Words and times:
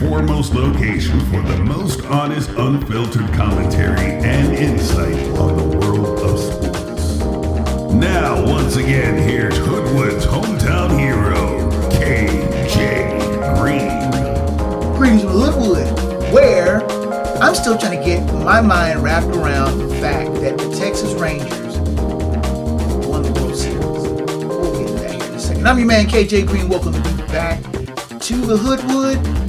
foremost 0.00 0.54
location 0.54 1.20
for 1.26 1.42
the 1.42 1.58
most 1.58 2.02
honest, 2.06 2.48
unfiltered 2.56 3.30
commentary 3.34 4.12
and 4.24 4.56
insight 4.56 5.14
on 5.38 5.54
the 5.58 5.76
world 5.76 6.18
of 6.20 6.38
sports. 6.38 7.18
Now, 7.92 8.42
once 8.50 8.76
again, 8.76 9.18
here's 9.28 9.58
Hoodwood's 9.58 10.24
hometown 10.24 10.98
hero, 10.98 11.68
KJ 11.90 13.58
Green. 13.58 14.96
Greetings 14.96 15.20
from 15.20 15.32
Hoodwood, 15.32 16.32
where 16.32 16.82
I'm 17.42 17.54
still 17.54 17.76
trying 17.76 17.98
to 17.98 18.04
get 18.04 18.24
my 18.42 18.62
mind 18.62 19.02
wrapped 19.02 19.36
around 19.36 19.80
the 19.80 19.94
fact 19.96 20.32
that 20.36 20.56
the 20.56 20.74
Texas 20.78 21.12
Rangers 21.12 21.78
won 23.06 23.22
the 23.22 23.32
World 23.32 23.54
Series. 23.54 23.82
We'll 23.82 24.78
get 24.78 24.88
to 24.88 24.94
that 24.94 25.12
here 25.12 25.24
in 25.24 25.34
a 25.34 25.38
second. 25.38 25.68
I'm 25.68 25.76
your 25.76 25.86
man 25.86 26.06
KJ 26.06 26.46
Green. 26.46 26.70
Welcome 26.70 26.92
back 27.26 27.62
to 28.20 28.36
the 28.46 28.56
Hoodwood. 28.56 29.39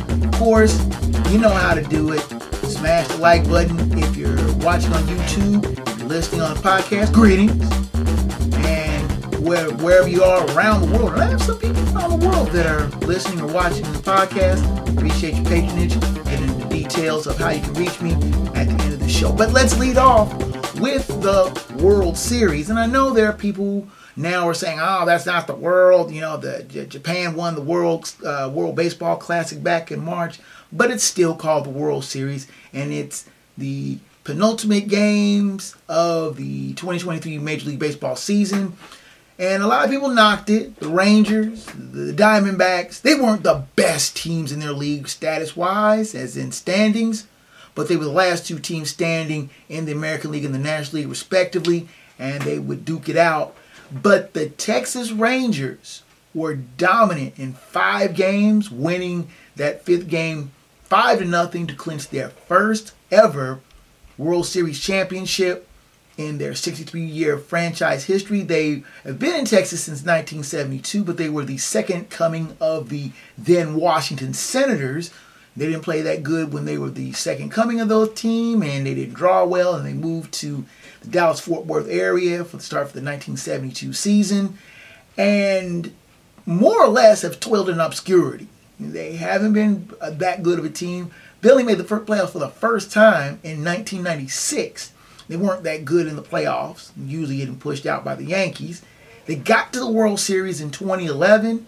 Course, 0.42 0.84
you 1.30 1.38
know 1.38 1.52
how 1.52 1.76
to 1.76 1.84
do 1.84 2.14
it. 2.14 2.22
Smash 2.64 3.08
the 3.10 3.18
like 3.18 3.48
button 3.48 3.78
if 3.96 4.16
you're 4.18 4.36
watching 4.56 4.92
on 4.92 5.04
YouTube, 5.04 6.00
you're 6.00 6.08
listening 6.08 6.42
on 6.42 6.56
podcast. 6.56 7.14
Greetings. 7.14 7.62
And 8.66 9.46
where, 9.46 9.70
wherever 9.76 10.08
you 10.08 10.24
are 10.24 10.44
around 10.56 10.82
the 10.82 10.98
world, 10.98 11.20
I 11.20 11.26
have 11.26 11.44
some 11.44 11.60
people 11.60 11.84
around 11.96 12.20
the 12.20 12.28
world 12.28 12.48
that 12.50 12.66
are 12.66 12.88
listening 13.06 13.40
or 13.40 13.54
watching 13.54 13.84
the 13.84 14.00
podcast. 14.00 14.66
Appreciate 14.98 15.36
your 15.36 15.46
patronage. 15.46 16.00
Get 16.26 16.42
into 16.42 16.56
the 16.56 16.70
details 16.70 17.28
of 17.28 17.38
how 17.38 17.52
you 17.52 17.62
can 17.62 17.76
reach 17.76 18.02
me 18.02 18.14
at 18.56 18.68
the 18.68 18.78
end 18.82 18.94
of 18.94 19.00
the 19.00 19.10
show. 19.10 19.32
But 19.32 19.52
let's 19.52 19.78
lead 19.78 19.98
off 19.98 20.34
with 20.80 21.08
the 21.22 21.76
World 21.84 22.18
Series. 22.18 22.72
And 22.72 22.80
I 22.80 22.88
know 22.88 23.12
there 23.12 23.30
are 23.30 23.34
people 23.34 23.88
now 24.16 24.46
we're 24.46 24.54
saying, 24.54 24.80
"Oh, 24.82 25.06
that's 25.06 25.26
not 25.26 25.48
the 25.48 25.56
world." 25.56 26.12
You 26.12 26.22
know, 26.22 26.38
the 26.38 26.64
J- 26.64 26.86
Japan 26.86 27.36
won 27.36 27.56
the 27.56 27.62
World 27.62 28.12
uh, 28.26 28.50
World 28.54 28.76
Baseball 28.76 29.18
Classic 29.18 29.62
back 29.64 29.92
in 29.92 30.04
March, 30.04 30.40
but 30.72 30.92
it's 30.92 31.04
still 31.04 31.36
called 31.36 31.66
the 31.66 31.70
World 31.70 32.04
Series, 32.04 32.48
and 32.74 32.92
it's 32.92 33.26
the 33.58 34.00
penultimate 34.24 34.88
games 34.88 35.76
of 35.88 36.38
the 36.38 36.74
2023 36.74 37.38
Major 37.40 37.70
League 37.70 37.80
Baseball 37.80 38.16
season. 38.16 38.74
And 39.40 39.64
a 39.64 39.68
lot 39.68 39.84
of 39.84 39.90
people 39.90 40.10
knocked 40.10 40.52
it. 40.52 40.80
The 40.80 40.88
Rangers, 40.88 41.66
the 41.66 42.14
Diamondbacks, 42.14 43.02
they 43.02 43.16
weren't 43.16 43.42
the 43.42 43.64
best 43.76 44.16
teams 44.16 44.52
in 44.52 44.60
their 44.60 44.72
league 44.72 45.08
status 45.08 45.56
wise, 45.56 46.14
as 46.14 46.38
in 46.38 46.52
standings, 46.52 47.26
but 47.74 47.88
they 47.88 47.98
were 47.98 48.06
the 48.06 48.12
last 48.12 48.46
two 48.46 48.60
teams 48.60 48.92
standing 48.92 49.50
in 49.68 49.86
the 49.86 49.94
American 49.94 50.32
League 50.32 50.46
and 50.46 50.54
the 50.54 50.60
National 50.60 51.00
League, 51.02 51.10
respectively, 51.10 51.88
and 52.20 52.44
they 52.44 52.60
would 52.60 52.86
duke 52.86 53.10
it 53.10 53.18
out. 53.18 53.56
But 53.92 54.34
the 54.34 54.50
Texas 54.50 55.12
Rangers 55.12 56.04
were 56.34 56.56
dominant 56.56 57.38
in 57.38 57.54
five 57.54 58.16
games, 58.16 58.72
winning 58.72 59.30
that 59.56 59.84
fifth 59.84 60.08
game 60.08 60.52
five 60.84 61.20
to 61.20 61.26
nothing 61.26 61.68
to 61.68 61.74
clinch 61.76 62.10
their 62.10 62.30
first 62.30 62.94
ever 63.12 63.60
World 64.18 64.46
Series 64.46 64.80
championship 64.80 65.68
in 66.18 66.38
their 66.38 66.54
63 66.54 67.02
year 67.02 67.38
franchise 67.38 68.06
history. 68.06 68.42
They 68.42 68.84
have 69.04 69.20
been 69.20 69.36
in 69.36 69.46
Texas 69.46 69.84
since 69.84 70.00
1972, 70.00 71.04
but 71.04 71.18
they 71.18 71.30
were 71.30 71.46
the 71.46 71.58
second 71.58 72.10
coming 72.10 72.56
of 72.60 72.90
the 72.90 73.12
then 73.38 73.76
Washington 73.76 74.34
Senators. 74.34 75.12
They 75.56 75.68
didn't 75.68 75.84
play 75.84 76.02
that 76.02 76.24
good 76.24 76.54
when 76.54 76.66
they 76.66 76.78
were 76.78 76.90
the 76.90 77.12
second 77.14 77.50
coming 77.52 77.82
of 77.82 77.90
those 77.90 78.14
team, 78.14 78.64
and 78.64 78.86
they 78.86 78.96
didn't 78.96 79.16
draw 79.16 79.44
well, 79.44 79.76
and 79.76 79.86
they 79.86 79.94
moved 79.94 80.34
to 80.36 80.66
the 81.02 81.08
Dallas 81.08 81.40
Fort 81.40 81.66
Worth 81.66 81.90
area 81.90 82.46
for 82.46 82.58
the 82.58 82.64
start 82.64 82.88
of 82.88 82.94
the 82.94 83.02
1972 83.02 83.94
season, 83.94 84.58
and 85.18 85.94
more 86.46 86.84
or 86.84 86.88
less 86.88 87.24
have 87.24 87.40
toiled 87.40 87.70
in 87.70 87.80
obscurity. 87.80 88.48
They 88.80 89.14
haven't 89.16 89.54
been 89.54 89.90
uh, 90.00 90.12
that 90.12 90.42
good 90.42 90.58
of 90.58 90.66
a 90.66 90.70
team. 90.70 91.12
Billy 91.42 91.64
made 91.64 91.78
the 91.78 91.84
first 91.84 92.06
playoffs 92.06 92.32
for 92.32 92.40
the 92.40 92.50
first 92.50 92.92
time 92.92 93.40
in 93.44 93.64
1996. 93.64 94.94
They 95.28 95.36
weren't 95.38 95.64
that 95.64 95.86
good 95.86 96.08
in 96.08 96.16
the 96.16 96.22
playoffs, 96.22 96.92
usually 96.98 97.38
getting 97.38 97.58
pushed 97.58 97.86
out 97.86 98.04
by 98.04 98.16
the 98.16 98.26
Yankees. 98.26 98.82
They 99.26 99.36
got 99.36 99.72
to 99.74 99.80
the 99.80 99.90
World 99.90 100.20
Series 100.20 100.62
in 100.62 100.72
2011 100.72 101.66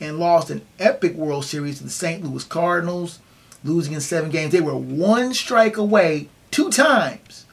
and 0.00 0.18
lost 0.18 0.50
an 0.50 0.62
epic 0.78 1.14
World 1.14 1.44
Series 1.44 1.78
to 1.78 1.84
the 1.84 1.90
St. 1.90 2.24
Louis 2.24 2.44
Cardinals, 2.44 3.18
losing 3.64 3.94
in 3.94 4.00
seven 4.00 4.30
games. 4.30 4.52
They 4.52 4.60
were 4.60 4.76
one 4.76 5.34
strike 5.34 5.76
away 5.76 6.28
two 6.50 6.70
times 6.70 7.46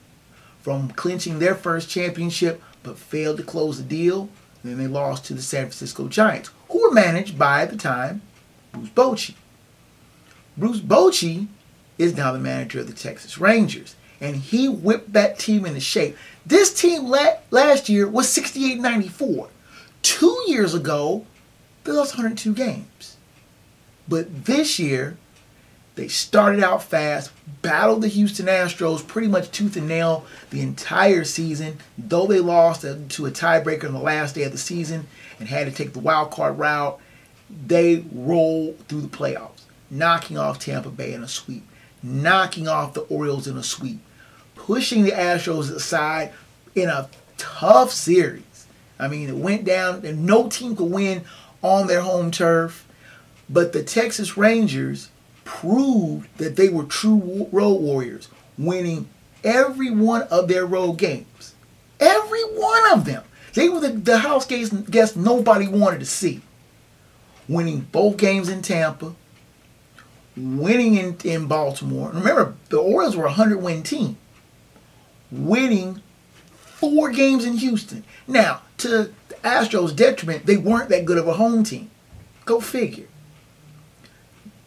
from 0.67 0.89
clinching 0.89 1.39
their 1.39 1.55
first 1.55 1.89
championship, 1.89 2.61
but 2.83 2.99
failed 2.99 3.37
to 3.37 3.43
close 3.43 3.77
the 3.77 3.83
deal. 3.85 4.27
Then 4.65 4.77
they 4.77 4.87
lost 4.87 5.23
to 5.23 5.33
the 5.33 5.41
San 5.41 5.61
Francisco 5.61 6.09
Giants, 6.09 6.49
who 6.67 6.81
were 6.81 6.91
managed 6.91 7.39
by, 7.39 7.61
at 7.61 7.69
the 7.69 7.77
time, 7.77 8.21
Bruce 8.73 8.89
Bochy. 8.89 9.35
Bruce 10.57 10.81
Bochy 10.81 11.47
is 11.97 12.17
now 12.17 12.33
the 12.33 12.39
manager 12.39 12.81
of 12.81 12.87
the 12.87 12.93
Texas 12.93 13.37
Rangers, 13.37 13.95
and 14.19 14.35
he 14.35 14.67
whipped 14.67 15.13
that 15.13 15.39
team 15.39 15.65
into 15.65 15.79
shape. 15.79 16.17
This 16.45 16.73
team 16.73 17.05
la- 17.05 17.37
last 17.49 17.87
year 17.87 18.05
was 18.05 18.27
68 18.27 18.77
94. 18.77 19.47
Two 20.01 20.43
years 20.47 20.73
ago, 20.73 21.25
they 21.85 21.93
lost 21.93 22.11
102 22.11 22.53
games. 22.53 23.15
But 24.05 24.43
this 24.43 24.79
year, 24.79 25.17
they 25.97 26.07
started 26.07 26.63
out 26.63 26.83
fast, 26.83 27.31
battled 27.63 28.03
the 28.03 28.07
Houston 28.07 28.45
Astros 28.45 29.05
pretty 29.05 29.27
much 29.27 29.49
tooth 29.49 29.75
and 29.75 29.87
nail 29.87 30.27
the 30.51 30.61
entire 30.61 31.23
season, 31.23 31.79
though 31.97 32.27
they 32.27 32.39
lost 32.39 32.81
to 32.81 33.25
a 33.25 33.31
tiebreaker 33.31 33.85
on 33.85 33.93
the 33.93 33.99
last 33.99 34.35
day 34.35 34.43
of 34.43 34.51
the 34.51 34.59
season 34.59 35.07
and 35.39 35.49
had 35.49 35.65
to 35.65 35.73
take 35.73 35.93
the 35.93 35.99
wild 35.99 36.29
card 36.29 36.59
route. 36.59 36.99
They 37.65 38.05
rolled 38.11 38.77
through 38.87 39.01
the 39.01 39.07
playoffs, 39.07 39.63
knocking 39.89 40.37
off 40.37 40.59
Tampa 40.59 40.91
Bay 40.91 41.13
in 41.13 41.23
a 41.23 41.27
sweep, 41.27 41.67
knocking 42.03 42.67
off 42.67 42.93
the 42.93 43.01
Orioles 43.01 43.47
in 43.47 43.57
a 43.57 43.63
sweep, 43.63 43.99
pushing 44.53 45.03
the 45.03 45.11
Astros 45.11 45.73
aside 45.73 46.31
in 46.75 46.89
a 46.89 47.09
tough 47.37 47.91
series. 47.91 48.67
I 48.99 49.07
mean, 49.07 49.29
it 49.29 49.35
went 49.35 49.65
down, 49.65 50.05
and 50.05 50.27
no 50.27 50.47
team 50.47 50.75
could 50.75 50.91
win 50.91 51.23
on 51.63 51.87
their 51.87 52.01
home 52.01 52.29
turf. 52.29 52.87
But 53.49 53.73
the 53.73 53.81
Texas 53.81 54.37
Rangers 54.37 55.09
proved 55.47 56.27
that 56.37 56.57
they 56.57 56.67
were 56.67 56.83
true 56.83 57.47
road 57.51 57.81
warriors, 57.81 58.27
winning 58.57 59.07
every 59.43 59.89
one 59.89 60.23
of 60.23 60.47
their 60.47 60.65
road 60.65 60.97
games. 60.97 61.55
Every 61.99 62.43
one 62.43 62.91
of 62.91 63.05
them. 63.05 63.23
They 63.53 63.69
were 63.69 63.79
the, 63.79 63.89
the 63.89 64.19
house 64.19 64.45
guest, 64.45 64.91
guest 64.91 65.15
nobody 65.15 65.67
wanted 65.67 66.01
to 66.01 66.05
see. 66.05 66.41
Winning 67.47 67.87
both 67.91 68.17
games 68.17 68.49
in 68.49 68.61
Tampa, 68.61 69.15
winning 70.35 70.95
in, 70.95 71.17
in 71.23 71.47
Baltimore. 71.47 72.11
Remember, 72.11 72.55
the 72.69 72.77
Orioles 72.77 73.15
were 73.15 73.23
a 73.23 73.29
100 73.29 73.57
win 73.57 73.83
team. 73.83 74.17
Winning 75.31 76.01
four 76.59 77.09
games 77.09 77.45
in 77.45 77.57
Houston. 77.57 78.03
Now, 78.27 78.61
to 78.79 78.87
the 78.89 79.11
Astros' 79.43 79.95
detriment, 79.95 80.45
they 80.45 80.57
weren't 80.57 80.89
that 80.89 81.05
good 81.05 81.17
of 81.17 81.27
a 81.27 81.33
home 81.33 81.63
team. 81.63 81.89
Go 82.45 82.59
figure. 82.59 83.07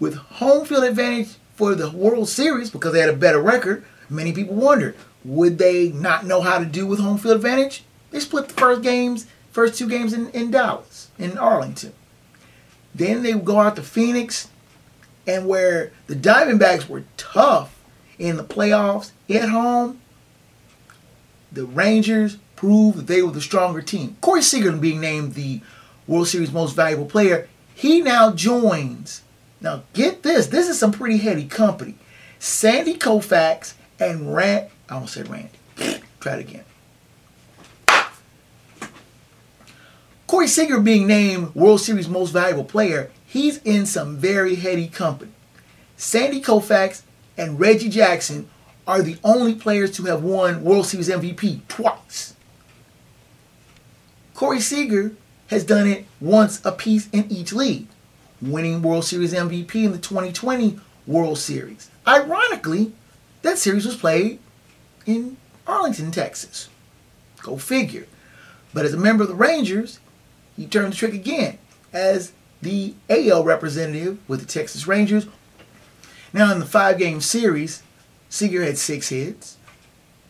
With 0.01 0.15
home 0.15 0.65
field 0.65 0.85
advantage 0.85 1.37
for 1.55 1.75
the 1.75 1.91
World 1.91 2.29
Series 2.29 2.71
because 2.71 2.93
they 2.93 3.01
had 3.01 3.11
a 3.11 3.17
better 3.17 3.41
record, 3.41 3.85
many 4.09 4.33
people 4.33 4.57
wondered 4.57 4.97
would 5.25 5.59
they 5.59 5.91
not 5.91 6.25
know 6.25 6.41
how 6.41 6.59
to 6.59 6.65
do 6.65 6.87
with 6.87 6.99
home 6.99 7.19
field 7.19 7.37
advantage? 7.37 7.85
They 8.11 8.21
split 8.21 8.49
the 8.49 8.55
first 8.55 8.83
games, 8.83 9.27
first 9.53 9.79
two 9.79 9.89
games 9.89 10.13
in, 10.13 10.31
in 10.31 10.51
Dallas, 10.51 11.11
in 11.19 11.37
Arlington. 11.37 11.93
Then 12.95 13.23
they 13.23 13.35
go 13.35 13.61
out 13.61 13.77
to 13.77 13.83
Phoenix, 13.83 14.49
and 15.27 15.47
where 15.47 15.93
the 16.07 16.17
Diamondbacks 16.17 16.89
were 16.89 17.05
tough 17.17 17.79
in 18.19 18.37
the 18.37 18.45
playoffs 18.45 19.13
at 19.29 19.51
home, 19.51 20.01
the 21.53 21.67
Rangers 21.67 22.39
proved 22.57 22.99
that 22.99 23.07
they 23.07 23.23
were 23.23 23.31
the 23.31 23.41
stronger 23.41 23.83
team. 23.83 24.17
Corey 24.21 24.43
Seager 24.43 24.73
being 24.73 25.01
named 25.01 25.35
the 25.35 25.61
World 26.07 26.29
Series 26.29 26.51
most 26.51 26.75
valuable 26.75 27.07
player, 27.07 27.49
he 27.75 28.01
now 28.01 28.33
joins. 28.33 29.23
Now 29.61 29.83
get 29.93 30.23
this, 30.23 30.47
this 30.47 30.69
is 30.69 30.79
some 30.79 30.93
pretty 30.93 31.19
heady 31.19 31.47
company. 31.47 31.97
Sandy 32.39 32.95
Koufax 32.95 33.75
and 33.99 34.35
Rand, 34.35 34.69
I 34.89 34.95
almost 34.95 35.15
said 35.15 35.29
Randy. 35.29 35.51
Try 36.21 36.37
it 36.37 36.41
again. 36.41 36.65
Corey 40.27 40.47
Seager 40.47 40.79
being 40.79 41.07
named 41.07 41.55
World 41.57 41.81
Series 41.81 42.09
most 42.09 42.31
valuable 42.31 42.65
player, 42.65 43.11
he's 43.27 43.59
in 43.65 43.85
some 43.85 44.17
very 44.17 44.55
heady 44.55 44.87
company. 44.87 45.33
Sandy 45.97 46.41
Koufax 46.41 47.03
and 47.37 47.59
Reggie 47.59 47.89
Jackson 47.89 48.49
are 48.87 49.03
the 49.03 49.19
only 49.25 49.55
players 49.55 49.91
to 49.93 50.05
have 50.05 50.23
won 50.23 50.63
World 50.63 50.87
Series 50.87 51.09
MVP 51.09 51.67
twice. 51.69 52.35
Corey 54.35 54.61
Seager 54.61 55.13
has 55.49 55.65
done 55.65 55.87
it 55.87 56.07
once 56.21 56.65
apiece 56.65 57.09
in 57.11 57.31
each 57.31 57.53
league, 57.53 57.89
winning 58.41 58.83
World 58.83 59.05
Series 59.05 59.33
MVP 59.33 59.75
in 59.75 59.93
the 59.93 59.99
2020 59.99 60.79
World 61.07 61.39
Series. 61.39 61.91
Ironically, 62.07 62.93
that 63.43 63.59
series 63.59 63.87
was 63.87 63.97
played 63.97 64.39
in 65.07 65.37
Arlington, 65.67 66.11
Texas. 66.11 66.69
Go 67.43 67.57
figure. 67.57 68.07
But 68.73 68.85
as 68.85 68.95
a 68.95 68.99
member 68.99 69.23
of 69.23 69.29
the 69.29 69.35
Rangers, 69.35 69.99
he 70.57 70.67
turned 70.67 70.93
the 70.93 70.97
trick 70.97 71.15
again 71.15 71.59
as 71.93 72.33
the 72.63 72.95
AL 73.09 73.45
representative 73.45 74.19
with 74.29 74.41
the 74.41 74.47
Texas 74.47 74.87
Rangers. 74.87 75.27
Now, 76.33 76.53
in 76.53 76.61
the 76.61 76.67
five 76.67 76.99
game 76.99 77.21
series, 77.21 77.83
Seager 78.29 78.63
had 78.63 78.79
six 78.79 79.09
hits, 79.09 79.57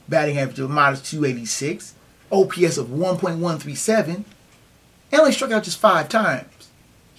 batting 0.08 0.38
average 0.38 0.58
of 0.58 0.70
minus 0.70 1.02
286, 1.02 1.94
OPS 2.32 2.78
of 2.78 2.86
1.137, 2.88 4.08
and 4.08 4.24
only 5.12 5.32
struck 5.32 5.50
out 5.50 5.64
just 5.64 5.78
five 5.78 6.08
times. 6.08 6.59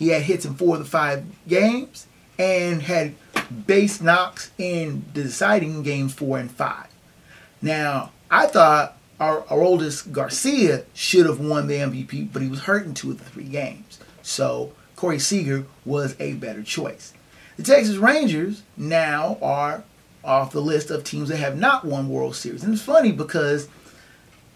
He 0.02 0.08
had 0.08 0.24
hits 0.24 0.46
in 0.46 0.56
four 0.56 0.78
of 0.78 0.84
the 0.84 0.90
five 0.90 1.24
games 1.48 2.08
and 2.40 2.82
had 2.82 3.14
base 3.68 4.02
knocks 4.02 4.50
in 4.58 5.06
the 5.14 5.22
deciding 5.22 5.84
games 5.84 6.12
four 6.12 6.40
and 6.40 6.50
five. 6.50 6.88
Now, 7.62 8.12
I 8.32 8.48
thought 8.48 8.98
our, 9.20 9.44
Adolis 9.44 10.12
Garcia 10.12 10.86
should 10.96 11.28
have 11.28 11.40
won 11.40 11.68
the 11.68 11.76
MVP, 11.76 12.34
but 12.34 12.42
he 12.42 12.48
was 12.48 12.62
hurt 12.62 12.88
in 12.88 12.96
two 12.96 13.12
of 13.12 13.20
the 13.20 13.26
three 13.26 13.44
games. 13.44 14.00
So 14.24 14.74
Corey 14.96 15.20
Seager 15.20 15.66
was 15.86 16.16
a 16.20 16.34
better 16.34 16.64
choice. 16.64 17.14
The 17.58 17.64
Texas 17.64 17.98
Rangers 17.98 18.64
now 18.76 19.38
are 19.40 19.84
off 20.24 20.52
the 20.52 20.64
list 20.64 20.90
of 20.90 21.04
teams 21.04 21.30
that 21.30 21.38
have 21.38 21.60
not 21.60 21.86
won 21.86 22.10
World 22.10 22.36
Series. 22.36 22.64
And 22.64 22.74
it's 22.74 22.82
funny 22.82 23.12
because 23.12 23.70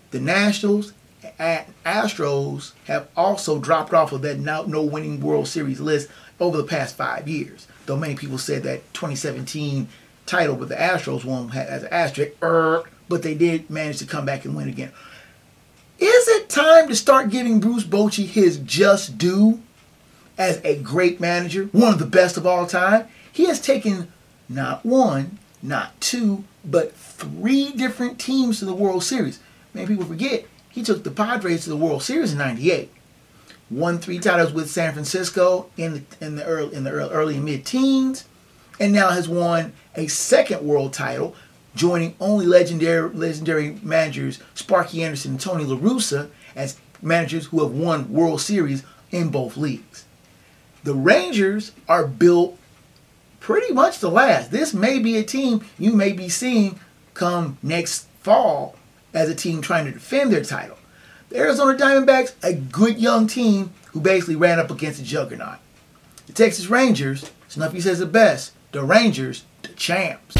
the 0.09 0.19
Nationals 0.19 0.94
Astros 1.39 2.74
have 2.86 3.07
also 3.16 3.60
dropped 3.60 3.94
off 3.94 4.12
of 4.12 4.22
that 4.24 4.39
no 4.39 4.81
winning 4.81 5.19
World 5.22 5.48
Series 5.48 5.80
list 5.80 6.10
over 6.39 6.57
the 6.57 6.63
past 6.63 6.95
five 6.95 7.27
years. 7.27 7.68
Though 7.86 7.98
many 7.98 8.16
people 8.16 8.38
said 8.38 8.63
that 8.63 8.94
2017 8.94 9.88
title 10.25 10.56
with 10.56 10.69
the 10.69 10.75
Astros 10.75 11.24
won 11.24 11.51
as 11.51 11.83
an 11.83 11.94
asterisk, 11.94 12.33
er, 12.42 12.83
but 13.07 13.22
they 13.22 13.36
did 13.36 13.69
manage 13.69 14.00
to 14.00 14.06
come 14.06 14.25
back 14.25 14.45
and 14.45 14.56
win 14.56 14.68
again. 14.68 14.92
Is 16.00 16.27
it 16.27 16.50
time 16.50 16.88
to 16.89 16.95
start 16.95 17.30
giving 17.30 17.60
Bruce 17.60 17.83
Bochy 17.83 18.25
his 18.25 18.57
just 18.57 19.18
due 19.18 19.62
as 20.38 20.60
a 20.66 20.77
great 20.80 21.22
manager, 21.22 21.66
one 21.72 21.94
of 21.94 22.00
the 22.00 22.06
best 22.06 22.36
of 22.38 22.45
all 22.45 22.68
time? 22.68 23.07
He 23.31 23.45
has 23.45 23.62
taken 23.62 24.12
not 24.50 24.86
one, 24.86 25.39
not 25.62 26.00
two, 26.01 26.44
but 26.63 26.94
three 26.94 27.72
different 27.72 28.19
teams 28.19 28.60
to 28.60 28.66
the 28.66 28.74
World 28.74 29.04
Series. 29.04 29.39
Many 29.74 29.88
people 29.88 30.06
forget 30.06 30.45
he 30.75 30.83
took 30.83 31.06
the 31.06 31.10
Padres 31.10 31.63
to 31.63 31.69
the 31.69 31.77
World 31.77 32.04
Series 32.04 32.33
in 32.33 32.38
'98, 32.38 32.92
won 33.72 33.98
three 33.98 34.19
titles 34.19 34.51
with 34.51 34.69
San 34.69 34.92
Francisco 34.92 35.69
in 35.77 35.94
the, 35.94 36.25
in 36.25 36.36
the 36.36 36.44
early 36.44 36.75
in 36.75 36.83
the 36.83 36.92
early, 36.92 37.39
mid 37.39 37.66
teens, 37.66 38.25
and 38.77 38.92
now 38.92 39.10
has 39.10 39.30
won 39.30 39.72
a 39.95 40.07
second 40.07 40.68
world 40.68 40.92
title 40.92 41.33
joining 41.75 42.13
only 42.19 42.45
legendary 42.45 43.10
legendary 43.12 43.77
managers 43.83 44.39
Sparky 44.54 45.01
Anderson 45.01 45.31
and 45.31 45.39
Tony 45.39 45.63
La 45.63 45.77
Russa 45.77 46.30
as 46.57 46.77
managers 47.01 47.45
who 47.45 47.63
have 47.63 47.72
won 47.72 48.12
World 48.12 48.42
Series 48.42 48.83
in 49.12 49.30
both 49.30 49.56
leagues. 49.56 50.04
The 50.83 50.94
Rangers 50.94 51.72
are 51.88 52.06
built 52.06 52.60
pretty 53.39 53.74
much 53.74 54.00
to 54.00 54.10
last. 54.10 54.51
This 54.51 54.74
may 54.74 55.00
be 55.00 55.16
a 55.16 55.24
team 55.24 55.63
you 55.80 55.94
may 55.94 56.12
be 56.12 56.27
seeing 56.27 56.81
come 57.13 57.57
next 57.63 58.10
fall 58.22 58.75
as 59.15 59.29
a 59.29 59.33
team 59.33 59.62
trying 59.62 59.85
to 59.85 59.91
defend 59.91 60.31
their 60.31 60.44
title. 60.44 60.77
The 61.29 61.38
Arizona 61.38 61.77
Diamondbacks, 61.77 62.33
a 62.44 62.53
good 62.53 63.00
young 63.00 63.25
team 63.25 63.71
who 63.94 64.01
basically 64.01 64.35
ran 64.35 64.59
up 64.59 64.69
against 64.69 65.01
a 65.01 65.03
juggernaut. 65.03 65.57
The 66.27 66.33
Texas 66.33 66.67
Rangers, 66.67 67.31
Snuffy 67.47 67.79
says 67.79 68.01
it 68.01 68.12
best, 68.12 68.51
the 68.73 68.83
Rangers, 68.83 69.45
the 69.62 69.69
champs. 69.69 70.35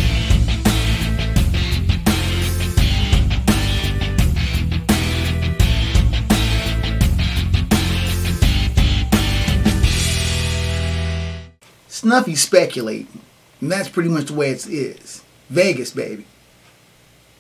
Snuffy 11.88 12.36
speculating. 12.36 13.22
And 13.62 13.72
that's 13.72 13.90
pretty 13.90 14.10
much 14.10 14.26
the 14.26 14.34
way 14.34 14.52
it 14.52 14.68
is. 14.68 15.24
Vegas, 15.50 15.92
baby. 15.92 16.26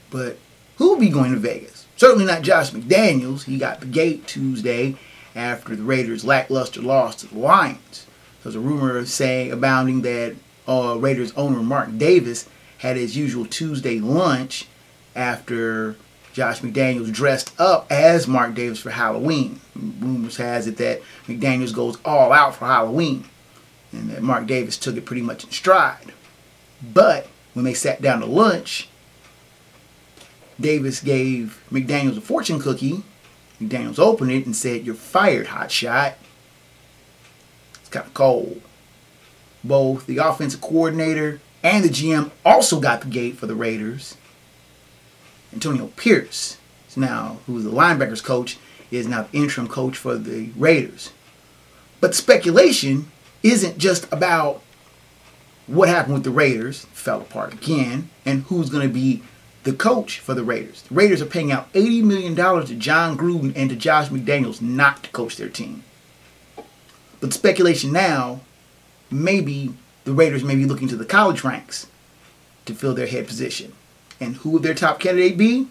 But 0.10 0.38
who 0.78 0.90
will 0.90 1.00
be 1.00 1.10
going 1.10 1.32
to 1.32 1.40
Vegas? 1.40 1.86
Certainly 1.98 2.26
not 2.26 2.42
Josh 2.42 2.72
McDaniels. 2.72 3.44
He 3.44 3.58
got 3.58 3.80
the 3.80 3.86
gate 3.86 4.28
Tuesday 4.28 4.96
after 5.36 5.76
the 5.76 5.84
Raiders' 5.84 6.26
lackluster 6.26 6.82
loss 6.82 7.16
to 7.18 7.28
the 7.28 7.38
Lions. 7.38 8.06
There's 8.44 8.56
a 8.56 8.60
rumor 8.60 9.06
saying 9.06 9.52
abounding 9.52 10.02
that 10.02 10.36
uh, 10.68 10.98
Raiders 11.00 11.34
owner 11.36 11.62
Mark 11.62 11.98
Davis 11.98 12.48
had 12.80 12.98
his 12.98 13.18
usual 13.18 13.46
Tuesday 13.46 14.00
lunch 14.00 14.68
after 15.16 15.96
Josh 16.34 16.60
McDaniels 16.60 17.12
dressed 17.14 17.60
up 17.60 17.90
as 17.90 18.28
Mark 18.28 18.54
Davis 18.54 18.80
for 18.80 18.90
Halloween. 18.90 19.62
Rumors 19.76 20.38
has 20.38 20.68
it 20.68 20.78
that 20.78 21.02
McDaniels 21.28 21.74
goes 21.74 21.98
all 22.04 22.34
out 22.34 22.56
for 22.56 22.66
Halloween 22.66 23.26
and 23.94 24.10
that 24.10 24.22
Mark 24.22 24.46
Davis 24.46 24.78
took 24.78 24.98
it 24.98 25.06
pretty 25.06 25.22
much 25.22 25.46
in 25.46 25.52
stride. 25.52 26.14
But 26.94 27.28
when 27.54 27.64
they 27.64 27.74
sat 27.74 28.02
down 28.02 28.20
to 28.20 28.26
lunch, 28.26 28.90
Davis 30.60 31.02
gave 31.02 31.64
McDaniels 31.72 32.18
a 32.18 32.22
fortune 32.22 32.60
cookie. 32.60 33.04
McDaniels 33.62 34.00
opened 34.00 34.32
it 34.32 34.46
and 34.46 34.56
said, 34.56 34.86
You're 34.86 34.96
fired, 34.96 35.48
hot 35.48 35.72
shot. 35.72 36.16
It's 37.80 37.90
kind 37.90 38.06
of 38.06 38.14
cold. 38.14 38.62
Both 39.64 40.06
the 40.06 40.18
offensive 40.18 40.62
coordinator 40.62 41.42
and 41.64 41.84
the 41.84 41.90
GM 41.90 42.32
also 42.46 42.80
got 42.80 43.02
the 43.02 43.08
gate 43.08 43.38
for 43.38 43.48
the 43.48 43.56
Raiders. 43.56 44.18
Antonio 45.52 45.88
Pierce, 45.96 46.58
now 46.96 47.40
who's 47.46 47.64
the 47.64 47.72
linebackers 47.72 48.24
coach, 48.24 48.58
is 48.92 49.08
now 49.08 49.24
the 49.24 49.38
interim 49.40 49.68
coach 49.68 49.98
for 49.98 50.16
the 50.16 50.50
Raiders. 50.56 51.12
But 52.00 52.14
speculation 52.14 53.12
isn't 53.42 53.78
just 53.78 54.12
about 54.12 54.62
what 55.68 55.90
happened 55.90 56.14
with 56.14 56.24
the 56.24 56.32
Raiders, 56.32 56.86
fell 56.92 57.22
apart 57.22 57.54
again, 57.54 58.10
and 58.26 58.44
who's 58.44 58.70
going 58.70 58.88
to 58.88 58.94
be 58.94 59.24
the 59.66 59.74
coach 59.74 60.20
for 60.20 60.36
the 60.36 60.44
Raiders. 60.44 60.84
The 60.84 60.94
Raiders 60.94 61.22
are 61.24 61.26
paying 61.26 61.52
out 61.52 61.74
$80 61.74 62.04
million 62.04 62.36
to 62.36 62.76
Jon 62.76 63.18
Gruden 63.18 63.52
and 63.56 63.70
to 63.72 63.76
Josh 63.76 64.10
McDaniels 64.10 64.62
not 64.62 65.04
to 65.04 65.10
coach 65.10 65.38
their 65.38 65.50
team. 65.50 65.84
But 67.20 67.34
speculation 67.34 67.92
now, 67.92 68.42
maybe 69.10 69.74
the 70.04 70.14
Raiders 70.14 70.44
may 70.44 70.56
be 70.56 70.66
looking 70.66 70.88
to 70.90 70.96
the 70.96 71.04
college 71.04 71.44
ranks 71.44 71.88
to 72.66 72.76
fill 72.76 72.94
their 72.94 73.08
head 73.08 73.26
position. 73.26 73.74
And 74.20 74.38
who 74.38 74.52
would 74.52 74.64
their 74.64 74.76
top 74.76 75.00
candidate 75.00 75.36
be? 75.36 75.68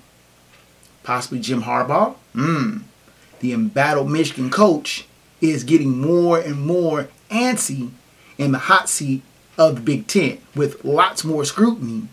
Possibly 1.05 1.39
Jim 1.39 1.63
Harbaugh. 1.63 2.17
Hmm. 2.33 2.79
The 3.39 3.53
embattled 3.53 4.11
Michigan 4.11 4.51
coach 4.51 5.07
is 5.41 5.63
getting 5.63 6.01
more 6.01 6.41
and 6.41 6.61
more 6.61 7.09
antsy 7.31 7.91
in 8.39 8.51
the 8.51 8.59
hot 8.59 8.89
seat 8.89 9.23
of 9.57 9.77
the 9.77 9.81
Big 9.83 10.09
Ten 10.09 10.39
with 10.57 10.85
lots 10.85 11.23
more 11.23 11.45
scrutiny 11.45 12.09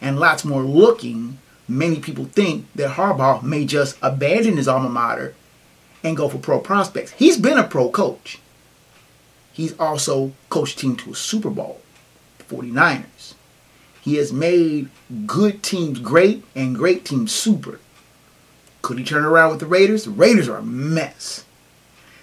and 0.00 0.18
lots 0.18 0.44
more 0.44 0.62
looking. 0.62 1.38
Many 1.68 2.00
people 2.00 2.26
think 2.26 2.66
that 2.74 2.92
Harbaugh 2.92 3.42
may 3.42 3.64
just 3.64 3.96
abandon 4.02 4.56
his 4.56 4.68
alma 4.68 4.88
mater 4.88 5.34
and 6.04 6.16
go 6.16 6.28
for 6.28 6.38
pro 6.38 6.60
prospects. 6.60 7.12
He's 7.12 7.36
been 7.36 7.58
a 7.58 7.64
pro 7.64 7.90
coach. 7.90 8.38
He's 9.52 9.78
also 9.78 10.32
coached 10.48 10.78
team 10.78 10.96
to 10.96 11.12
a 11.12 11.14
Super 11.14 11.50
Bowl, 11.50 11.80
49ers. 12.48 13.34
He 14.00 14.16
has 14.16 14.32
made 14.32 14.88
good 15.26 15.62
teams 15.62 15.98
great 15.98 16.44
and 16.54 16.76
great 16.76 17.04
teams 17.04 17.32
super. 17.32 17.80
Could 18.82 18.98
he 18.98 19.04
turn 19.04 19.24
around 19.24 19.50
with 19.50 19.60
the 19.60 19.66
Raiders? 19.66 20.04
The 20.04 20.10
Raiders 20.10 20.48
are 20.48 20.58
a 20.58 20.62
mess. 20.62 21.44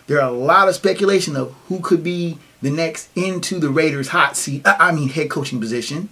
There 0.08 0.22
are 0.22 0.30
a 0.30 0.32
lot 0.32 0.70
of 0.70 0.76
speculation 0.76 1.36
of 1.36 1.54
who 1.68 1.80
could 1.80 2.04
be 2.04 2.38
the 2.62 2.70
next 2.70 3.10
into 3.18 3.60
the 3.60 3.70
Raiders' 3.70 4.10
hot 4.10 4.38
seat. 4.38 4.66
Uh, 4.66 4.78
I 4.80 4.94
mean, 4.94 5.10
head 5.10 5.30
coaching 5.30 5.60
position. 5.60 6.08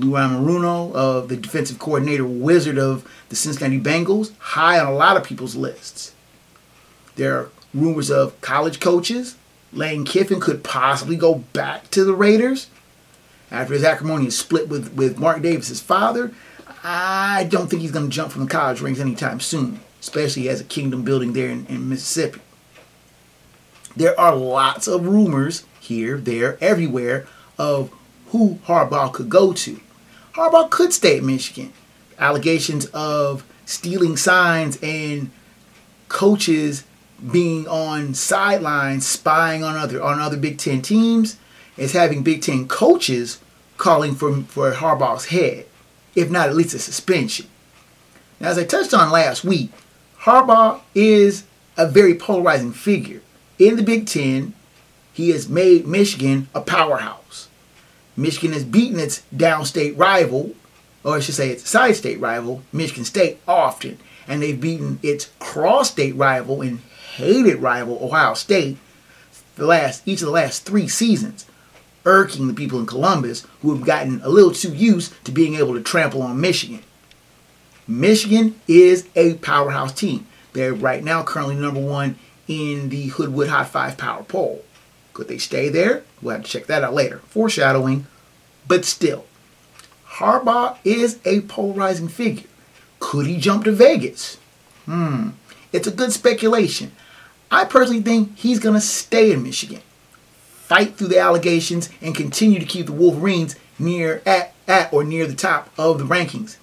Lou 0.00 0.12
Anarumo 0.12 0.92
of 0.92 1.24
uh, 1.24 1.26
the 1.26 1.36
defensive 1.36 1.78
coordinator 1.78 2.24
wizard 2.24 2.78
of 2.78 3.08
the 3.28 3.36
Cincinnati 3.36 3.80
Bengals, 3.80 4.32
high 4.38 4.78
on 4.78 4.86
a 4.86 4.94
lot 4.94 5.16
of 5.16 5.24
people's 5.24 5.56
lists. 5.56 6.12
There 7.16 7.36
are 7.38 7.50
rumors 7.72 8.10
of 8.10 8.40
college 8.40 8.80
coaches. 8.80 9.36
Lane 9.72 10.04
Kiffin 10.04 10.40
could 10.40 10.64
possibly 10.64 11.16
go 11.16 11.36
back 11.52 11.90
to 11.90 12.04
the 12.04 12.14
Raiders 12.14 12.68
after 13.50 13.74
his 13.74 13.84
acrimonious 13.84 14.38
split 14.38 14.68
with, 14.68 14.94
with 14.94 15.18
Mark 15.18 15.42
Davis's 15.42 15.80
father. 15.80 16.32
I 16.82 17.48
don't 17.50 17.68
think 17.68 17.82
he's 17.82 17.90
going 17.90 18.06
to 18.06 18.14
jump 18.14 18.32
from 18.32 18.44
the 18.44 18.50
college 18.50 18.80
ranks 18.80 19.00
anytime 19.00 19.40
soon, 19.40 19.80
especially 20.00 20.48
as 20.48 20.60
a 20.60 20.64
kingdom 20.64 21.02
building 21.02 21.32
there 21.32 21.50
in, 21.50 21.66
in 21.66 21.88
Mississippi. 21.88 22.40
There 23.96 24.18
are 24.20 24.36
lots 24.36 24.86
of 24.86 25.06
rumors 25.06 25.64
here, 25.80 26.18
there, 26.18 26.58
everywhere 26.60 27.26
of 27.58 27.90
who 28.28 28.60
Harbaugh 28.66 29.12
could 29.12 29.28
go 29.28 29.52
to. 29.52 29.80
Harbaugh 30.36 30.68
could 30.68 30.92
stay 30.92 31.16
at 31.16 31.24
Michigan. 31.24 31.72
Allegations 32.18 32.84
of 32.86 33.42
stealing 33.64 34.18
signs 34.18 34.78
and 34.82 35.30
coaches 36.08 36.84
being 37.32 37.66
on 37.66 38.12
sidelines 38.12 39.06
spying 39.06 39.64
on 39.64 39.76
other 39.76 40.02
on 40.02 40.20
other 40.20 40.36
Big 40.36 40.58
Ten 40.58 40.82
teams 40.82 41.38
is 41.78 41.92
having 41.92 42.22
Big 42.22 42.42
Ten 42.42 42.68
coaches 42.68 43.40
calling 43.78 44.14
for 44.14 44.42
for 44.42 44.72
Harbaugh's 44.72 45.26
head, 45.26 45.64
if 46.14 46.30
not 46.30 46.50
at 46.50 46.56
least 46.56 46.74
a 46.74 46.78
suspension. 46.78 47.46
Now, 48.38 48.50
as 48.50 48.58
I 48.58 48.64
touched 48.64 48.92
on 48.92 49.10
last 49.10 49.42
week, 49.42 49.70
Harbaugh 50.20 50.82
is 50.94 51.44
a 51.78 51.88
very 51.88 52.14
polarizing 52.14 52.72
figure. 52.72 53.22
In 53.58 53.76
the 53.76 53.82
Big 53.82 54.06
Ten, 54.06 54.52
he 55.14 55.30
has 55.30 55.48
made 55.48 55.86
Michigan 55.86 56.48
a 56.54 56.60
powerhouse. 56.60 57.45
Michigan 58.16 58.52
has 58.52 58.64
beaten 58.64 58.98
its 58.98 59.22
downstate 59.34 59.98
rival, 59.98 60.54
or 61.04 61.16
I 61.16 61.20
should 61.20 61.34
say 61.34 61.50
its 61.50 61.68
side 61.68 61.96
state 61.96 62.18
rival, 62.18 62.62
Michigan 62.72 63.04
State, 63.04 63.38
often. 63.46 63.98
And 64.26 64.42
they've 64.42 64.60
beaten 64.60 64.98
its 65.02 65.30
cross 65.38 65.90
state 65.90 66.16
rival 66.16 66.62
and 66.62 66.80
hated 67.14 67.56
rival, 67.56 67.98
Ohio 68.02 68.34
State, 68.34 68.78
the 69.56 69.66
last 69.66 70.02
each 70.06 70.20
of 70.20 70.26
the 70.26 70.32
last 70.32 70.64
three 70.64 70.88
seasons, 70.88 71.46
irking 72.04 72.48
the 72.48 72.54
people 72.54 72.78
in 72.80 72.86
Columbus 72.86 73.46
who 73.62 73.74
have 73.74 73.86
gotten 73.86 74.20
a 74.22 74.28
little 74.28 74.52
too 74.52 74.74
used 74.74 75.12
to 75.24 75.32
being 75.32 75.54
able 75.54 75.74
to 75.74 75.82
trample 75.82 76.22
on 76.22 76.40
Michigan. 76.40 76.82
Michigan 77.86 78.60
is 78.66 79.06
a 79.14 79.34
powerhouse 79.34 79.92
team. 79.92 80.26
They're 80.52 80.74
right 80.74 81.04
now 81.04 81.22
currently 81.22 81.54
number 81.54 81.80
one 81.80 82.18
in 82.48 82.88
the 82.88 83.08
Hoodwood 83.08 83.48
Hot 83.48 83.68
5 83.68 83.96
Power 83.96 84.24
Poll. 84.24 84.64
Could 85.16 85.28
they 85.28 85.38
stay 85.38 85.70
there? 85.70 86.02
We'll 86.20 86.34
have 86.34 86.44
to 86.44 86.50
check 86.50 86.66
that 86.66 86.84
out 86.84 86.92
later. 86.92 87.20
Foreshadowing. 87.30 88.06
But 88.68 88.84
still, 88.84 89.24
Harbaugh 90.06 90.76
is 90.84 91.20
a 91.24 91.40
polarizing 91.40 92.08
figure. 92.08 92.46
Could 93.00 93.26
he 93.26 93.38
jump 93.38 93.64
to 93.64 93.72
Vegas? 93.72 94.36
Hmm. 94.84 95.30
It's 95.72 95.86
a 95.86 95.90
good 95.90 96.12
speculation. 96.12 96.92
I 97.50 97.64
personally 97.64 98.02
think 98.02 98.36
he's 98.36 98.58
going 98.58 98.74
to 98.74 98.80
stay 98.82 99.32
in 99.32 99.42
Michigan, 99.42 99.80
fight 100.50 100.96
through 100.96 101.08
the 101.08 101.18
allegations, 101.18 101.88
and 102.02 102.14
continue 102.14 102.60
to 102.60 102.66
keep 102.66 102.84
the 102.84 102.92
Wolverines 102.92 103.56
near 103.78 104.20
at, 104.26 104.52
at 104.68 104.92
or 104.92 105.02
near 105.02 105.26
the 105.26 105.34
top 105.34 105.70
of 105.78 105.98
the 105.98 106.04
rankings. 106.04 106.58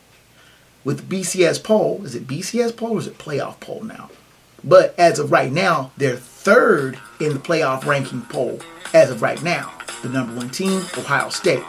With 0.83 1.09
the 1.09 1.15
BCS 1.15 1.63
poll, 1.63 2.05
is 2.05 2.13
it 2.13 2.27
BCS 2.27 2.77
poll 2.77 2.97
or 2.97 2.99
is 2.99 3.07
it 3.07 3.17
playoff 3.17 3.59
poll 3.59 3.81
now? 3.81 4.11
But 4.63 4.97
as 4.97 5.19
of 5.19 5.31
right 5.31 5.51
now, 5.51 5.91
they're 5.97 6.15
third 6.15 6.99
in 7.19 7.33
the 7.33 7.39
playoff 7.39 7.85
ranking 7.85 8.21
poll. 8.23 8.59
As 8.93 9.09
of 9.09 9.21
right 9.21 9.41
now, 9.43 9.73
the 10.01 10.09
number 10.09 10.35
one 10.35 10.49
team, 10.49 10.81
Ohio 10.97 11.29
State. 11.29 11.63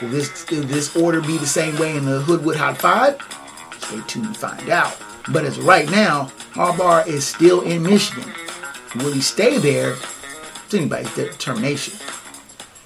Will 0.00 0.08
this, 0.08 0.44
this 0.44 0.94
order 0.96 1.20
be 1.20 1.38
the 1.38 1.46
same 1.46 1.78
way 1.78 1.96
in 1.96 2.04
the 2.04 2.20
Hoodwood 2.20 2.56
Hot 2.56 2.76
5? 2.78 3.78
Stay 3.80 4.00
tuned 4.06 4.34
to 4.34 4.40
find 4.40 4.68
out. 4.68 4.96
But 5.32 5.44
as 5.44 5.58
of 5.58 5.66
right 5.66 5.90
now, 5.90 6.30
Harbaugh 6.52 7.06
is 7.06 7.26
still 7.26 7.62
in 7.62 7.82
Michigan. 7.82 8.30
Will 8.96 9.12
he 9.12 9.20
stay 9.20 9.58
there? 9.58 9.96
It's 10.64 10.74
anybody's 10.74 11.14
determination. 11.14 11.94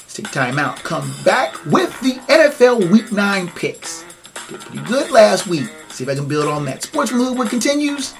Let's 0.01 0.15
take 0.15 0.31
time 0.31 0.59
out. 0.59 0.77
Come 0.79 1.13
back 1.25 1.55
with 1.67 1.99
the 2.01 2.15
NFL 2.29 2.91
Week 2.91 3.11
9 3.11 3.49
picks. 3.49 4.05
Did 4.49 4.61
pretty 4.61 4.85
good 4.87 5.11
last 5.11 5.47
week. 5.47 5.69
See 5.89 6.05
if 6.05 6.11
I 6.11 6.15
can 6.15 6.29
build 6.29 6.47
on 6.47 6.65
that. 6.67 6.83
Sports 6.83 7.11
from 7.11 7.21
Hoodwood 7.21 7.51
continues 7.51 8.15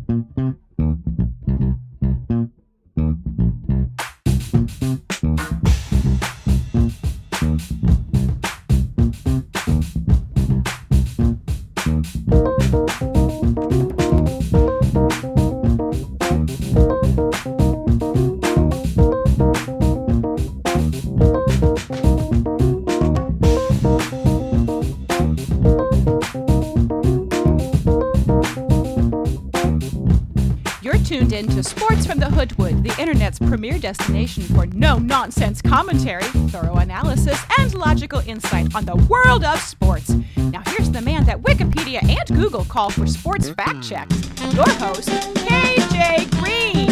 internet's 33.04 33.38
premier 33.38 33.78
destination 33.78 34.42
for 34.44 34.64
no 34.68 34.96
nonsense 34.96 35.60
commentary, 35.60 36.22
thorough 36.48 36.76
analysis, 36.76 37.38
and 37.58 37.74
logical 37.74 38.20
insight 38.20 38.74
on 38.74 38.86
the 38.86 38.96
world 39.10 39.44
of 39.44 39.60
sports. 39.60 40.08
Now, 40.38 40.62
here's 40.68 40.90
the 40.90 41.02
man 41.02 41.26
that 41.26 41.42
Wikipedia 41.42 42.02
and 42.02 42.26
Google 42.40 42.64
call 42.64 42.88
for 42.88 43.06
sports 43.06 43.50
fact 43.50 43.86
checks 43.86 44.16
your 44.54 44.66
host, 44.78 45.10
KJ 45.10 46.30
Green. 46.40 46.88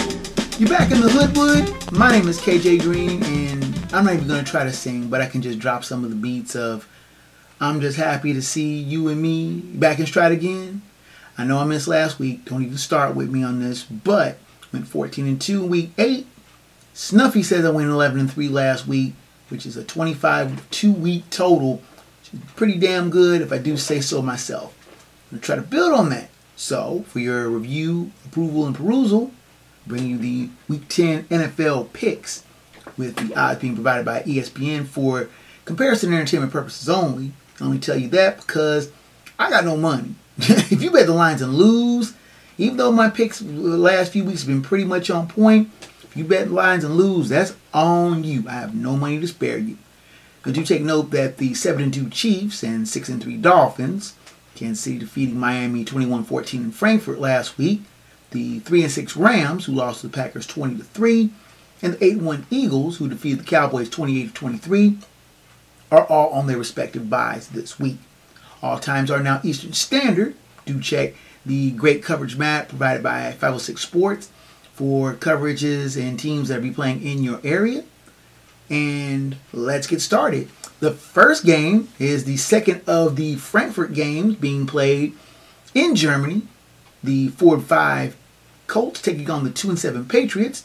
You 0.61 0.69
back 0.69 0.93
in 0.93 1.01
the 1.01 1.09
Hoodwood? 1.09 1.91
My 1.93 2.13
name 2.13 2.29
is 2.29 2.39
KJ 2.43 2.83
Green, 2.83 3.25
and 3.25 3.65
I'm 3.95 4.05
not 4.05 4.13
even 4.13 4.29
gonna 4.29 4.45
try 4.45 4.65
to 4.65 4.73
sing, 4.73 5.09
but 5.09 5.23
I 5.23 5.27
can 5.27 5.41
just 5.41 5.59
drop 5.59 5.83
some 5.83 6.05
of 6.05 6.11
the 6.11 6.17
beats 6.17 6.55
of 6.55 6.87
I'm 7.59 7.81
just 7.81 7.97
happy 7.97 8.35
to 8.35 8.43
see 8.43 8.77
you 8.77 9.09
and 9.09 9.23
me 9.23 9.61
back 9.61 9.99
in 9.99 10.05
stride 10.05 10.33
again. 10.33 10.83
I 11.39 11.45
know 11.45 11.57
I 11.57 11.65
missed 11.65 11.89
last 11.89 12.19
week. 12.19 12.45
Don't 12.45 12.63
even 12.63 12.77
start 12.77 13.17
with 13.17 13.31
me 13.31 13.43
on 13.43 13.61
this, 13.61 13.83
but 13.83 14.37
went 14.73 14.89
14 14.89 15.27
and 15.27 15.41
2 15.41 15.65
in 15.65 15.71
week 15.71 15.91
8. 15.99 16.27
Snuffy 16.95 17.43
says 17.43 17.65
I 17.65 17.71
went 17.71 17.89
11 17.89 18.21
and 18.21 18.33
3 18.33 18.49
last 18.49 18.87
week, 18.87 19.15
which 19.49 19.67
is 19.67 19.77
a 19.77 19.85
25 19.85 20.71
2 20.71 20.93
week 20.93 21.29
total. 21.31 21.83
Pretty 22.57 22.79
damn 22.79 23.11
good 23.11 23.43
if 23.43 23.53
I 23.53 23.59
do 23.59 23.77
say 23.77 24.01
so 24.01 24.23
myself. 24.23 24.75
I'm 25.31 25.39
gonna 25.39 25.43
try 25.43 25.57
to 25.57 25.63
build 25.63 25.93
on 25.93 26.11
that. 26.11 26.31
So, 26.57 27.05
for 27.09 27.19
your 27.19 27.49
review, 27.49 28.13
approval, 28.27 28.67
and 28.67 28.77
perusal, 28.77 29.33
bring 29.87 30.07
you 30.07 30.19
the 30.19 30.49
Week 30.69 30.87
10 30.89 31.25
NFL 31.25 31.93
picks 31.93 32.45
with 32.97 33.17
the 33.17 33.35
odds 33.35 33.61
being 33.61 33.75
provided 33.75 34.05
by 34.05 34.23
ESPN 34.23 34.87
for 34.87 35.29
comparison 35.65 36.11
and 36.11 36.19
entertainment 36.19 36.53
purposes 36.53 36.89
only. 36.89 37.33
I 37.61 37.65
only 37.65 37.79
tell 37.79 37.97
you 37.97 38.09
that 38.09 38.39
because 38.39 38.91
I 39.39 39.51
got 39.51 39.65
no 39.65 39.77
money. 39.77 40.15
if 40.39 40.83
you 40.83 40.91
bet 40.91 41.07
the 41.07 41.15
Lions 41.15 41.43
and 41.43 41.55
lose, 41.55 42.15
even 42.63 42.77
though 42.77 42.93
my 42.93 43.11
picks 43.11 43.41
the 43.41 43.51
last 43.51 44.13
few 44.13 44.25
weeks 44.25 44.43
have 44.43 44.49
been 44.49 44.63
pretty 44.63 44.85
much 44.85 45.11
on 45.11 45.27
point, 45.27 45.69
if 46.05 46.17
you 46.17 46.23
bet 46.23 46.51
lines 46.51 46.85
and 46.85 46.95
lose, 46.95 47.29
that's 47.29 47.57
on 47.75 48.23
you. 48.23 48.45
I 48.49 48.53
have 48.53 48.75
no 48.75 48.97
money 48.97 49.19
to 49.19 49.27
spare 49.27 49.59
you. 49.59 49.79
Could 50.43 50.57
you 50.57 50.65
take 50.65 50.83
note 50.83 51.11
that 51.11 51.39
the 51.39 51.55
7 51.55 51.83
and 51.83 51.93
2 51.93 52.09
Chiefs 52.11 52.63
and 52.63 52.89
6 52.89 53.09
and 53.09 53.21
3 53.23 53.37
Dolphins, 53.39 54.15
Kansas 54.55 54.85
City 54.85 54.99
defeating 54.99 55.41
Miami 55.41 55.85
21-14 55.85 56.55
in 56.55 56.71
Frankfurt 56.71 57.19
last 57.19 57.59
week, 57.59 57.83
the 58.31 58.61
3 58.61 58.85
and 58.85 58.93
6 58.93 59.17
Rams 59.17 59.65
who 59.65 59.73
lost 59.73 60.03
to 60.03 60.09
the 60.09 60.15
Packers 60.15 60.47
20 60.47 60.77
to 60.77 60.85
3, 60.85 61.31
and 61.83 61.95
the 61.95 62.05
8 62.05 62.19
1 62.19 62.47
Eagles 62.51 62.99
who 62.99 63.09
defeated 63.09 63.41
the 63.41 63.45
Cowboys 63.45 63.91
28 63.91 64.29
to 64.29 64.35
23 64.35 64.99
are 65.91 66.05
all 66.05 66.31
on 66.31 66.47
their 66.47 66.59
respective 66.59 67.11
buys 67.11 67.49
this 67.49 67.81
week. 67.81 67.99
All 68.63 68.79
times 68.79 69.11
are 69.11 69.21
now 69.21 69.41
Eastern 69.43 69.73
Standard. 69.73 70.37
Do 70.65 70.81
check 70.81 71.15
the 71.45 71.73
great 71.73 72.03
coverage 72.03 72.37
map 72.37 72.69
provided 72.69 73.03
by 73.03 73.33
506 73.33 73.81
Sports 73.81 74.31
for 74.75 75.15
coverages 75.15 76.01
and 76.01 76.19
teams 76.19 76.49
that 76.49 76.57
will 76.57 76.63
be 76.63 76.71
playing 76.71 77.03
in 77.03 77.23
your 77.23 77.41
area. 77.45 77.85
And 78.71 79.37
let's 79.53 79.87
get 79.87 80.01
started. 80.01 80.49
The 80.81 80.93
first 80.93 81.45
game 81.45 81.89
is 81.99 82.25
the 82.25 82.37
second 82.37 82.83
of 82.87 83.17
the 83.17 83.37
Frankfurt 83.37 83.93
games 83.93 84.37
being 84.37 84.67
played 84.67 85.15
in 85.75 85.95
Germany. 85.95 86.43
The 87.05 87.29
4 87.29 87.61
5 87.61 88.17
Colts 88.67 89.03
taking 89.03 89.29
on 89.29 89.45
the 89.45 89.51
2 89.51 89.71
and 89.71 89.79
7 89.79 90.07
Patriots 90.07 90.65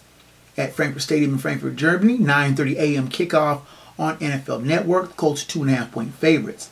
at 0.58 0.74
Frankfurt 0.74 1.04
Stadium 1.04 1.34
in 1.34 1.38
Frankfurt, 1.38 1.76
Germany. 1.76 2.18
9:30 2.18 2.76
a.m. 2.78 3.10
kickoff 3.10 3.62
on 4.00 4.18
NFL 4.18 4.64
Network. 4.64 5.16
Colts 5.16 5.44
two 5.44 5.62
and 5.62 5.72
a 5.72 5.76
half 5.76 5.92
point 5.92 6.14
favorites. 6.16 6.70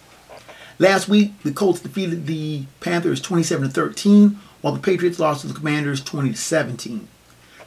Last 0.77 1.07
week, 1.07 1.41
the 1.43 1.53
Colts 1.53 1.79
defeated 1.79 2.27
the 2.27 2.65
Panthers 2.81 3.21
27 3.21 3.69
13, 3.69 4.39
while 4.61 4.73
the 4.73 4.81
Patriots 4.81 5.19
lost 5.19 5.41
to 5.41 5.47
the 5.47 5.53
Commanders 5.53 6.03
20 6.03 6.33
17. 6.33 7.07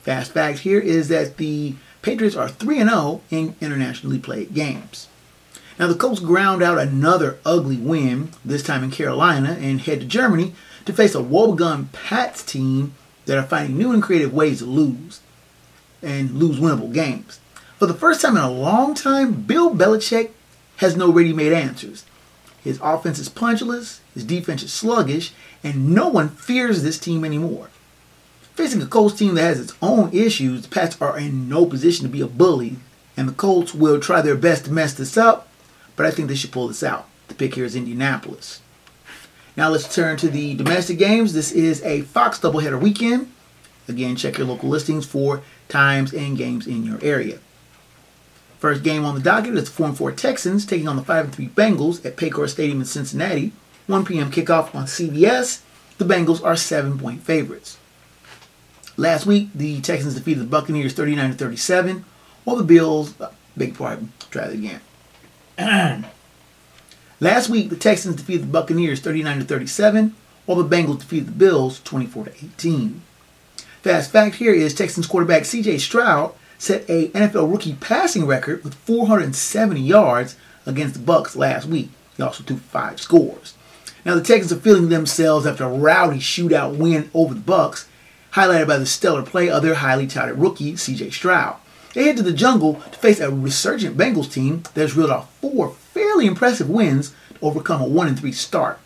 Fast 0.03 0.33
fact 0.33 0.61
here 0.61 0.79
is 0.79 1.09
that 1.09 1.39
the 1.39 1.75
Patriots 2.03 2.37
are 2.37 2.49
3 2.49 2.79
0 2.79 3.23
in 3.31 3.57
internationally 3.61 4.19
played 4.19 4.53
games. 4.53 5.09
Now, 5.79 5.87
the 5.87 5.95
Colts 5.95 6.21
ground 6.21 6.63
out 6.63 6.79
another 6.79 7.39
ugly 7.47 7.77
win, 7.77 8.31
this 8.45 8.63
time 8.63 8.85
in 8.85 8.91
Carolina, 8.91 9.57
and 9.61 9.81
head 9.81 10.01
to 10.01 10.07
Germany 10.07 10.53
to 10.85 10.93
face 10.93 11.15
a 11.15 11.23
woebegone 11.23 11.93
Pats 11.93 12.43
team 12.43 12.95
that 13.27 13.39
are 13.39 13.43
finding 13.43 13.79
new 13.79 13.93
and 13.93 14.03
creative 14.03 14.35
ways 14.35 14.59
to 14.59 14.67
lose 14.67 15.21
and 16.03 16.33
lose 16.33 16.59
winnable 16.59 16.93
games. 16.93 17.41
For 17.79 17.87
the 17.87 17.95
first 17.95 18.21
time 18.21 18.37
in 18.37 18.43
a 18.43 18.51
long 18.51 18.95
time, 18.95 19.43
Bill 19.43 19.75
Belichick 19.75 20.31
has 20.79 20.97
no 20.97 21.13
ready 21.13 21.33
made 21.33 21.53
answers. 21.53 22.05
His 22.63 22.81
offense 22.83 23.19
is 23.19 23.29
punchless, 23.29 24.01
his 24.15 24.25
defense 24.25 24.63
is 24.63 24.73
sluggish, 24.73 25.33
and 25.63 25.95
no 25.95 26.09
one 26.09 26.29
fears 26.29 26.83
this 26.83 26.99
team 26.99 27.25
anymore. 27.25 27.71
Facing 28.55 28.83
a 28.83 28.87
Colts 28.87 29.17
team 29.17 29.35
that 29.37 29.43
has 29.43 29.61
its 29.61 29.75
own 29.81 30.11
issues, 30.13 30.63
the 30.63 30.69
Pats 30.69 31.01
are 31.01 31.19
in 31.19 31.49
no 31.49 31.65
position 31.65 32.05
to 32.05 32.11
be 32.11 32.21
a 32.21 32.27
bully, 32.27 32.77
and 33.17 33.29
the 33.29 33.33
Colts 33.33 33.75
will 33.75 34.01
try 34.01 34.21
their 34.21 34.35
best 34.35 34.65
to 34.65 34.73
mess 34.73 34.93
this 34.93 35.17
up, 35.17 35.49
but 35.95 36.05
I 36.07 36.11
think 36.11 36.29
they 36.29 36.35
should 36.35 36.53
pull 36.53 36.69
this 36.69 36.83
out. 36.83 37.09
The 37.29 37.35
pick 37.35 37.55
here 37.55 37.65
is 37.65 37.77
Indianapolis. 37.77 38.61
Now 39.57 39.71
let's 39.71 39.93
turn 39.93 40.17
to 40.19 40.29
the 40.29 40.55
domestic 40.55 40.99
games. 40.99 41.33
This 41.33 41.53
is 41.53 41.83
a 41.83 42.03
Fox 42.03 42.39
doubleheader 42.39 42.81
weekend. 42.81 43.33
Again, 43.89 44.17
check 44.17 44.39
your 44.39 44.47
local 44.47 44.69
listings 44.69 45.07
for 45.07 45.43
times 45.69 46.13
and 46.13 46.37
games 46.37 46.67
in 46.67 46.85
your 46.85 46.99
area. 47.03 47.39
First 48.59 48.83
game 48.83 49.05
on 49.05 49.15
the 49.15 49.21
docket 49.21 49.55
is 49.55 49.65
the 49.65 49.71
4 49.71 49.93
4 49.93 50.13
Texans 50.13 50.67
taking 50.67 50.89
on 50.89 50.97
the 50.97 51.05
5 51.05 51.33
3 51.33 51.49
Bengals 51.49 52.05
at 52.05 52.17
Paycor 52.17 52.49
Stadium 52.49 52.81
in 52.81 52.87
Cincinnati. 52.87 53.53
1 53.87 54.05
p.m. 54.05 54.31
kickoff 54.31 54.75
on 54.75 54.85
CBS. 54.85 55.63
The 55.99 56.05
Bengals 56.05 56.45
are 56.45 56.57
7 56.57 56.99
point 56.99 57.23
favorites. 57.23 57.79
Last 58.97 59.27
week, 59.27 59.51
the 59.55 59.81
Texans 59.81 60.17
defeated 60.17 60.43
the 60.43 60.49
Buccaneers 60.49 60.93
39 60.93 61.35
37, 61.35 62.05
while 62.43 62.57
the 62.57 62.65
Bills, 62.65 63.19
uh, 63.21 63.31
big 63.57 63.77
pardon, 63.77 64.13
try 64.31 64.49
that 64.49 64.55
again. 64.55 64.81
Last 67.21 67.49
week, 67.49 67.71
the 67.71 67.77
Texans 67.77 68.17
defeated 68.17 68.43
the 68.43 68.53
Buccaneers 68.53 68.99
39 68.99 69.45
37, 69.45 70.17
while 70.47 70.61
the 70.61 70.77
Bengals 70.77 70.99
defeated 70.99 71.29
the 71.29 71.33
Bills 71.33 71.81
24 71.85 72.29
18. 72.43 73.03
Fast 73.83 74.11
fact 74.11 74.35
here 74.37 74.53
is 74.53 74.75
Texans 74.75 75.07
quarterback 75.07 75.45
C.J. 75.45 75.79
Stroud 75.79 76.35
set 76.59 76.89
a 76.91 77.09
NFL 77.09 77.51
rookie 77.51 77.75
passing 77.75 78.27
record 78.27 78.65
with 78.65 78.75
470 78.75 79.81
yards 79.81 80.37
against 80.67 80.95
the 80.95 81.01
Bucks 81.01 81.37
last 81.37 81.67
week. 81.67 81.91
He 82.17 82.23
also 82.23 82.43
threw 82.43 82.59
five 82.59 83.01
scores. 83.01 83.55
Now 84.05 84.15
the 84.15 84.23
Texans 84.23 84.53
are 84.53 84.61
feeling 84.61 84.89
themselves 84.89 85.47
after 85.47 85.65
a 85.65 85.73
rowdy 85.73 86.19
shootout 86.19 86.77
win 86.77 87.11
over 87.15 87.35
the 87.35 87.41
Bucks, 87.41 87.89
highlighted 88.33 88.67
by 88.67 88.79
the 88.79 88.87
stellar 88.87 89.23
play 89.23 89.49
of 89.49 89.63
their 89.63 89.77
highly 89.77 90.07
touted 90.07 90.39
rookie 90.39 90.77
C.J. 90.77 91.11
Stroud. 91.11 91.57
They 91.95 92.05
head 92.05 92.17
to 92.19 92.23
the 92.23 92.33
jungle 92.33 92.75
to 92.75 92.99
face 92.99 93.21
a 93.21 93.31
resurgent 93.31 93.97
Bengals 93.97 94.31
team 94.31 94.63
that 94.75 94.83
has 94.83 94.97
reeled 94.97 95.11
off 95.11 95.33
four 95.41 95.71
fairly 95.71 96.27
impressive 96.27 96.69
wins 96.69 97.11
to 97.11 97.39
overcome 97.43 97.81
a 97.81 97.89
one 97.89 98.09
and 98.09 98.19
three 98.19 98.33
start. 98.33 98.79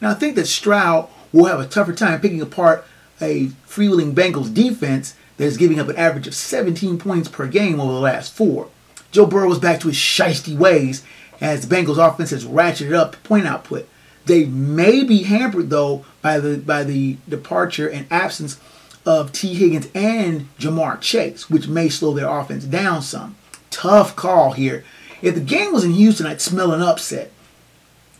Now 0.00 0.10
I 0.10 0.14
think 0.14 0.34
that 0.36 0.46
Stroud 0.46 1.08
will 1.32 1.46
have 1.46 1.60
a 1.60 1.66
tougher 1.66 1.92
time 1.92 2.20
picking 2.20 2.40
apart 2.40 2.84
a 3.20 3.46
freewheeling 3.66 4.14
Bengals 4.14 4.52
defense 4.52 5.14
that 5.38 5.44
is 5.44 5.56
giving 5.56 5.80
up 5.80 5.88
an 5.88 5.96
average 5.96 6.26
of 6.26 6.34
17 6.34 6.98
points 6.98 7.28
per 7.28 7.46
game 7.46 7.80
over 7.80 7.92
the 7.92 8.00
last 8.00 8.34
four. 8.34 8.68
Joe 9.10 9.24
Burrow 9.26 9.50
is 9.50 9.58
back 9.58 9.80
to 9.80 9.88
his 9.88 9.96
shisty 9.96 10.56
ways 10.56 11.02
as 11.40 11.66
the 11.66 11.74
Bengals 11.74 11.96
offense 11.96 12.30
has 12.30 12.44
ratcheted 12.44 12.92
up 12.92 13.16
point 13.22 13.46
output. 13.46 13.88
They 14.26 14.44
may 14.44 15.04
be 15.04 15.22
hampered 15.22 15.70
though 15.70 16.04
by 16.20 16.38
the 16.38 16.58
by 16.58 16.84
the 16.84 17.16
departure 17.26 17.88
and 17.88 18.06
absence 18.10 18.60
of 19.06 19.32
Tee 19.32 19.54
Higgins 19.54 19.88
and 19.94 20.48
Ja'Marr 20.58 21.00
Chase, 21.00 21.48
which 21.48 21.66
may 21.66 21.88
slow 21.88 22.12
their 22.12 22.28
offense 22.28 22.64
down 22.64 23.00
some. 23.00 23.36
Tough 23.70 24.14
call 24.14 24.52
here. 24.52 24.84
If 25.22 25.34
the 25.34 25.40
game 25.40 25.72
was 25.72 25.84
in 25.84 25.92
Houston, 25.92 26.26
I'd 26.26 26.42
smell 26.42 26.72
an 26.72 26.82
upset, 26.82 27.32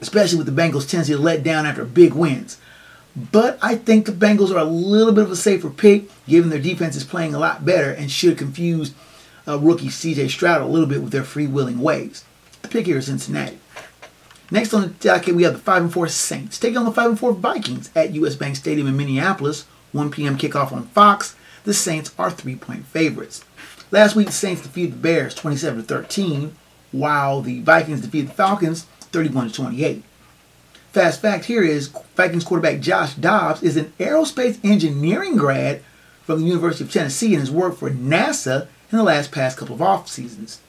especially 0.01 0.39
with 0.39 0.47
the 0.47 0.63
Bengals' 0.63 0.89
tendency 0.89 1.13
to 1.13 1.19
let 1.19 1.43
down 1.43 1.67
after 1.67 1.85
big 1.85 2.15
wins. 2.15 2.59
But 3.33 3.59
I 3.61 3.75
think 3.75 4.07
the 4.07 4.13
Bengals 4.13 4.55
are 4.55 4.59
a 4.59 4.65
little 4.65 5.13
bit 5.13 5.25
of 5.25 5.31
a 5.31 5.37
safer 5.37 5.71
pick, 5.71 6.11
given 6.27 6.51
their 6.51 6.61
defense 6.61 6.95
is 6.95 7.05
playing 7.05 7.35
a 7.35 7.39
lot 7.39 7.65
better 7.65 7.91
and 7.91 8.11
should 8.11 8.39
confuse 8.39 8.95
uh, 9.47 9.59
rookie 9.59 9.89
CJ 9.89 10.31
Stroud 10.31 10.63
a 10.63 10.67
little 10.67 10.87
bit 10.87 11.03
with 11.03 11.13
their 11.13 11.23
freewheeling 11.23 11.79
ways. 11.79 12.25
The 12.63 12.69
pick 12.69 12.87
here 12.87 12.99
is 12.99 13.07
Cincinnati. 13.07 13.59
Next 14.51 14.73
on 14.73 14.83
the 14.83 14.89
docket, 14.89 15.35
we 15.35 15.43
have 15.43 15.55
the 15.55 15.59
5 15.59 15.83
and 15.83 15.93
4 15.93 16.09
Saints 16.09 16.59
taking 16.59 16.79
on 16.79 16.85
the 16.85 16.93
5 16.93 17.11
and 17.11 17.19
4 17.19 17.33
Vikings 17.33 17.91
at 17.97 18.15
US 18.15 18.37
Bank 18.37 18.57
Stadium 18.57 18.87
in 18.87 18.97
Minneapolis. 18.97 19.65
1 19.93 20.11
p.m. 20.11 20.37
kickoff 20.37 20.73
on 20.73 20.87
Fox. 20.89 21.35
The 21.65 21.75
Saints 21.75 22.15
are 22.19 22.31
three 22.31 22.57
point 22.57 22.87
favorites. 22.87 23.45
Last 23.91 24.15
week, 24.15 24.27
the 24.27 24.33
Saints 24.33 24.63
defeated 24.63 24.95
the 24.95 24.99
Bears 24.99 25.35
27 25.35 25.83
13, 25.83 26.55
while 26.93 27.41
the 27.41 27.63
Vikings 27.63 28.03
defeated 28.03 28.31
the 28.31 28.35
Falcons 28.35 28.85
31 29.13 29.51
28. 29.51 30.05
Fast 30.99 31.23
fact 31.23 31.45
here 31.45 31.63
is 31.63 31.93
Vikings 32.17 32.43
quarterback 32.43 32.81
Josh 32.81 33.15
Dobbs 33.15 33.63
is 33.63 33.77
an 33.77 33.93
aerospace 34.01 34.59
engineering 34.65 35.37
grad 35.37 35.81
from 36.25 36.41
the 36.41 36.47
University 36.49 36.83
of 36.83 36.93
Tennessee 36.93 37.35
and 37.35 37.39
has 37.39 37.53
worked 37.53 37.79
for 37.79 37.89
NASA 37.89 38.63
in 38.91 38.99
the 38.99 39.05
last 39.05 39.31
past 39.31 39.57
couple 39.57 39.77
of 39.77 39.81
off 39.81 40.09
seasons. 40.09 40.61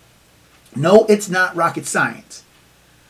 No, 0.75 1.07
it's 1.07 1.29
not 1.29 1.55
rocket 1.55 1.87
science, 1.87 2.43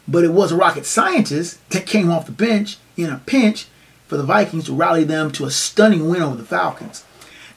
but 0.08 0.24
it 0.24 0.32
was 0.32 0.54
a 0.54 0.56
rocket 0.56 0.86
scientist 0.86 1.60
that 1.72 1.86
came 1.86 2.10
off 2.10 2.26
the 2.26 2.32
bench 2.32 2.78
in 2.96 3.10
a 3.10 3.22
pinch 3.26 3.68
for 4.08 4.16
the 4.16 4.24
Vikings 4.24 4.68
to 4.68 4.74
rally 4.74 5.04
them 5.04 5.30
to 5.34 5.44
a 5.44 5.52
stunning 5.52 6.08
win 6.08 6.22
over 6.22 6.38
the 6.38 6.46
Falcons. 6.46 7.04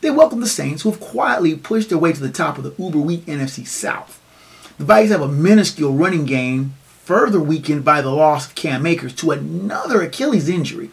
They 0.01 0.11
welcome 0.11 0.41
the 0.41 0.49
Saints, 0.49 0.83
who 0.83 0.91
have 0.91 0.99
quietly 0.99 1.55
pushed 1.55 1.89
their 1.89 1.99
way 1.99 2.13
to 2.13 2.21
the 2.21 2.33
top 2.33 2.59
of 2.59 2.65
the 2.65 2.75
uber 2.83 2.99
weak 2.99 3.27
NFC 3.27 3.65
South. 3.65 4.21
The 4.79 4.85
Vikings 4.85 5.13
have 5.13 5.21
a 5.21 5.29
minuscule 5.29 5.93
running 5.93 6.25
game 6.25 6.75
further 7.05 7.41
weakened 7.41 7.85
by 7.85 8.01
the 8.01 8.11
loss 8.11 8.47
of 8.47 8.55
Cam 8.55 8.87
Akers 8.87 9.15
to 9.17 9.33
another 9.33 10.03
Achilles 10.03 10.49
injury. 10.49 10.91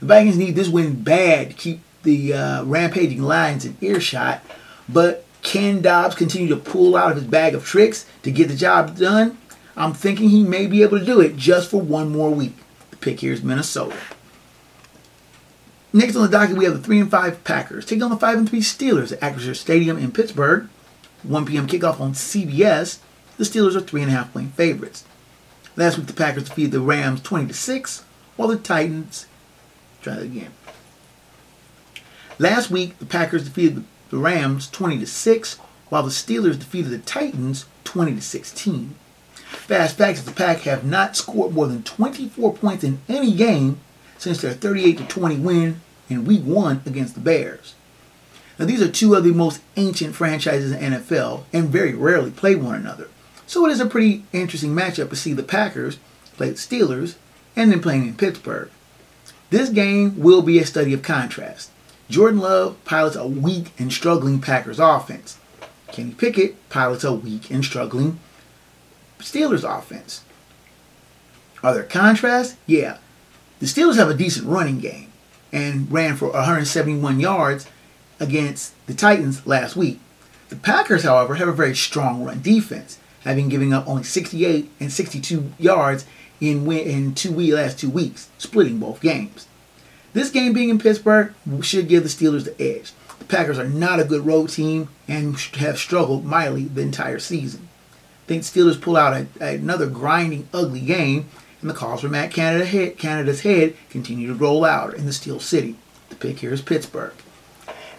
The 0.00 0.06
Vikings 0.06 0.36
need 0.36 0.54
this 0.54 0.68
win 0.68 1.02
bad 1.02 1.50
to 1.50 1.56
keep 1.56 1.80
the 2.02 2.34
uh, 2.34 2.64
rampaging 2.64 3.22
Lions 3.22 3.64
in 3.64 3.76
earshot, 3.80 4.42
but 4.88 5.24
can 5.42 5.80
Dobbs 5.80 6.14
continue 6.14 6.48
to 6.48 6.56
pull 6.56 6.96
out 6.96 7.10
of 7.10 7.16
his 7.16 7.26
bag 7.26 7.54
of 7.54 7.64
tricks 7.64 8.06
to 8.22 8.30
get 8.30 8.48
the 8.48 8.56
job 8.56 8.96
done? 8.96 9.38
I'm 9.76 9.94
thinking 9.94 10.28
he 10.28 10.42
may 10.42 10.66
be 10.66 10.82
able 10.82 10.98
to 10.98 11.04
do 11.04 11.20
it 11.20 11.36
just 11.36 11.70
for 11.70 11.80
one 11.80 12.10
more 12.10 12.30
week. 12.30 12.54
The 12.90 12.96
pick 12.96 13.20
here 13.20 13.32
is 13.32 13.42
Minnesota. 13.42 13.96
Next 15.92 16.16
on 16.16 16.22
the 16.22 16.28
docket, 16.28 16.56
we 16.56 16.64
have 16.64 16.74
the 16.74 16.82
3 16.82 17.00
and 17.00 17.10
5 17.10 17.44
Packers 17.44 17.86
taking 17.86 18.02
on 18.02 18.10
the 18.10 18.16
5 18.16 18.38
and 18.38 18.48
3 18.48 18.60
Steelers 18.60 19.12
at 19.12 19.20
Acrisure 19.20 19.56
Stadium 19.56 19.96
in 19.96 20.12
Pittsburgh. 20.12 20.68
1 21.22 21.46
p.m. 21.46 21.66
kickoff 21.66 22.00
on 22.00 22.12
CBS. 22.12 22.98
The 23.38 23.44
Steelers 23.44 23.74
are 23.74 23.80
3.5 23.80 24.32
point 24.32 24.54
favorites. 24.54 25.04
Last 25.78 25.96
week, 25.96 26.08
the 26.08 26.12
Packers 26.12 26.48
defeated 26.48 26.72
the 26.72 26.80
Rams 26.80 27.20
20 27.20 27.46
to 27.46 27.54
6, 27.54 28.04
while 28.34 28.48
the 28.48 28.56
Titans. 28.56 29.26
Try 30.02 30.16
that 30.16 30.24
again. 30.24 30.50
Last 32.36 32.68
week, 32.68 32.98
the 32.98 33.06
Packers 33.06 33.44
defeated 33.44 33.84
the 34.10 34.18
Rams 34.18 34.68
20 34.68 34.98
to 34.98 35.06
6, 35.06 35.54
while 35.88 36.02
the 36.02 36.10
Steelers 36.10 36.58
defeated 36.58 36.90
the 36.90 36.98
Titans 36.98 37.66
20 37.84 38.16
to 38.16 38.20
16. 38.20 38.96
Fast 39.36 39.96
facts: 39.96 40.22
the 40.22 40.32
Pack 40.32 40.62
have 40.62 40.84
not 40.84 41.16
scored 41.16 41.54
more 41.54 41.68
than 41.68 41.84
24 41.84 42.54
points 42.54 42.82
in 42.82 42.98
any 43.08 43.32
game 43.32 43.78
since 44.18 44.40
their 44.40 44.54
38 44.54 44.98
to 44.98 45.04
20 45.04 45.36
win 45.36 45.80
in 46.10 46.24
Week 46.24 46.42
One 46.42 46.82
against 46.86 47.14
the 47.14 47.20
Bears. 47.20 47.76
Now, 48.58 48.64
these 48.64 48.82
are 48.82 48.90
two 48.90 49.14
of 49.14 49.22
the 49.22 49.30
most 49.30 49.60
ancient 49.76 50.16
franchises 50.16 50.72
in 50.72 50.92
NFL 50.92 51.44
and 51.52 51.68
very 51.68 51.94
rarely 51.94 52.32
play 52.32 52.56
one 52.56 52.74
another. 52.74 53.06
So 53.48 53.64
it 53.64 53.72
is 53.72 53.80
a 53.80 53.86
pretty 53.86 54.24
interesting 54.30 54.74
matchup 54.74 55.08
to 55.08 55.16
see 55.16 55.32
the 55.32 55.42
Packers 55.42 55.98
play 56.36 56.50
the 56.50 56.56
Steelers 56.56 57.14
and 57.56 57.72
then 57.72 57.80
playing 57.80 58.06
in 58.06 58.14
Pittsburgh. 58.14 58.70
This 59.48 59.70
game 59.70 60.20
will 60.20 60.42
be 60.42 60.58
a 60.58 60.66
study 60.66 60.92
of 60.92 61.00
contrast. 61.00 61.70
Jordan 62.10 62.40
Love 62.40 62.76
pilots 62.84 63.16
a 63.16 63.26
weak 63.26 63.72
and 63.78 63.90
struggling 63.90 64.42
Packers 64.42 64.78
offense. 64.78 65.38
Kenny 65.90 66.10
Pickett 66.10 66.68
pilots 66.68 67.04
a 67.04 67.12
weak 67.14 67.50
and 67.50 67.64
struggling 67.64 68.20
Steelers 69.18 69.64
offense. 69.64 70.22
Are 71.62 71.72
there 71.72 71.84
contrasts? 71.84 72.56
Yeah. 72.66 72.98
The 73.60 73.66
Steelers 73.66 73.96
have 73.96 74.10
a 74.10 74.14
decent 74.14 74.46
running 74.46 74.78
game 74.78 75.10
and 75.54 75.90
ran 75.90 76.16
for 76.16 76.28
171 76.28 77.18
yards 77.18 77.66
against 78.20 78.74
the 78.86 78.92
Titans 78.92 79.46
last 79.46 79.74
week. 79.74 80.00
The 80.50 80.56
Packers, 80.56 81.04
however, 81.04 81.36
have 81.36 81.48
a 81.48 81.52
very 81.52 81.74
strong 81.74 82.24
run 82.24 82.42
defense, 82.42 82.98
having 83.28 83.50
given 83.50 83.74
up 83.74 83.86
only 83.86 84.02
68 84.02 84.70
and 84.80 84.90
62 84.90 85.52
yards 85.58 86.06
in 86.40 86.70
in 86.72 87.14
two 87.14 87.54
last 87.54 87.78
two 87.78 87.90
weeks, 87.90 88.30
splitting 88.38 88.78
both 88.78 89.02
games. 89.02 89.46
This 90.14 90.30
game 90.30 90.54
being 90.54 90.70
in 90.70 90.78
Pittsburgh 90.78 91.34
should 91.60 91.88
give 91.88 92.04
the 92.04 92.08
Steelers 92.08 92.44
the 92.44 92.60
edge. 92.60 92.92
The 93.18 93.26
Packers 93.26 93.58
are 93.58 93.68
not 93.68 94.00
a 94.00 94.04
good 94.04 94.24
road 94.24 94.48
team 94.48 94.88
and 95.06 95.38
have 95.56 95.78
struggled 95.78 96.24
mightily 96.24 96.64
the 96.64 96.80
entire 96.80 97.18
season. 97.18 97.68
I 98.24 98.28
think 98.28 98.44
Steelers 98.44 98.80
pull 98.80 98.96
out 98.96 99.26
a, 99.40 99.44
another 99.44 99.86
grinding, 99.86 100.48
ugly 100.54 100.80
game, 100.80 101.28
and 101.60 101.68
the 101.68 101.74
calls 101.74 102.00
for 102.00 102.08
Matt 102.08 102.30
Canada 102.30 102.64
head, 102.64 102.96
Canada's 102.96 103.42
head 103.42 103.76
continue 103.90 104.28
to 104.28 104.34
roll 104.34 104.64
out 104.64 104.94
in 104.94 105.04
the 105.04 105.12
Steel 105.12 105.38
City. 105.38 105.76
The 106.08 106.16
pick 106.16 106.38
here 106.38 106.52
is 106.54 106.62
Pittsburgh. 106.62 107.12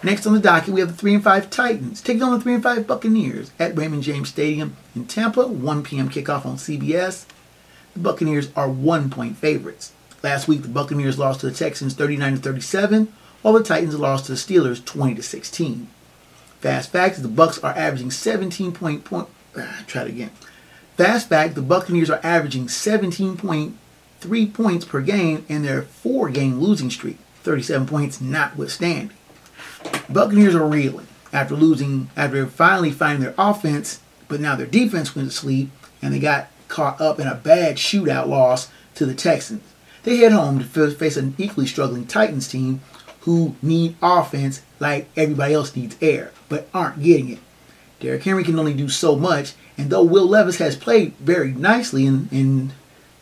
Next 0.02 0.26
on 0.26 0.32
the 0.32 0.40
docket, 0.40 0.72
we 0.72 0.80
have 0.80 0.88
the 0.90 0.96
3 0.96 1.16
and 1.16 1.24
5 1.24 1.50
Titans 1.50 2.00
taking 2.00 2.22
on 2.22 2.32
the 2.32 2.40
3 2.40 2.54
and 2.54 2.62
5 2.62 2.86
Buccaneers 2.86 3.50
at 3.58 3.76
Raymond 3.76 4.02
James 4.02 4.30
Stadium 4.30 4.74
in 4.96 5.04
Tampa, 5.04 5.46
1 5.46 5.82
p.m. 5.82 6.08
kickoff 6.08 6.46
on 6.46 6.56
CBS. 6.56 7.26
The 7.92 8.00
Buccaneers 8.00 8.50
are 8.56 8.68
one 8.68 9.10
point 9.10 9.36
favorites. 9.36 9.92
Last 10.22 10.48
week, 10.48 10.62
the 10.62 10.68
Buccaneers 10.68 11.18
lost 11.18 11.40
to 11.40 11.50
the 11.50 11.56
Texans 11.56 11.92
39 11.94 12.36
to 12.36 12.40
37, 12.40 13.12
while 13.42 13.54
the 13.54 13.62
Titans 13.62 13.98
lost 13.98 14.24
to 14.26 14.32
the 14.32 14.38
Steelers 14.38 14.82
20 14.84 15.16
to 15.16 15.22
16. 15.22 15.88
Fast 16.60 16.90
fact: 16.90 17.20
the 17.20 17.28
Bucks 17.28 17.58
are 17.58 17.76
averaging 17.76 18.10
17 18.10 18.72
point 18.72 19.04
point. 19.04 19.28
Ah, 19.56 19.82
try 19.86 20.02
it 20.02 20.08
again. 20.08 20.30
Fast 20.96 21.28
fact: 21.28 21.54
the 21.54 21.62
Buccaneers 21.62 22.10
are 22.10 22.20
averaging 22.22 22.66
17.3 22.66 24.54
points 24.54 24.84
per 24.84 25.00
game 25.00 25.44
in 25.48 25.62
their 25.62 25.82
four-game 25.82 26.58
losing 26.58 26.90
streak, 26.90 27.18
37 27.42 27.86
points 27.86 28.20
notwithstanding. 28.20 29.16
Buccaneers 30.08 30.54
are 30.54 30.66
reeling 30.66 31.06
after 31.32 31.54
losing, 31.54 32.10
after 32.16 32.46
finally 32.46 32.90
finding 32.90 33.22
their 33.22 33.34
offense, 33.38 34.00
but 34.28 34.40
now 34.40 34.56
their 34.56 34.66
defense 34.66 35.14
went 35.14 35.30
to 35.30 35.36
sleep 35.36 35.70
and 36.02 36.12
they 36.12 36.18
got 36.18 36.48
caught 36.68 37.00
up 37.00 37.20
in 37.20 37.26
a 37.26 37.34
bad 37.34 37.76
shootout 37.76 38.26
loss 38.26 38.70
to 38.94 39.06
the 39.06 39.14
Texans. 39.14 39.62
They 40.02 40.16
head 40.16 40.32
home 40.32 40.58
to 40.58 40.90
face 40.90 41.16
an 41.16 41.34
equally 41.36 41.66
struggling 41.66 42.06
Titans 42.06 42.48
team 42.48 42.80
who 43.20 43.54
need 43.60 43.96
offense 44.02 44.62
like 44.78 45.08
everybody 45.16 45.54
else 45.54 45.76
needs 45.76 45.96
air, 46.00 46.32
but 46.48 46.68
aren't 46.72 47.02
getting 47.02 47.28
it. 47.30 47.38
Derrick 48.00 48.22
Henry 48.22 48.44
can 48.44 48.58
only 48.58 48.72
do 48.72 48.88
so 48.88 49.14
much, 49.14 49.52
and 49.76 49.90
though 49.90 50.02
Will 50.02 50.26
Levis 50.26 50.56
has 50.56 50.74
played 50.74 51.14
very 51.16 51.52
nicely 51.52 52.06
in, 52.06 52.28
in 52.32 52.72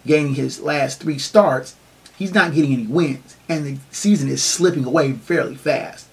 gaining 0.06 0.34
his 0.34 0.60
last 0.60 1.00
three 1.00 1.18
starts, 1.18 1.74
he's 2.16 2.32
not 2.32 2.54
getting 2.54 2.72
any 2.72 2.86
wins, 2.86 3.36
and 3.48 3.66
the 3.66 3.78
season 3.90 4.28
is 4.28 4.42
slipping 4.42 4.84
away 4.84 5.12
fairly 5.12 5.56
fast. 5.56 6.07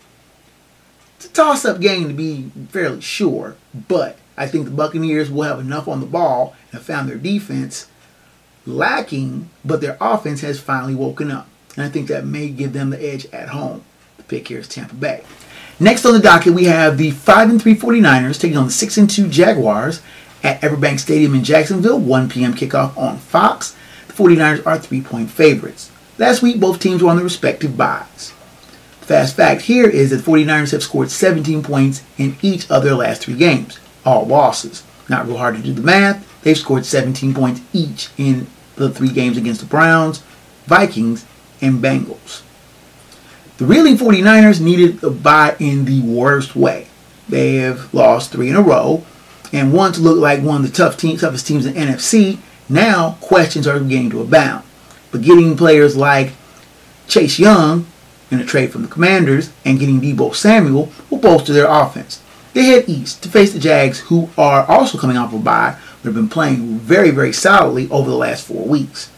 It's 1.25 1.39
a 1.39 1.43
toss 1.43 1.65
up 1.65 1.79
game 1.79 2.07
to 2.07 2.13
be 2.13 2.51
fairly 2.69 3.01
sure, 3.01 3.55
but 3.87 4.19
I 4.37 4.45
think 4.45 4.65
the 4.65 4.71
Buccaneers 4.71 5.31
will 5.31 5.41
have 5.41 5.59
enough 5.59 5.87
on 5.87 5.99
the 5.99 6.05
ball 6.05 6.55
and 6.71 6.79
found 6.79 7.09
their 7.09 7.17
defense 7.17 7.87
lacking, 8.67 9.49
but 9.63 9.81
their 9.81 9.97
offense 9.99 10.41
has 10.41 10.59
finally 10.59 10.93
woken 10.93 11.31
up. 11.31 11.47
And 11.75 11.83
I 11.83 11.89
think 11.89 12.09
that 12.09 12.27
may 12.27 12.49
give 12.49 12.73
them 12.73 12.91
the 12.91 13.03
edge 13.03 13.25
at 13.33 13.49
home. 13.49 13.83
The 14.17 14.23
pick 14.23 14.49
here 14.49 14.59
is 14.59 14.67
Tampa 14.67 14.93
Bay. 14.93 15.23
Next 15.79 16.05
on 16.05 16.13
the 16.13 16.19
docket, 16.19 16.53
we 16.53 16.65
have 16.65 16.99
the 16.99 17.09
5 17.09 17.49
and 17.49 17.59
3 17.59 17.73
49ers 17.73 18.39
taking 18.39 18.57
on 18.57 18.67
the 18.67 18.71
6 18.71 18.97
and 18.97 19.09
2 19.09 19.27
Jaguars 19.27 20.03
at 20.43 20.61
Everbank 20.61 20.99
Stadium 20.99 21.33
in 21.33 21.43
Jacksonville, 21.43 21.97
1 21.97 22.29
p.m. 22.29 22.53
kickoff 22.53 22.95
on 22.95 23.17
Fox. 23.17 23.75
The 24.05 24.13
49ers 24.13 24.63
are 24.67 24.77
three 24.77 25.01
point 25.01 25.31
favorites. 25.31 25.89
Last 26.19 26.43
week, 26.43 26.59
both 26.59 26.79
teams 26.79 27.01
were 27.01 27.09
on 27.09 27.15
their 27.15 27.23
respective 27.23 27.75
byes. 27.75 28.31
Fast 29.05 29.35
fact 29.35 29.61
here 29.61 29.87
is 29.87 30.09
that 30.09 30.17
the 30.17 30.31
49ers 30.31 30.71
have 30.71 30.81
scored 30.81 31.11
17 31.11 31.61
points 31.61 32.01
in 32.17 32.35
each 32.41 32.69
of 32.71 32.81
their 32.81 32.95
last 32.95 33.21
three 33.21 33.35
games, 33.35 33.79
all 34.03 34.25
losses. 34.25 34.83
Not 35.07 35.27
real 35.27 35.37
hard 35.37 35.55
to 35.57 35.61
do 35.61 35.73
the 35.73 35.81
math. 35.81 36.27
They've 36.41 36.57
scored 36.57 36.87
17 36.87 37.35
points 37.35 37.61
each 37.71 38.09
in 38.17 38.47
the 38.77 38.89
three 38.89 39.11
games 39.11 39.37
against 39.37 39.61
the 39.61 39.67
Browns, 39.67 40.23
Vikings, 40.65 41.23
and 41.61 41.83
Bengals. 41.83 42.41
The 43.57 43.67
reeling 43.67 43.95
49ers 43.95 44.59
needed 44.59 45.03
a 45.03 45.11
bye 45.11 45.55
in 45.59 45.85
the 45.85 46.01
worst 46.01 46.55
way. 46.55 46.87
They 47.29 47.57
have 47.57 47.93
lost 47.93 48.31
three 48.31 48.49
in 48.49 48.55
a 48.55 48.61
row, 48.61 49.05
and 49.53 49.71
once 49.71 49.99
looked 49.99 50.19
like 50.19 50.41
one 50.41 50.65
of 50.65 50.71
the 50.71 50.75
tough 50.75 50.97
toughest 50.97 51.45
teams 51.45 51.67
in 51.67 51.75
NFC. 51.75 52.39
Now 52.67 53.19
questions 53.21 53.67
are 53.67 53.79
beginning 53.79 54.09
to 54.09 54.21
abound. 54.21 54.65
But 55.11 55.21
getting 55.21 55.55
players 55.55 55.95
like 55.95 56.31
Chase 57.07 57.37
Young 57.37 57.85
in 58.31 58.39
a 58.39 58.45
trade 58.45 58.71
from 58.71 58.81
the 58.81 58.87
Commanders 58.87 59.51
and 59.63 59.79
getting 59.79 60.01
Deebo 60.01 60.33
Samuel 60.35 60.91
will 61.09 61.17
bolster 61.17 61.53
their 61.53 61.67
offense. 61.67 62.21
They 62.53 62.63
head 62.63 62.85
east 62.87 63.21
to 63.23 63.29
face 63.29 63.51
the 63.51 63.59
Jags, 63.59 63.99
who 64.01 64.29
are 64.37 64.65
also 64.65 64.97
coming 64.97 65.17
off 65.17 65.33
a 65.33 65.37
bye, 65.37 65.77
but 66.01 66.07
have 66.07 66.15
been 66.15 66.29
playing 66.29 66.79
very, 66.79 67.11
very 67.11 67.33
solidly 67.33 67.89
over 67.89 68.09
the 68.09 68.15
last 68.15 68.47
four 68.47 68.65
weeks. 68.65 69.11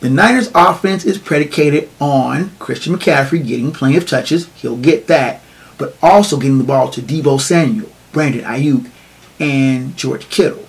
The 0.00 0.08
Niners' 0.08 0.50
offense 0.54 1.04
is 1.04 1.18
predicated 1.18 1.90
on 2.00 2.52
Christian 2.58 2.96
McCaffrey 2.96 3.46
getting 3.46 3.72
plenty 3.72 3.96
of 3.96 4.06
touches. 4.06 4.46
He'll 4.54 4.76
get 4.76 5.08
that. 5.08 5.42
But 5.76 5.96
also 6.00 6.38
getting 6.38 6.58
the 6.58 6.64
ball 6.64 6.88
to 6.90 7.02
Deebo 7.02 7.40
Samuel, 7.40 7.90
Brandon 8.12 8.44
Aiyuk, 8.44 8.90
and 9.38 9.96
George 9.96 10.28
Kittle. 10.28 10.64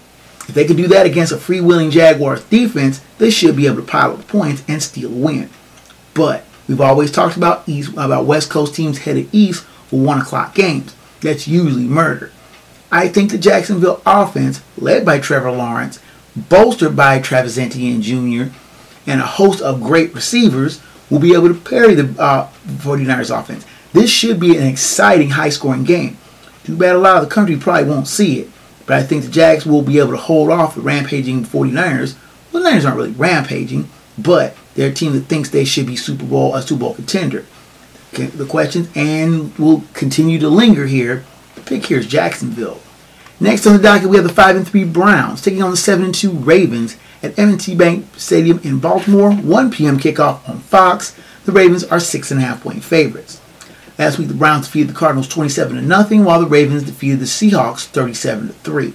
If 0.47 0.55
they 0.55 0.65
can 0.65 0.75
do 0.75 0.87
that 0.87 1.05
against 1.05 1.31
a 1.31 1.37
freewheeling 1.37 1.91
Jaguars 1.91 2.43
defense, 2.43 3.01
they 3.19 3.29
should 3.29 3.55
be 3.55 3.67
able 3.67 3.77
to 3.77 3.83
pile 3.83 4.13
up 4.13 4.27
points 4.27 4.63
and 4.67 4.81
steal 4.81 5.11
a 5.11 5.15
win. 5.15 5.49
But 6.13 6.43
we've 6.69 6.79
always 6.79 7.11
talked 7.11 7.35
about 7.35 7.67
East 7.67 7.91
about 7.93 8.25
West 8.25 8.49
Coast 8.49 8.75
teams 8.75 8.99
headed 8.99 9.27
east 9.33 9.63
for 9.87 9.99
one 9.99 10.21
o'clock 10.21 10.55
games. 10.55 10.95
That's 11.19 11.47
usually 11.47 11.83
murder. 11.83 12.31
I 12.91 13.09
think 13.09 13.31
the 13.31 13.37
Jacksonville 13.37 14.01
offense, 14.05 14.61
led 14.77 15.05
by 15.05 15.19
Trevor 15.19 15.51
Lawrence, 15.51 15.99
bolstered 16.35 16.95
by 16.95 17.19
Travis 17.19 17.57
Etienne 17.57 18.01
Jr., 18.01 18.53
and 19.05 19.21
a 19.21 19.25
host 19.25 19.61
of 19.61 19.81
great 19.81 20.13
receivers, 20.13 20.81
will 21.09 21.19
be 21.19 21.33
able 21.33 21.47
to 21.47 21.53
parry 21.53 21.95
the 21.95 22.21
uh, 22.21 22.49
49ers 22.67 23.37
offense. 23.37 23.65
This 23.91 24.09
should 24.09 24.39
be 24.39 24.55
an 24.55 24.65
exciting, 24.65 25.31
high 25.31 25.49
scoring 25.49 25.83
game. 25.83 26.17
Too 26.63 26.77
bad 26.77 26.95
a 26.95 26.99
lot 26.99 27.17
of 27.17 27.27
the 27.27 27.33
country 27.33 27.57
probably 27.57 27.89
won't 27.89 28.07
see 28.07 28.41
it, 28.41 28.49
but 28.85 28.97
I 28.97 29.03
think 29.03 29.23
the 29.23 29.31
Jags 29.31 29.65
will 29.65 29.81
be 29.81 29.97
able 29.97 30.11
to 30.11 30.17
hold 30.17 30.49
off 30.49 30.75
the 30.75 30.81
rampaging 30.81 31.43
49ers. 31.43 32.15
Well, 32.51 32.63
the 32.63 32.69
Niners 32.69 32.85
aren't 32.85 32.97
really 32.97 33.11
rampaging, 33.11 33.89
but 34.17 34.55
they're 34.79 34.91
a 34.91 34.93
team 34.93 35.11
that 35.11 35.25
thinks 35.25 35.49
they 35.49 35.65
should 35.65 35.85
be 35.85 35.97
Super 35.97 36.23
Bowl 36.23 36.55
a 36.55 36.61
Super 36.61 36.79
Bowl 36.79 36.93
contender. 36.93 37.45
Okay, 38.13 38.27
the 38.27 38.45
questions 38.45 38.87
and 38.95 39.53
will 39.57 39.83
continue 39.93 40.39
to 40.39 40.47
linger 40.47 40.87
here 40.87 41.25
The 41.55 41.61
pick 41.63 41.87
here 41.87 41.99
is 41.99 42.07
Jacksonville. 42.07 42.79
Next 43.41 43.67
on 43.67 43.73
the 43.73 43.83
docket, 43.83 44.07
we 44.07 44.15
have 44.15 44.25
the 44.25 44.33
5 44.33 44.55
and 44.55 44.65
3 44.65 44.85
Browns 44.85 45.41
taking 45.41 45.61
on 45.61 45.71
the 45.71 45.75
7 45.75 46.05
and 46.05 46.15
2 46.15 46.31
Ravens 46.31 46.95
at 47.21 47.37
M&T 47.37 47.75
Bank 47.75 48.05
Stadium 48.15 48.61
in 48.63 48.79
Baltimore, 48.79 49.33
1 49.33 49.69
p.m. 49.69 49.99
kickoff 49.99 50.47
on 50.47 50.59
Fox. 50.59 51.13
The 51.43 51.51
Ravens 51.51 51.83
are 51.83 51.97
6.5 51.97 52.61
point 52.61 52.81
favorites. 52.81 53.41
Last 53.97 54.17
week, 54.17 54.29
the 54.29 54.33
Browns 54.33 54.67
defeated 54.67 54.91
the 54.91 54.97
Cardinals 54.97 55.27
27 55.27 55.75
to 55.75 55.81
nothing, 55.81 56.23
while 56.23 56.39
the 56.39 56.47
Ravens 56.47 56.83
defeated 56.83 57.19
the 57.19 57.25
Seahawks 57.25 57.85
37 57.85 58.47
to 58.47 58.53
3. 58.53 58.91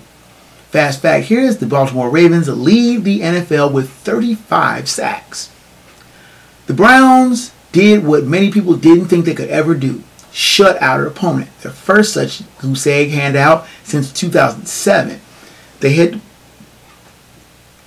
Fast 0.70 1.02
fact 1.02 1.26
here 1.26 1.40
is 1.40 1.58
the 1.58 1.66
Baltimore 1.66 2.08
Ravens 2.08 2.48
lead 2.48 3.04
the 3.04 3.20
NFL 3.20 3.70
with 3.70 3.90
35 3.90 4.88
sacks. 4.88 5.50
The 6.66 6.74
Browns 6.74 7.52
did 7.72 8.04
what 8.04 8.24
many 8.24 8.50
people 8.50 8.76
didn't 8.76 9.06
think 9.06 9.24
they 9.24 9.34
could 9.34 9.50
ever 9.50 9.74
do 9.74 10.02
shut 10.34 10.80
out 10.82 11.00
an 11.00 11.06
opponent. 11.06 11.48
Their 11.60 11.72
first 11.72 12.12
such 12.12 12.42
goose 12.58 12.86
egg 12.86 13.10
handout 13.10 13.66
since 13.84 14.12
2007. 14.12 15.20
They 15.80 15.92
head 15.92 16.20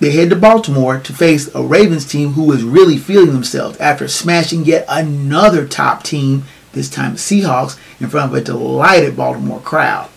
they 0.00 0.12
head 0.12 0.30
to 0.30 0.36
Baltimore 0.36 1.00
to 1.00 1.12
face 1.12 1.52
a 1.54 1.62
Ravens 1.62 2.06
team 2.06 2.32
who 2.34 2.52
is 2.52 2.62
really 2.62 2.96
feeling 2.96 3.32
themselves 3.32 3.76
after 3.78 4.06
smashing 4.06 4.64
yet 4.64 4.84
another 4.88 5.66
top 5.66 6.04
team, 6.04 6.44
this 6.72 6.88
time 6.88 7.12
the 7.14 7.18
Seahawks, 7.18 7.76
in 8.00 8.08
front 8.08 8.30
of 8.30 8.38
a 8.38 8.40
delighted 8.40 9.16
Baltimore 9.16 9.60
crowd. 9.60 10.08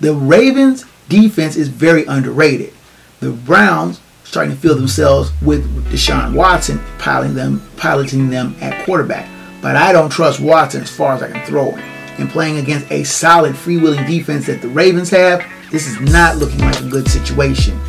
The 0.00 0.14
Ravens 0.14 0.84
defense 1.08 1.56
is 1.56 1.68
very 1.68 2.04
underrated. 2.06 2.74
The 3.20 3.30
Browns 3.30 4.00
starting 4.32 4.52
to 4.52 4.60
feel 4.60 4.74
themselves 4.74 5.30
with 5.42 5.64
Deshaun 5.92 6.34
Watson 6.34 6.80
piloting 6.98 7.34
them, 7.34 7.62
piloting 7.76 8.28
them 8.28 8.56
at 8.60 8.84
quarterback 8.84 9.28
but 9.62 9.76
I 9.76 9.92
don't 9.92 10.10
trust 10.10 10.40
Watson 10.40 10.82
as 10.82 10.90
far 10.90 11.14
as 11.14 11.22
I 11.22 11.30
can 11.30 11.46
throw 11.46 11.70
him. 11.70 11.78
And 12.18 12.28
playing 12.28 12.58
against 12.58 12.90
a 12.90 13.04
solid 13.04 13.54
freewheeling 13.54 14.06
defense 14.06 14.46
that 14.46 14.60
the 14.60 14.68
Ravens 14.68 15.08
have, 15.10 15.46
this 15.70 15.86
is 15.86 15.98
not 16.12 16.36
looking 16.36 16.58
like 16.58 16.78
a 16.80 16.88
good 16.88 17.08
situation. 17.08 17.80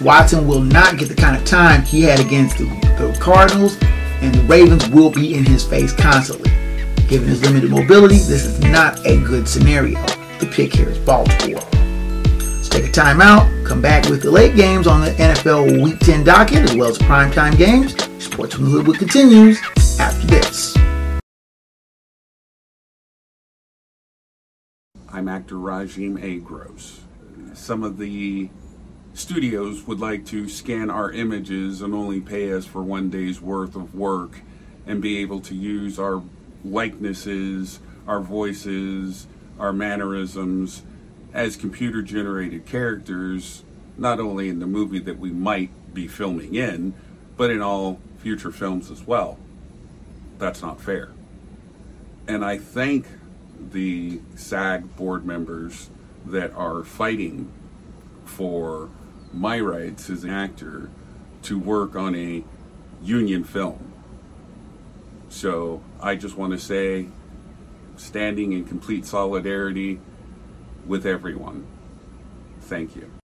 Watson 0.00 0.46
will 0.46 0.62
not 0.62 0.96
get 0.96 1.08
the 1.08 1.14
kind 1.14 1.36
of 1.36 1.44
time 1.44 1.82
he 1.82 2.00
had 2.00 2.20
against 2.20 2.56
the, 2.56 2.64
the 2.96 3.14
Cardinals, 3.20 3.76
and 4.22 4.34
the 4.34 4.42
Ravens 4.44 4.88
will 4.88 5.10
be 5.10 5.34
in 5.34 5.44
his 5.44 5.66
face 5.66 5.92
constantly. 5.92 6.50
Given 7.08 7.28
his 7.28 7.44
limited 7.44 7.70
mobility, 7.70 8.14
this 8.14 8.46
is 8.46 8.60
not 8.60 9.04
a 9.04 9.18
good 9.24 9.46
scenario. 9.46 10.00
The 10.38 10.48
pick 10.50 10.72
here 10.72 10.88
is 10.88 10.98
Baltimore. 10.98 11.79
Take 12.80 12.96
a 12.96 13.00
timeout, 13.00 13.66
come 13.66 13.82
back 13.82 14.08
with 14.08 14.22
the 14.22 14.30
late 14.30 14.56
games 14.56 14.86
on 14.86 15.02
the 15.02 15.10
NFL 15.10 15.82
Week 15.82 15.98
10 15.98 16.24
docket, 16.24 16.60
as 16.60 16.74
well 16.74 16.88
as 16.88 16.96
primetime 16.96 17.54
games. 17.58 17.92
Sports 18.24 18.54
from 18.54 18.72
the 18.72 18.82
Hood 18.82 18.98
continues 18.98 19.60
after 20.00 20.26
this. 20.26 20.74
I'm 25.12 25.28
actor 25.28 25.56
Rajim 25.56 26.22
A. 26.22 26.40
Agros. 26.40 27.00
Some 27.52 27.82
of 27.82 27.98
the 27.98 28.48
studios 29.12 29.86
would 29.86 30.00
like 30.00 30.24
to 30.28 30.48
scan 30.48 30.88
our 30.88 31.12
images 31.12 31.82
and 31.82 31.92
only 31.92 32.22
pay 32.22 32.50
us 32.50 32.64
for 32.64 32.82
one 32.82 33.10
day's 33.10 33.42
worth 33.42 33.76
of 33.76 33.94
work 33.94 34.40
and 34.86 35.02
be 35.02 35.18
able 35.18 35.40
to 35.40 35.54
use 35.54 35.98
our 35.98 36.22
likenesses, 36.64 37.80
our 38.06 38.20
voices, 38.20 39.26
our 39.58 39.74
mannerisms 39.74 40.82
as 41.32 41.56
computer 41.56 42.02
generated 42.02 42.66
characters, 42.66 43.64
not 43.96 44.20
only 44.20 44.48
in 44.48 44.58
the 44.58 44.66
movie 44.66 44.98
that 44.98 45.18
we 45.18 45.30
might 45.30 45.70
be 45.94 46.06
filming 46.06 46.54
in, 46.54 46.94
but 47.36 47.50
in 47.50 47.60
all 47.60 48.00
future 48.18 48.50
films 48.50 48.90
as 48.90 49.06
well. 49.06 49.38
That's 50.38 50.62
not 50.62 50.80
fair. 50.80 51.10
And 52.26 52.44
I 52.44 52.58
thank 52.58 53.06
the 53.72 54.20
SAG 54.36 54.96
board 54.96 55.24
members 55.24 55.90
that 56.24 56.52
are 56.54 56.82
fighting 56.82 57.52
for 58.24 58.88
my 59.32 59.60
rights 59.60 60.10
as 60.10 60.24
an 60.24 60.30
actor 60.30 60.90
to 61.42 61.58
work 61.58 61.96
on 61.96 62.14
a 62.14 62.44
union 63.02 63.44
film. 63.44 63.92
So 65.28 65.82
I 66.00 66.16
just 66.16 66.36
want 66.36 66.52
to 66.52 66.58
say, 66.58 67.08
standing 67.96 68.52
in 68.52 68.64
complete 68.64 69.06
solidarity 69.06 70.00
with 70.86 71.06
everyone. 71.06 71.66
Thank 72.60 72.96
you. 72.96 73.19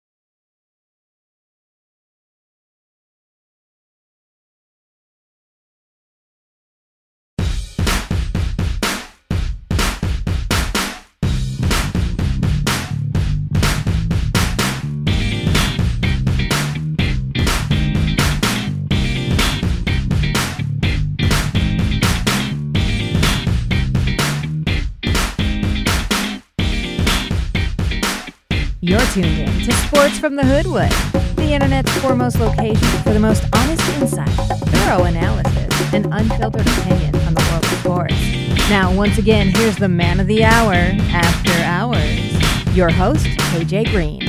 Tuned 29.16 29.38
in 29.38 29.64
to 29.64 29.72
Sports 29.72 30.18
from 30.18 30.36
the 30.36 30.44
Hoodwood, 30.44 30.90
the 31.36 31.54
internet's 31.54 31.90
foremost 32.00 32.38
location 32.38 32.76
for 33.02 33.14
the 33.14 33.18
most 33.18 33.44
honest 33.54 33.80
insight, 33.94 34.28
thorough 34.28 35.04
analysis, 35.04 35.94
and 35.94 36.06
unfiltered 36.12 36.66
opinion 36.66 37.16
on 37.24 37.32
the 37.32 37.42
world 37.50 37.64
of 37.64 37.70
sports. 37.78 38.68
Now, 38.68 38.94
once 38.94 39.16
again, 39.16 39.54
here's 39.54 39.76
the 39.76 39.88
man 39.88 40.20
of 40.20 40.26
the 40.26 40.44
hour, 40.44 40.74
After 40.74 41.50
Hours, 41.64 42.76
your 42.76 42.90
host, 42.90 43.24
KJ 43.24 43.90
Green. 43.90 44.20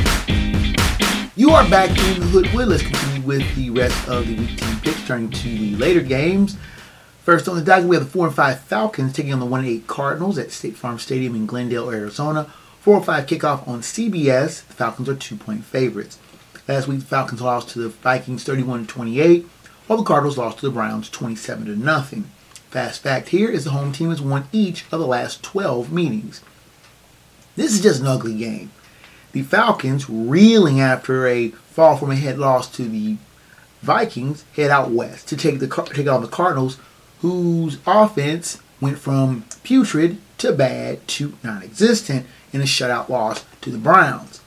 You 1.35 1.49
are 1.49 1.69
back 1.69 1.89
in 1.89 2.21
the 2.21 2.25
Hoodwood. 2.27 2.69
Let's 2.69 2.83
continue 2.83 3.27
with 3.27 3.55
the 3.57 3.71
rest 3.71 4.07
of 4.07 4.25
the 4.25 4.37
week 4.37 4.57
team 4.57 4.79
picks, 4.79 5.05
turning 5.05 5.31
to 5.31 5.49
the 5.49 5.75
later 5.75 6.01
games. 6.01 6.55
First 7.23 7.49
on 7.49 7.57
the 7.57 7.61
docket, 7.61 7.89
we 7.89 7.97
have 7.97 8.05
the 8.05 8.11
4 8.11 8.27
and 8.27 8.35
5 8.35 8.59
Falcons 8.61 9.11
taking 9.11 9.33
on 9.33 9.41
the 9.41 9.45
1 9.45 9.59
and 9.59 9.69
8 9.69 9.87
Cardinals 9.87 10.37
at 10.37 10.51
State 10.51 10.77
Farm 10.77 10.97
Stadium 10.97 11.35
in 11.35 11.45
Glendale, 11.45 11.91
Arizona. 11.91 12.49
4 12.87 13.03
5 13.03 13.25
kickoff 13.25 13.67
on 13.67 13.81
CBS. 13.81 14.65
The 14.65 14.73
Falcons 14.73 15.09
are 15.09 15.15
two 15.15 15.35
point 15.35 15.65
favorites. 15.65 16.19
Last 16.69 16.87
week, 16.87 16.99
the 17.01 17.05
Falcons 17.05 17.41
lost 17.41 17.67
to 17.71 17.79
the 17.79 17.89
Vikings 17.89 18.45
31 18.45 18.87
28, 18.87 19.45
while 19.87 19.97
the 19.97 20.05
Cardinals 20.05 20.37
lost 20.37 20.59
to 20.59 20.67
the 20.67 20.71
Browns 20.71 21.09
27 21.09 21.83
0. 21.83 22.23
Fast 22.69 23.01
fact 23.01 23.27
here 23.27 23.49
is 23.49 23.65
the 23.65 23.71
home 23.71 23.91
team 23.91 24.09
has 24.09 24.21
won 24.21 24.47
each 24.53 24.85
of 24.89 25.01
the 25.01 25.05
last 25.05 25.43
12 25.43 25.91
meetings. 25.91 26.41
This 27.57 27.73
is 27.73 27.81
just 27.81 27.99
an 27.99 28.07
ugly 28.07 28.35
game. 28.35 28.71
The 29.33 29.41
Falcons, 29.41 30.09
reeling 30.09 30.79
after 30.79 31.27
a 31.27 31.49
fall 31.49 31.97
from 31.97 32.11
ahead 32.11 32.39
loss 32.39 32.71
to 32.77 32.83
the 32.83 33.17
Vikings, 33.81 34.45
head 34.55 34.71
out 34.71 34.91
west 34.91 35.27
to 35.27 35.35
take 35.35 35.59
the 35.59 35.67
take 35.93 36.07
on 36.07 36.21
the 36.21 36.29
Cardinals, 36.29 36.77
whose 37.19 37.79
offense 37.85 38.61
went 38.79 38.97
from 38.97 39.43
putrid 39.63 40.19
to 40.39 40.53
bad 40.53 41.07
to 41.07 41.37
non-existent 41.43 42.25
in 42.53 42.61
a 42.61 42.65
shutout 42.65 43.09
loss 43.09 43.45
to 43.61 43.71
the 43.71 43.77
Browns. 43.77 44.41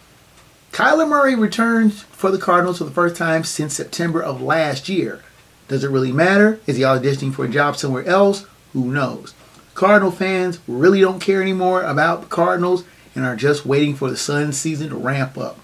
Kyler 0.73 1.09
Murray 1.09 1.35
returns 1.35 2.03
for 2.03 2.31
the 2.31 2.39
Cardinals 2.39 2.79
for 2.79 2.85
the 2.85 2.91
first 2.91 3.17
time 3.17 3.43
since 3.45 3.75
September 3.75 4.23
of 4.23 4.41
last 4.41 4.89
year. 4.89 5.23
Does 5.69 5.85
it 5.85 5.91
really 5.91 6.13
matter? 6.13 6.61
Is 6.67 6.77
he 6.77 6.83
auditioning 6.83 7.35
for 7.35 7.45
a 7.45 7.49
job 7.49 7.77
somewhere 7.77 8.05
else? 8.05 8.47
Who 8.73 8.93
knows? 8.93 9.35
Cardinal 9.75 10.11
fans 10.11 10.61
really 10.69 11.01
don't 11.01 11.21
care 11.21 11.43
anymore 11.43 11.83
about 11.83 12.23
the 12.23 12.27
Cardinals 12.29 12.85
and 13.15 13.25
are 13.25 13.37
just 13.37 13.67
waiting 13.67 13.95
for 13.95 14.11
the 14.11 14.17
Suns 14.17 14.59
season 14.59 14.91
to 14.91 14.97
ramp 14.97 15.37
up. 15.37 15.59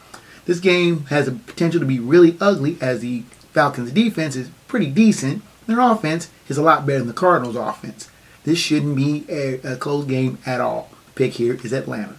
This 0.45 0.61
game 0.61 1.07
has 1.07 1.27
the 1.27 1.33
potential 1.33 1.81
to 1.81 1.87
be 1.87 1.99
really 1.99 2.37
ugly 2.41 2.79
as 2.81 3.01
the 3.01 3.23
Falcons' 3.53 3.93
defense 3.93 4.37
is 4.37 4.51
pretty 4.69 4.91
decent. 4.91 5.43
Their 5.67 5.81
offense 5.81 6.31
is 6.49 6.59
a 6.59 6.63
lot 6.63 6.87
better 6.87 7.01
than 7.01 7.09
the 7.09 7.15
Cardinals' 7.15 7.57
offense. 7.57 8.09
This 8.47 8.59
shouldn't 8.59 8.95
be 8.95 9.27
a, 9.29 9.55
a 9.73 9.77
close 9.77 10.07
game 10.07 10.39
at 10.47 10.61
all. 10.61 10.89
pick 11.17 11.33
here 11.33 11.59
is 11.65 11.73
Atlanta. 11.73 12.15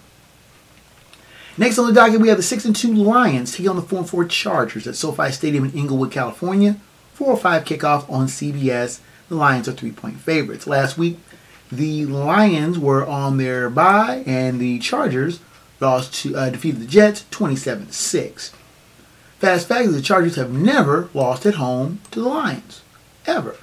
Next 1.58 1.80
on 1.80 1.88
the 1.88 1.94
docket, 1.94 2.20
we 2.20 2.28
have 2.28 2.38
the 2.38 2.44
6 2.44 2.66
and 2.66 2.76
2 2.76 2.94
Lions 2.94 3.54
taking 3.54 3.70
on 3.70 3.78
the 3.78 3.82
4 3.82 4.00
and 4.00 4.10
4 4.10 4.26
Chargers 4.26 4.86
at 4.86 4.98
SoFi 4.98 5.32
Stadium 5.32 5.64
in 5.64 5.72
Inglewood, 5.72 6.12
California. 6.12 6.76
4 7.14 7.28
or 7.30 7.38
5 7.38 7.64
kickoff 7.64 8.12
on 8.12 8.28
CBS. 8.28 9.00
The 9.30 9.36
Lions 9.36 9.70
are 9.70 9.72
three 9.72 9.92
point 9.92 10.20
favorites. 10.20 10.68
Last 10.68 10.98
week, 10.98 11.18
the 11.72 12.06
Lions 12.06 12.78
were 12.78 13.08
on 13.08 13.38
their 13.38 13.70
bye, 13.70 14.24
and 14.26 14.60
the 14.60 14.80
Chargers 14.80 15.40
lost 15.80 16.14
to 16.22 16.36
uh, 16.36 16.50
defeated 16.50 16.82
the 16.82 16.86
Jets 16.86 17.26
27 17.32 17.92
6. 17.92 18.54
Fast 19.40 19.68
fact 19.68 19.86
is 19.86 19.96
the 19.96 20.02
Chargers 20.02 20.36
have 20.36 20.52
never 20.52 21.10
lost 21.14 21.46
at 21.46 21.56
home 21.56 22.02
to 22.12 22.22
the 22.22 22.28
Lions, 22.30 22.82
ever, 23.26 23.56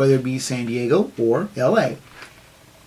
whether 0.00 0.14
it 0.14 0.24
be 0.24 0.38
San 0.38 0.64
Diego 0.64 1.12
or 1.18 1.50
LA. 1.54 1.90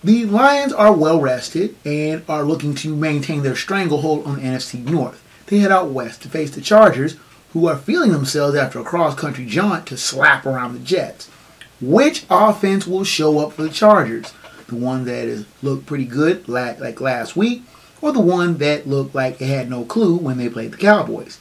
The 0.02 0.24
Lions 0.26 0.72
are 0.72 0.92
well 0.92 1.20
rested 1.20 1.76
and 1.84 2.24
are 2.28 2.42
looking 2.42 2.74
to 2.74 2.96
maintain 2.96 3.44
their 3.44 3.54
stranglehold 3.54 4.26
on 4.26 4.34
the 4.34 4.42
NFC 4.42 4.84
North. 4.84 5.22
They 5.46 5.60
head 5.60 5.70
out 5.70 5.90
west 5.90 6.22
to 6.22 6.28
face 6.28 6.50
the 6.50 6.60
Chargers, 6.60 7.16
who 7.52 7.68
are 7.68 7.76
feeling 7.76 8.10
themselves 8.10 8.56
after 8.56 8.80
a 8.80 8.84
cross 8.84 9.14
country 9.14 9.46
jaunt 9.46 9.86
to 9.86 9.96
slap 9.96 10.44
around 10.44 10.72
the 10.72 10.80
Jets. 10.80 11.30
Which 11.80 12.26
offense 12.28 12.84
will 12.84 13.04
show 13.04 13.38
up 13.38 13.52
for 13.52 13.62
the 13.62 13.68
Chargers? 13.68 14.32
The 14.66 14.74
one 14.74 15.04
that 15.04 15.28
has 15.28 15.46
looked 15.62 15.86
pretty 15.86 16.06
good 16.06 16.48
like 16.48 17.00
last 17.00 17.36
week, 17.36 17.62
or 18.02 18.10
the 18.10 18.18
one 18.18 18.56
that 18.56 18.88
looked 18.88 19.14
like 19.14 19.40
it 19.40 19.46
had 19.46 19.70
no 19.70 19.84
clue 19.84 20.16
when 20.16 20.36
they 20.36 20.48
played 20.48 20.72
the 20.72 20.78
Cowboys? 20.78 21.38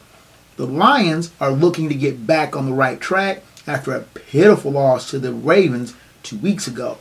The 0.56 0.68
Lions 0.68 1.32
are 1.42 1.52
looking 1.52 1.90
to 1.90 1.96
get 1.96 2.28
back 2.28 2.56
on 2.56 2.68
the 2.68 2.74
right 2.74 3.02
track 3.02 3.42
after 3.68 3.94
a 3.94 4.02
pitiful 4.02 4.72
loss 4.72 5.10
to 5.12 5.20
the 5.20 5.34
Ravens 5.34 5.94
two 6.22 6.38
weeks 6.38 6.68
ago. 6.68 6.98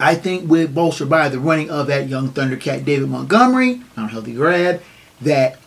I 0.00 0.14
think 0.14 0.48
with 0.48 0.74
bolstered 0.74 1.10
by 1.10 1.28
the 1.28 1.40
running 1.40 1.70
of 1.70 1.88
that 1.88 2.08
young 2.08 2.28
Thundercat 2.30 2.84
David 2.84 3.08
Montgomery, 3.08 3.82
Mount 3.96 4.12
Healthy 4.12 4.34
grad, 4.34 4.80
that 5.20 5.58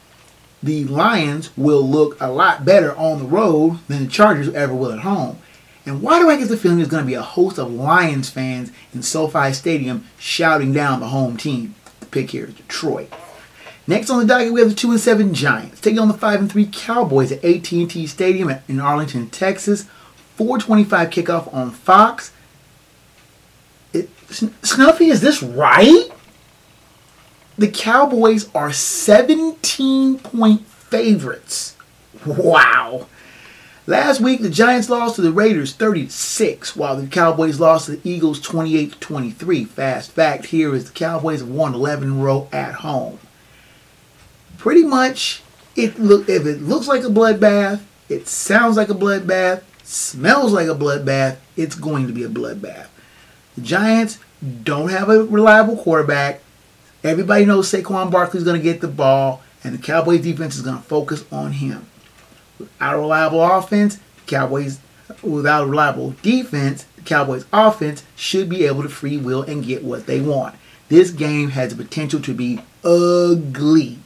the 0.63 0.86
Lions 0.86 1.56
will 1.58 1.86
look 1.86 2.15
a 2.21 2.32
lot 2.32 2.63
better 2.63 2.95
on 2.95 3.19
the 3.19 3.25
road 3.25 3.80
than 3.88 4.06
the 4.06 4.12
Chargers 4.12 4.54
ever 4.54 4.73
will 4.73 4.91
at 4.91 4.99
home. 4.99 5.38
And 5.86 6.01
why 6.01 6.19
do 6.19 6.30
I 6.30 6.38
get 6.38 6.47
the 6.47 6.58
feeling 6.58 6.77
there's 6.77 6.89
going 6.89 7.04
to 7.04 7.08
be 7.08 7.15
a 7.15 7.21
host 7.21 7.58
of 7.58 7.71
Lions 7.71 8.30
fans 8.30 8.71
in 8.93 9.01
SoFi 9.01 9.51
Stadium 9.51 10.06
shouting 10.19 10.71
down 10.71 10.99
the 10.99 11.08
home 11.08 11.36
team? 11.36 11.75
The 11.99 12.06
pick 12.06 12.30
here 12.30 12.45
is 12.45 12.54
Detroit. 12.54 13.12
Next 13.91 14.10
on 14.10 14.19
the 14.19 14.25
docket, 14.25 14.54
we 14.54 14.62
have 14.62 14.69
the 14.69 14.75
two 14.75 14.91
and 14.91 14.99
seven 15.01 15.34
Giants 15.34 15.82
taking 15.82 15.99
on 15.99 16.08
the 16.08 16.13
five 16.13 16.39
and 16.39 16.49
three 16.49 16.69
Cowboys 16.71 17.30
at 17.30 17.43
AT&T 17.43 18.08
Stadium 18.08 18.49
in 18.69 18.80
Arlington, 18.80 19.30
Texas. 19.30 19.86
4:25 20.38 21.10
kickoff 21.10 21.54
on 21.54 21.71
Fox. 21.71 22.32
Snuffy, 24.30 25.08
is 25.08 25.19
this 25.19 25.43
right? 25.43 26.06
The 27.58 27.67
Cowboys 27.67 28.47
are 28.56 28.71
17 28.71 30.19
point 30.19 30.65
favorites. 30.65 31.75
Wow. 32.25 33.08
Last 33.88 34.21
week, 34.21 34.41
the 34.41 34.49
Giants 34.49 34.89
lost 34.89 35.17
to 35.17 35.21
the 35.21 35.34
Raiders 35.34 35.73
36, 35.73 36.77
while 36.77 36.95
the 36.95 37.08
Cowboys 37.08 37.60
lost 37.60 37.88
to 37.88 37.97
the 37.97 38.10
Eagles 38.10 38.39
28 38.39 39.01
23. 39.01 39.65
Fast 39.65 40.12
fact 40.12 40.45
here 40.45 40.73
is 40.73 40.86
the 40.86 40.93
Cowboys 40.93 41.41
have 41.41 41.49
won 41.49 41.73
11 41.73 42.08
in 42.08 42.19
a 42.21 42.23
row 42.23 42.47
at 42.54 42.75
home. 42.75 43.19
Pretty 44.62 44.84
much, 44.84 45.41
it 45.76 45.97
look 45.97 46.30
if 46.30 46.45
it 46.45 46.62
looks 46.62 46.88
like 46.88 47.02
a 47.02 47.08
bloodbath, 47.08 47.82
it 48.10 48.28
sounds 48.28 48.78
like 48.78 48.89
a 48.89 48.93
bloodbath, 48.93 49.63
smells 49.82 50.54
like 50.54 50.67
a 50.67 50.76
bloodbath, 50.76 51.38
it's 51.58 51.74
going 51.74 52.06
to 52.06 52.13
be 52.13 52.24
a 52.24 52.30
bloodbath. 52.30 52.86
The 53.56 53.62
Giants 53.62 54.19
don't 54.63 54.89
have 54.89 55.10
a 55.10 55.24
reliable 55.24 55.78
quarterback. 55.78 56.43
Everybody 57.04 57.45
knows 57.45 57.71
Saquon 57.71 58.12
Barkley's 58.12 58.43
going 58.43 58.56
to 58.56 58.63
get 58.63 58.82
the 58.82 58.88
ball, 58.88 59.41
and 59.63 59.74
the 59.74 59.82
Cowboys 59.82 60.21
defense 60.21 60.56
is 60.56 60.62
going 60.62 60.78
to 60.78 60.84
focus 60.84 61.26
on 61.32 61.54
him. 61.54 61.88
Without 62.60 62.93
a 62.93 63.00
reliable 63.00 63.43
offense, 63.43 63.95
the 63.95 64.28
Cowboys, 64.28 64.80
without 65.24 65.63
a 65.63 65.65
reliable 65.65 66.12
defense, 66.21 66.86
the 66.97 67.02
Cowboys 67.02 67.45
offense 67.52 68.04
should 68.15 68.47
be 68.47 68.65
able 68.65 68.84
to 68.84 68.89
free 68.89 69.17
will 69.17 69.41
and 69.41 69.65
get 69.65 69.84
what 69.84 70.06
they 70.06 70.21
want. 70.21 70.54
This 70.88 71.10
game 71.10 71.50
has 71.50 71.76
the 71.76 71.84
potential 71.84 72.21
to 72.21 72.36
be 72.36 72.62
ugly. 72.84 73.97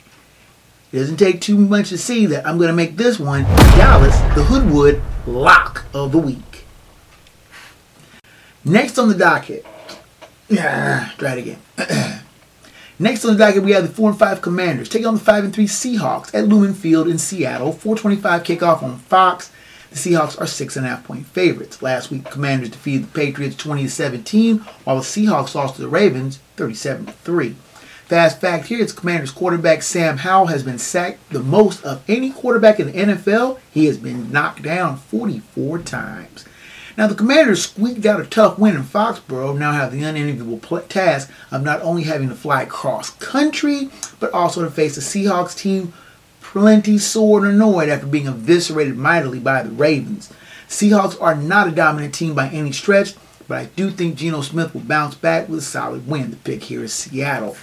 It 0.91 0.99
doesn't 0.99 1.17
take 1.17 1.41
too 1.41 1.57
much 1.57 1.89
to 1.89 1.97
see 1.97 2.25
that 2.27 2.47
I'm 2.47 2.57
going 2.57 2.69
to 2.69 2.75
make 2.75 2.95
this 2.95 3.19
one 3.19 3.43
Dallas, 3.43 4.17
the 4.35 4.43
Hoodwood 4.43 5.01
lock 5.27 5.85
of 5.93 6.11
the 6.11 6.17
week. 6.17 6.65
Next 8.63 8.97
on 8.97 9.09
the 9.09 9.15
docket, 9.15 9.65
yeah, 10.49 11.11
try 11.17 11.33
it 11.33 11.39
again. 11.39 11.59
Next 12.99 13.25
on 13.25 13.33
the 13.33 13.37
docket, 13.37 13.63
we 13.63 13.71
have 13.71 13.87
the 13.87 13.93
4 13.93 14.11
and 14.11 14.19
5 14.19 14.41
Commanders 14.41 14.87
taking 14.87 15.07
on 15.07 15.15
the 15.15 15.19
5 15.19 15.43
and 15.43 15.53
3 15.53 15.65
Seahawks 15.65 16.33
at 16.33 16.47
Lumen 16.47 16.73
Field 16.73 17.07
in 17.07 17.17
Seattle. 17.17 17.73
425 17.73 18.43
kickoff 18.43 18.81
on 18.81 18.97
Fox. 18.97 19.51
The 19.89 19.97
Seahawks 19.97 20.39
are 20.39 20.45
6.5 20.45 21.03
point 21.03 21.25
favorites. 21.27 21.81
Last 21.81 22.09
week, 22.09 22.25
Commanders 22.25 22.69
defeated 22.69 23.03
the 23.03 23.11
Patriots 23.11 23.55
20 23.57 23.87
17, 23.87 24.59
while 24.85 24.95
the 24.97 25.01
Seahawks 25.01 25.55
lost 25.55 25.75
to 25.75 25.81
the 25.81 25.87
Ravens 25.87 26.39
37 26.55 27.07
3. 27.07 27.55
Fast 28.05 28.39
fact 28.39 28.67
here, 28.67 28.79
it's 28.79 28.93
Commanders 28.93 29.31
quarterback 29.31 29.81
Sam 29.81 30.17
Howell 30.17 30.45
has 30.45 30.61
been 30.61 30.77
sacked 30.77 31.27
the 31.31 31.39
most 31.39 31.83
of 31.83 32.03
any 32.07 32.29
quarterback 32.29 32.79
in 32.79 32.91
the 32.91 32.93
NFL. 32.93 33.57
He 33.71 33.85
has 33.85 33.97
been 33.97 34.31
knocked 34.31 34.61
down 34.61 34.97
44 34.97 35.79
times. 35.79 36.45
Now, 36.99 37.07
the 37.07 37.15
Commanders 37.15 37.63
squeaked 37.63 38.05
out 38.05 38.21
a 38.21 38.25
tough 38.25 38.59
win 38.59 38.75
in 38.75 38.83
Foxborough, 38.83 39.57
now 39.57 39.71
have 39.71 39.91
the 39.91 40.03
unenviable 40.03 40.59
task 40.81 41.31
of 41.49 41.63
not 41.63 41.81
only 41.81 42.03
having 42.03 42.29
to 42.29 42.35
fly 42.35 42.65
cross 42.65 43.09
country, 43.09 43.89
but 44.19 44.31
also 44.33 44.63
to 44.63 44.69
face 44.69 44.97
a 44.97 45.01
Seahawks 45.01 45.57
team 45.57 45.91
plenty 46.41 46.99
sore 46.99 47.43
and 47.43 47.55
annoyed 47.55 47.89
after 47.89 48.05
being 48.05 48.27
eviscerated 48.27 48.95
mightily 48.95 49.39
by 49.39 49.63
the 49.63 49.71
Ravens. 49.71 50.31
Seahawks 50.69 51.19
are 51.19 51.35
not 51.35 51.67
a 51.67 51.71
dominant 51.71 52.13
team 52.13 52.35
by 52.35 52.49
any 52.49 52.71
stretch, 52.71 53.15
but 53.47 53.57
I 53.57 53.65
do 53.65 53.89
think 53.89 54.15
Geno 54.15 54.41
Smith 54.41 54.75
will 54.75 54.81
bounce 54.81 55.15
back 55.15 55.49
with 55.49 55.59
a 55.59 55.63
solid 55.63 56.07
win. 56.07 56.29
The 56.29 56.37
pick 56.37 56.63
here 56.63 56.83
is 56.83 56.93
Seattle. 56.93 57.57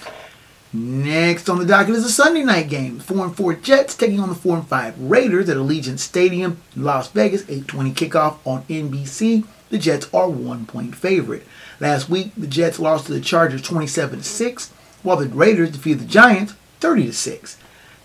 Next 0.75 1.49
on 1.49 1.59
the 1.59 1.67
docket 1.67 1.93
is 1.93 2.03
a 2.03 2.09
Sunday 2.09 2.41
night 2.43 2.67
game. 2.67 2.97
4 2.97 3.25
and 3.25 3.37
4 3.37 3.53
Jets 3.53 3.95
taking 3.95 4.19
on 4.19 4.29
the 4.29 4.35
4 4.35 4.57
and 4.57 4.67
5 4.67 4.99
Raiders 4.99 5.47
at 5.47 5.55
Allegiant 5.57 5.99
Stadium 5.99 6.57
Las 6.75 7.09
Vegas. 7.09 7.43
8:20 7.43 7.93
kickoff 7.93 8.37
on 8.43 8.63
NBC. 8.67 9.43
The 9.69 9.77
Jets 9.77 10.07
are 10.11 10.27
one 10.27 10.65
point 10.65 10.95
favorite. 10.95 11.45
Last 11.79 12.09
week, 12.09 12.31
the 12.35 12.47
Jets 12.47 12.79
lost 12.79 13.05
to 13.05 13.13
the 13.13 13.21
Chargers 13.21 13.61
27 13.61 14.23
6, 14.23 14.71
while 15.03 15.17
the 15.17 15.27
Raiders 15.27 15.69
defeated 15.69 15.99
the 15.99 16.05
Giants 16.05 16.55
30 16.79 17.11
6. 17.11 17.57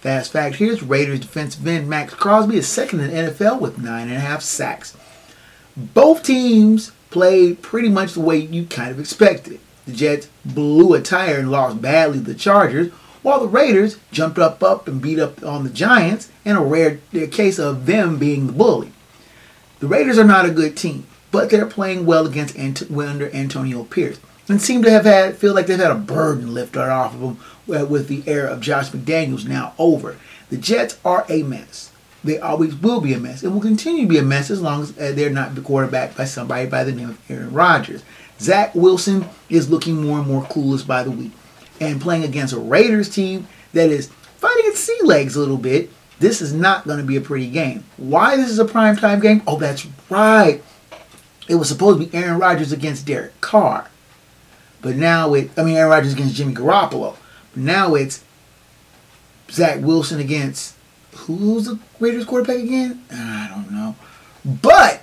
Fast 0.03 0.33
fact 0.33 0.57
here 0.57 0.73
is 0.73 0.83
Raiders 0.83 1.21
defensive 1.21 1.67
end 1.67 1.89
Maxx 1.89 2.13
Crosby 2.13 2.59
is 2.59 2.69
second 2.69 3.01
in 3.01 3.09
the 3.09 3.33
NFL 3.33 3.61
with 3.61 3.79
nine 3.79 4.09
and 4.09 4.17
a 4.17 4.21
half 4.21 4.43
sacks. 4.43 4.95
Both 5.75 6.23
teams 6.23 6.93
played 7.09 7.63
pretty 7.63 7.89
much 7.89 8.13
the 8.13 8.21
way 8.21 8.37
you 8.37 8.67
kind 8.67 8.91
of 8.91 9.01
expected. 9.01 9.59
The 9.89 9.95
Jets 9.95 10.29
blew 10.45 10.93
a 10.93 11.01
tire 11.01 11.39
and 11.39 11.51
lost 11.51 11.81
badly 11.81 12.19
to 12.19 12.25
the 12.25 12.35
Chargers, 12.35 12.93
while 13.23 13.41
the 13.41 13.49
Raiders 13.49 13.97
jumped 14.13 14.39
up 14.39 14.63
up 14.63 14.87
and 14.87 15.01
beat 15.01 15.19
up 15.19 15.43
on 15.43 15.65
the 15.65 15.71
Giants 15.71 16.31
in 16.45 16.57
a 16.57 16.63
rare 16.63 16.99
case 17.31 17.59
of 17.59 17.87
them 17.87 18.19
being 18.19 18.49
the 18.49 18.53
bully. 18.53 18.93
The 19.81 19.87
Raiders 19.87 20.19
are 20.19 20.25
not 20.25 20.45
a 20.45 20.51
good 20.51 20.77
team, 20.77 21.07
but 21.31 21.49
they're 21.49 21.65
playing 21.65 22.05
well 22.05 22.27
against 22.27 22.59
under 22.59 23.35
Antonio 23.35 23.85
Pierce 23.85 24.21
and 24.47 24.61
seem 24.61 24.83
to 24.83 24.91
have 24.91 25.07
had 25.07 25.39
feel 25.39 25.55
like 25.55 25.67
they've 25.67 25.79
had 25.79 25.91
a 25.91 25.95
burden 25.95 26.53
lifted 26.53 26.83
off 26.83 27.15
of 27.15 27.21
them 27.21 27.89
with 27.89 28.09
the 28.09 28.23
era 28.27 28.53
of 28.53 28.61
Josh 28.61 28.91
McDaniels 28.91 29.49
now 29.49 29.73
over. 29.79 30.17
The 30.51 30.59
Jets 30.59 30.99
are 31.03 31.25
a 31.31 31.43
mess. 31.45 31.93
They 32.23 32.39
always 32.39 32.75
will 32.75 33.01
be 33.01 33.15
a 33.15 33.19
mess 33.19 33.43
and 33.43 33.55
will 33.55 33.63
continue 33.63 34.03
to 34.03 34.09
be 34.09 34.19
a 34.19 34.23
mess 34.23 34.51
as 34.51 34.61
long 34.61 34.83
as 34.83 34.99
uh, 34.99 35.13
they're 35.15 35.31
not 35.31 35.65
quarterbacked 35.65 36.15
by 36.15 36.27
somebody 36.27 36.69
by 36.69 36.85
the 36.85 36.93
name 36.93 37.09
of 37.09 37.31
Aaron 37.31 37.53
Rodgers. 37.53 38.03
Zach 38.41 38.75
Wilson 38.75 39.29
is 39.49 39.71
looking 39.71 40.03
more 40.03 40.19
and 40.19 40.27
more 40.27 40.43
clueless 40.45 40.87
by 40.87 41.03
the 41.03 41.11
week. 41.11 41.33
And 41.81 42.01
playing 42.01 42.25
against 42.25 42.55
a 42.55 42.59
Raiders 42.59 43.09
team 43.09 43.47
that 43.73 43.91
is 43.91 44.09
fighting 44.37 44.65
its 44.67 44.81
sea 44.81 44.99
legs 45.03 45.37
a 45.37 45.41
little 45.41 45.57
bit, 45.57 45.91
this 46.19 46.41
is 46.41 46.53
not 46.53 46.87
going 46.87 46.99
to 46.99 47.05
be 47.05 47.17
a 47.17 47.21
pretty 47.21 47.49
game. 47.49 47.85
Why 47.97 48.37
this 48.37 48.51
is 48.51 48.59
a 48.59 48.65
primetime 48.65 49.23
game? 49.23 49.43
Oh, 49.47 49.59
that's 49.59 49.87
right. 50.11 50.63
It 51.49 51.55
was 51.55 51.69
supposed 51.69 52.01
to 52.01 52.07
be 52.07 52.17
Aaron 52.17 52.39
Rodgers 52.39 52.73
against 52.73 53.07
Derek 53.07 53.41
Carr. 53.41 53.89
But 54.83 54.97
now 54.97 55.35
it, 55.35 55.51
I 55.57 55.63
mean, 55.63 55.77
Aaron 55.77 55.91
Rodgers 55.91 56.13
against 56.13 56.35
Jimmy 56.35 56.55
Garoppolo. 56.55 57.17
But 57.53 57.63
now 57.63 57.95
it's 57.95 58.25
Zach 59.51 59.81
Wilson 59.81 60.21
against 60.21 60.75
who's 61.13 61.67
the 61.67 61.79
Raiders 62.01 62.25
quarterback 62.25 62.63
again? 62.63 63.03
I 63.11 63.49
don't 63.49 63.71
know. 63.71 63.97
But 64.45 65.03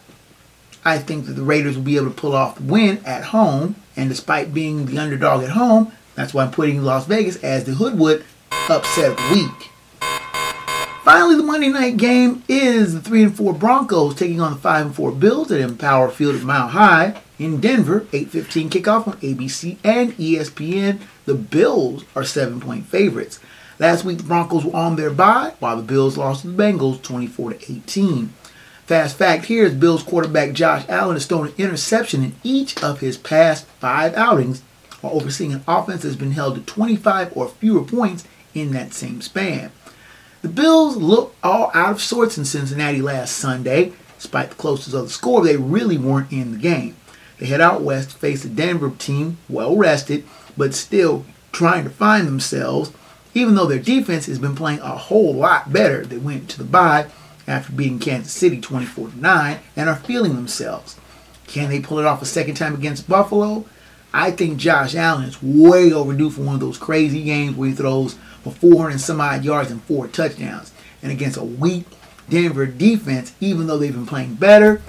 I 0.85 0.99
think 0.99 1.25
that 1.25 1.33
the 1.33 1.41
Raiders 1.43 1.75
will 1.75 1.83
be 1.83 1.97
able 1.97 2.09
to 2.09 2.13
pull 2.13 2.35
off 2.35 2.57
the 2.57 2.63
win 2.63 3.03
at 3.05 3.25
home. 3.25 3.75
And 3.97 4.07
despite 4.07 4.53
being 4.53 4.85
the 4.85 4.99
underdog 4.99 5.43
at 5.43 5.49
home, 5.49 5.91
that's 6.13 6.33
why 6.33 6.43
I'm 6.43 6.51
putting 6.51 6.83
Las 6.83 7.07
Vegas 7.07 7.37
as 7.43 7.63
the 7.63 7.73
Hoodwood 7.73 8.23
upset 8.69 9.17
week. 9.31 9.71
Finally, 11.03 11.35
the 11.35 11.43
Monday 11.43 11.69
night 11.69 11.97
game 11.97 12.43
is 12.47 12.93
the 12.93 12.99
3 12.99 13.23
and 13.23 13.37
4 13.37 13.53
Broncos 13.53 14.15
taking 14.15 14.41
on 14.41 14.53
the 14.53 14.59
5 14.59 14.85
and 14.87 14.95
4 14.95 15.11
Bills 15.11 15.51
at 15.51 15.61
Empower 15.61 16.09
Field 16.09 16.35
at 16.35 16.41
Mile 16.41 16.69
High 16.69 17.21
in 17.37 17.61
Denver. 17.61 18.07
8:15 18.11 18.69
kickoff 18.69 19.07
on 19.07 19.17
ABC 19.17 19.77
and 19.83 20.13
ESPN. 20.17 20.99
The 21.25 21.35
Bills 21.35 22.05
are 22.15 22.23
7-point 22.23 22.87
favorites. 22.87 23.39
Last 23.77 24.03
week 24.03 24.17
the 24.17 24.23
Broncos 24.23 24.65
were 24.65 24.75
on 24.75 24.95
their 24.95 25.11
bye 25.11 25.53
while 25.59 25.77
the 25.77 25.83
Bills 25.83 26.17
lost 26.17 26.41
to 26.41 26.47
the 26.47 26.63
Bengals 26.63 27.01
24 27.01 27.53
to 27.53 27.71
18. 27.71 28.33
Fast 28.85 29.17
fact 29.17 29.45
here 29.45 29.65
is 29.65 29.73
Bills 29.73 30.03
quarterback 30.03 30.53
Josh 30.53 30.85
Allen 30.87 31.15
has 31.15 31.25
thrown 31.25 31.47
an 31.47 31.53
interception 31.57 32.23
in 32.23 32.35
each 32.43 32.81
of 32.83 32.99
his 32.99 33.17
past 33.17 33.65
five 33.79 34.13
outings, 34.13 34.61
while 35.01 35.13
overseeing 35.13 35.53
an 35.53 35.63
offense 35.67 36.03
that 36.03 36.09
has 36.09 36.15
been 36.15 36.31
held 36.31 36.53
to 36.53 36.61
25 36.61 37.35
or 37.35 37.49
fewer 37.49 37.83
points 37.83 38.25
in 38.53 38.73
that 38.73 38.93
same 38.93 39.21
span. 39.21 39.71
The 40.43 40.49
Bills 40.49 40.97
looked 40.97 41.35
all 41.43 41.71
out 41.73 41.93
of 41.93 42.01
sorts 42.01 42.37
in 42.37 42.45
Cincinnati 42.45 43.01
last 43.01 43.35
Sunday. 43.35 43.93
Despite 44.17 44.49
the 44.51 44.55
closeness 44.55 44.93
of 44.93 45.05
the 45.05 45.09
score, 45.09 45.43
they 45.43 45.57
really 45.57 45.97
weren't 45.97 46.31
in 46.31 46.51
the 46.51 46.59
game. 46.59 46.95
They 47.39 47.47
head 47.47 47.61
out 47.61 47.81
west 47.81 48.11
to 48.11 48.17
face 48.17 48.45
a 48.45 48.49
Denver 48.49 48.91
team 48.91 49.39
well 49.49 49.75
rested, 49.75 50.25
but 50.55 50.75
still 50.75 51.25
trying 51.51 51.85
to 51.85 51.89
find 51.89 52.27
themselves, 52.27 52.91
even 53.33 53.55
though 53.55 53.65
their 53.65 53.79
defense 53.79 54.27
has 54.27 54.37
been 54.37 54.55
playing 54.55 54.79
a 54.81 54.95
whole 54.95 55.33
lot 55.33 55.73
better. 55.73 56.05
They 56.05 56.17
went 56.17 56.51
to 56.51 56.59
the 56.59 56.63
bye 56.63 57.07
after 57.47 57.73
beating 57.73 57.99
Kansas 57.99 58.33
City 58.33 58.59
24 58.59 59.11
9 59.15 59.59
and 59.75 59.89
are 59.89 59.95
feeling 59.95 60.35
themselves. 60.35 60.97
Can 61.47 61.69
they 61.69 61.79
pull 61.79 61.99
it 61.99 62.05
off 62.05 62.21
a 62.21 62.25
second 62.25 62.55
time 62.55 62.73
against 62.73 63.07
Buffalo? 63.07 63.65
I 64.13 64.31
think 64.31 64.57
Josh 64.57 64.95
Allen 64.95 65.25
is 65.25 65.43
way 65.43 65.91
overdue 65.91 66.29
for 66.29 66.41
one 66.41 66.55
of 66.55 66.61
those 66.61 66.77
crazy 66.77 67.23
games 67.23 67.55
where 67.55 67.69
he 67.69 67.75
throws 67.75 68.15
for 68.43 68.51
400 68.51 68.91
and 68.91 69.01
some 69.01 69.19
odd 69.19 69.43
yards 69.43 69.71
and 69.71 69.83
four 69.83 70.07
touchdowns. 70.07 70.71
And 71.03 71.11
against 71.11 71.37
a 71.37 71.43
weak 71.43 71.85
Denver 72.29 72.65
defense, 72.65 73.33
even 73.39 73.67
though 73.67 73.77
they've 73.77 73.93
been 73.93 74.05
playing 74.05 74.35
better, 74.35 74.81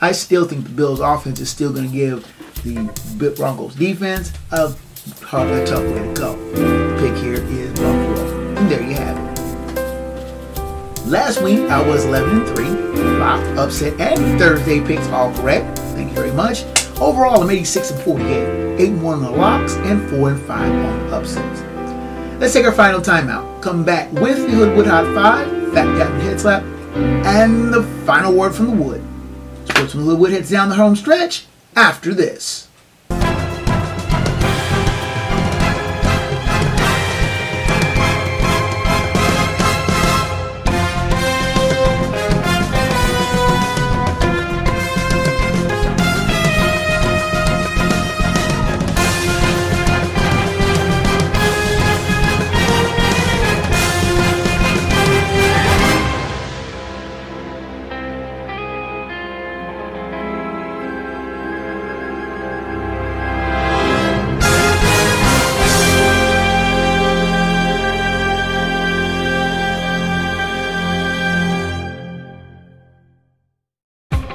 I 0.00 0.12
still 0.12 0.44
think 0.44 0.64
the 0.64 0.70
Bills' 0.70 1.00
offense 1.00 1.40
is 1.40 1.48
still 1.48 1.72
going 1.72 1.90
to 1.90 1.92
give 1.92 2.62
the 2.62 3.32
Broncos' 3.36 3.74
defense 3.74 4.32
a, 4.52 4.66
a 4.66 5.66
tough 5.66 5.82
way 5.82 6.06
to 6.06 6.14
go. 6.14 6.36
The 6.52 6.96
pick 7.00 7.16
here 7.16 7.34
is 7.34 7.63
Last 11.14 11.42
week 11.42 11.60
I 11.70 11.80
was 11.80 12.06
11 12.06 12.40
and 12.40 12.56
3, 12.56 12.66
locked, 13.20 13.46
upset, 13.56 14.00
and 14.00 14.36
Thursday 14.36 14.84
picks 14.84 15.06
all 15.10 15.32
correct. 15.34 15.78
Thank 15.78 16.08
you 16.08 16.14
very 16.16 16.32
much. 16.32 16.64
Overall, 17.00 17.40
I'm 17.40 17.50
86 17.50 17.92
and 17.92 18.02
48, 18.02 18.80
8 18.80 18.88
and 18.88 19.00
1 19.00 19.14
on 19.14 19.22
the 19.22 19.30
locks, 19.30 19.74
and 19.74 20.10
4 20.10 20.30
and 20.30 20.42
5 20.44 20.72
on 20.72 21.06
the 21.06 21.16
upsets. 21.16 21.60
Let's 22.40 22.52
take 22.52 22.64
our 22.64 22.72
final 22.72 23.00
timeout. 23.00 23.62
Come 23.62 23.84
back 23.84 24.10
with 24.10 24.38
the 24.38 24.56
Hoodwood 24.56 24.88
Hot 24.88 25.04
5, 25.14 25.72
Fat 25.72 25.96
Captain 25.96 26.20
Head 26.20 26.40
Slap, 26.40 26.64
and 26.64 27.72
the 27.72 27.84
final 28.04 28.34
word 28.34 28.52
from 28.52 28.66
the 28.66 28.82
Wood. 28.82 29.00
Sports 29.66 29.92
from 29.92 30.00
the 30.00 30.06
Hoodwood 30.10 30.32
heads 30.32 30.50
down 30.50 30.68
the 30.68 30.74
home 30.74 30.96
stretch 30.96 31.46
after 31.76 32.12
this. 32.12 32.63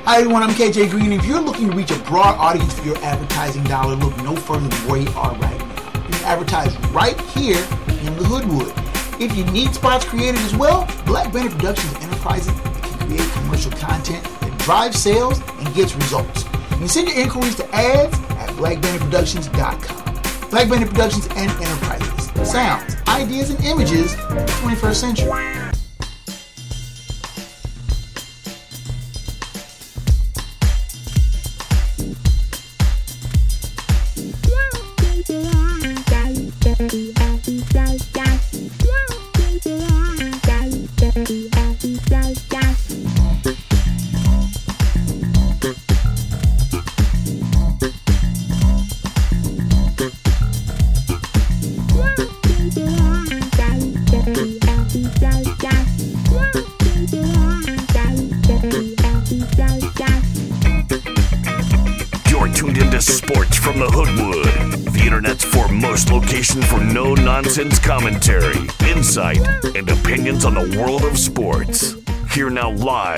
Hi 0.09 0.17
everyone, 0.21 0.41
I'm 0.41 0.49
KJ 0.49 0.89
Green. 0.89 1.13
If 1.13 1.23
you're 1.23 1.39
looking 1.39 1.69
to 1.69 1.75
reach 1.77 1.91
a 1.91 1.99
broad 1.99 2.35
audience 2.39 2.73
for 2.73 2.83
your 2.83 2.97
advertising 2.97 3.63
dollar, 3.65 3.93
look 3.95 4.17
no 4.23 4.35
further 4.35 4.67
than 4.67 4.89
where 4.89 4.99
you 5.01 5.09
are 5.09 5.35
right 5.35 5.59
now. 5.59 6.03
If 6.07 6.25
advertise 6.25 6.75
right 6.87 7.21
here 7.21 7.63
in 7.87 8.17
the 8.17 8.23
Hoodwood. 8.23 8.73
If 9.21 9.37
you 9.37 9.45
need 9.51 9.75
spots 9.75 10.05
created 10.05 10.41
as 10.41 10.55
well, 10.55 10.87
Black 11.05 11.31
Banner 11.31 11.51
Productions 11.51 11.93
Enterprises 11.97 12.59
can 12.59 13.07
create 13.07 13.31
commercial 13.33 13.71
content 13.73 14.23
that 14.41 14.57
drives 14.57 14.97
sales 14.97 15.41
and 15.41 15.75
gets 15.75 15.95
results. 15.95 16.43
You 16.71 16.77
can 16.77 16.87
send 16.87 17.07
your 17.09 17.17
inquiries 17.19 17.53
to 17.57 17.75
ads 17.75 18.15
at 18.17 18.49
blackbannerproductions.com. 18.57 20.49
Black 20.49 20.69
Banner 20.69 20.87
Productions 20.87 21.27
and 21.35 21.51
Enterprises. 21.51 22.51
Sounds, 22.51 22.95
ideas, 23.07 23.51
and 23.51 23.63
images 23.63 24.15
the 24.15 24.43
21st 24.63 24.95
century. 24.95 25.58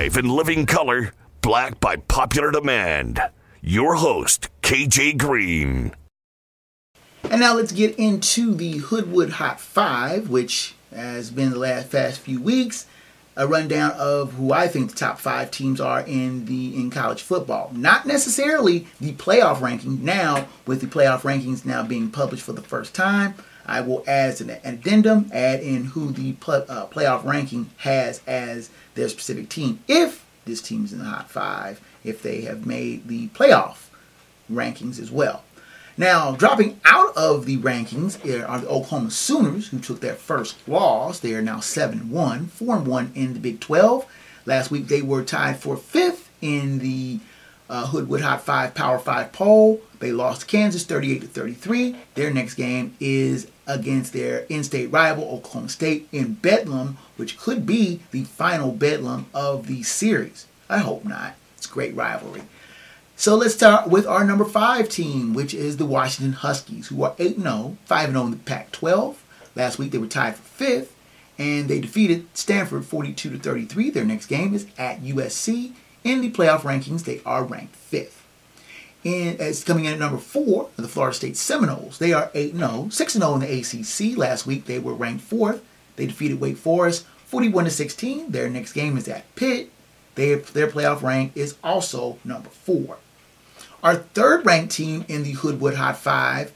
Live 0.01 0.17
in 0.17 0.27
living 0.27 0.65
color, 0.65 1.13
black 1.41 1.79
by 1.79 1.95
popular 1.95 2.49
demand. 2.49 3.21
Your 3.61 3.93
host, 3.93 4.49
KJ 4.63 5.19
Green. 5.19 5.91
And 7.29 7.39
now 7.39 7.53
let's 7.53 7.71
get 7.71 7.99
into 7.99 8.55
the 8.55 8.79
Hoodwood 8.79 9.33
Hot 9.33 9.59
5, 9.59 10.27
which 10.27 10.73
has 10.91 11.29
been 11.29 11.51
the 11.51 11.59
last 11.59 11.91
past 11.91 12.19
few 12.19 12.41
weeks. 12.41 12.87
A 13.35 13.45
rundown 13.45 13.91
of 13.91 14.33
who 14.33 14.51
I 14.51 14.67
think 14.67 14.89
the 14.89 14.97
top 14.97 15.19
five 15.19 15.51
teams 15.51 15.79
are 15.79 16.01
in 16.01 16.45
the 16.45 16.75
in 16.75 16.89
college 16.89 17.21
football. 17.21 17.69
Not 17.71 18.07
necessarily 18.07 18.87
the 18.99 19.13
playoff 19.13 19.61
ranking. 19.61 20.03
Now, 20.03 20.47
with 20.65 20.81
the 20.81 20.87
playoff 20.87 21.21
rankings 21.21 21.63
now 21.63 21.83
being 21.83 22.09
published 22.09 22.43
for 22.43 22.53
the 22.53 22.63
first 22.63 22.95
time, 22.95 23.35
I 23.65 23.81
will 23.81 24.03
add 24.07 24.41
an 24.41 24.57
addendum, 24.63 25.29
add 25.33 25.61
in 25.61 25.85
who 25.85 26.11
the 26.11 26.31
uh, 26.47 26.87
playoff 26.87 27.23
ranking 27.23 27.69
has 27.77 28.21
as 28.27 28.69
their 28.95 29.09
specific 29.09 29.49
team. 29.49 29.79
If 29.87 30.25
this 30.45 30.61
team 30.61 30.85
is 30.85 30.93
in 30.93 30.99
the 30.99 31.05
hot 31.05 31.29
five, 31.29 31.81
if 32.03 32.21
they 32.21 32.41
have 32.41 32.65
made 32.65 33.07
the 33.07 33.27
playoff 33.29 33.87
rankings 34.51 34.99
as 34.99 35.11
well. 35.11 35.43
Now, 35.97 36.31
dropping 36.35 36.79
out 36.85 37.15
of 37.15 37.45
the 37.45 37.57
rankings 37.57 38.17
are 38.47 38.59
the 38.59 38.67
Oklahoma 38.67 39.11
Sooners, 39.11 39.67
who 39.67 39.79
took 39.79 39.99
their 39.99 40.15
first 40.15 40.67
loss. 40.67 41.19
They 41.19 41.33
are 41.33 41.41
now 41.41 41.59
7 41.59 42.09
1, 42.09 42.47
4 42.47 42.77
1 42.79 43.11
in 43.13 43.33
the 43.33 43.39
Big 43.39 43.59
12. 43.59 44.05
Last 44.45 44.71
week, 44.71 44.87
they 44.87 45.01
were 45.01 45.23
tied 45.23 45.59
for 45.59 45.77
fifth 45.77 46.29
in 46.41 46.79
the 46.79 47.19
uh, 47.71 47.87
Hoodwood 47.87 48.21
Hot 48.21 48.41
5 48.41 48.75
Power 48.75 48.99
5 48.99 49.31
poll. 49.31 49.81
They 49.99 50.11
lost 50.11 50.47
Kansas 50.47 50.83
38 50.83 51.21
to 51.21 51.27
33. 51.27 51.95
Their 52.15 52.31
next 52.31 52.55
game 52.55 52.95
is 52.99 53.47
against 53.65 54.13
their 54.13 54.39
in 54.49 54.63
state 54.63 54.91
rival, 54.91 55.23
Oklahoma 55.23 55.69
State, 55.69 56.09
in 56.11 56.33
Bedlam, 56.33 56.97
which 57.15 57.39
could 57.39 57.65
be 57.65 58.01
the 58.11 58.25
final 58.25 58.71
Bedlam 58.71 59.27
of 59.33 59.67
the 59.67 59.83
series. 59.83 60.47
I 60.69 60.79
hope 60.79 61.05
not. 61.05 61.35
It's 61.57 61.65
great 61.65 61.95
rivalry. 61.95 62.41
So 63.15 63.35
let's 63.35 63.53
start 63.53 63.87
with 63.87 64.05
our 64.05 64.25
number 64.25 64.45
five 64.45 64.89
team, 64.89 65.33
which 65.33 65.53
is 65.53 65.77
the 65.77 65.85
Washington 65.85 66.33
Huskies, 66.33 66.87
who 66.87 67.03
are 67.03 67.15
8 67.19 67.39
0, 67.39 67.77
5 67.85 68.11
0 68.11 68.25
in 68.25 68.31
the 68.31 68.37
Pac 68.37 68.71
12. 68.71 69.23
Last 69.55 69.77
week 69.77 69.91
they 69.91 69.97
were 69.97 70.07
tied 70.07 70.35
for 70.35 70.41
fifth, 70.41 70.95
and 71.37 71.69
they 71.69 71.79
defeated 71.79 72.25
Stanford 72.33 72.83
42 72.83 73.29
to 73.29 73.37
33. 73.37 73.91
Their 73.91 74.05
next 74.05 74.25
game 74.25 74.53
is 74.53 74.65
at 74.77 75.01
USC. 75.01 75.73
In 76.03 76.21
the 76.21 76.31
playoff 76.31 76.61
rankings, 76.61 77.03
they 77.03 77.21
are 77.25 77.43
ranked 77.43 77.75
fifth. 77.75 78.25
And 79.03 79.39
as 79.39 79.63
coming 79.63 79.85
in 79.85 79.93
at 79.93 79.99
number 79.99 80.17
four, 80.17 80.69
the 80.75 80.87
Florida 80.87 81.15
State 81.15 81.37
Seminoles. 81.37 81.97
They 81.97 82.13
are 82.13 82.29
8 82.33 82.55
0, 82.55 82.89
6 82.89 83.13
0 83.13 83.33
in 83.35 83.39
the 83.39 83.59
ACC. 83.59 84.17
Last 84.17 84.45
week 84.45 84.65
they 84.65 84.79
were 84.79 84.93
ranked 84.93 85.23
fourth. 85.23 85.63
They 85.95 86.05
defeated 86.05 86.39
Wake 86.39 86.57
Forest 86.57 87.05
41 87.25 87.65
to 87.65 87.71
16. 87.71 88.31
Their 88.31 88.49
next 88.49 88.73
game 88.73 88.97
is 88.97 89.07
at 89.07 89.33
Pitt. 89.35 89.71
They, 90.15 90.35
their 90.35 90.67
playoff 90.67 91.01
rank 91.01 91.31
is 91.33 91.55
also 91.63 92.17
number 92.23 92.49
four. 92.49 92.97
Our 93.81 93.95
third 93.95 94.45
ranked 94.45 94.73
team 94.73 95.05
in 95.07 95.23
the 95.23 95.31
Hoodwood 95.31 95.75
Hot 95.75 95.97
5 95.97 96.51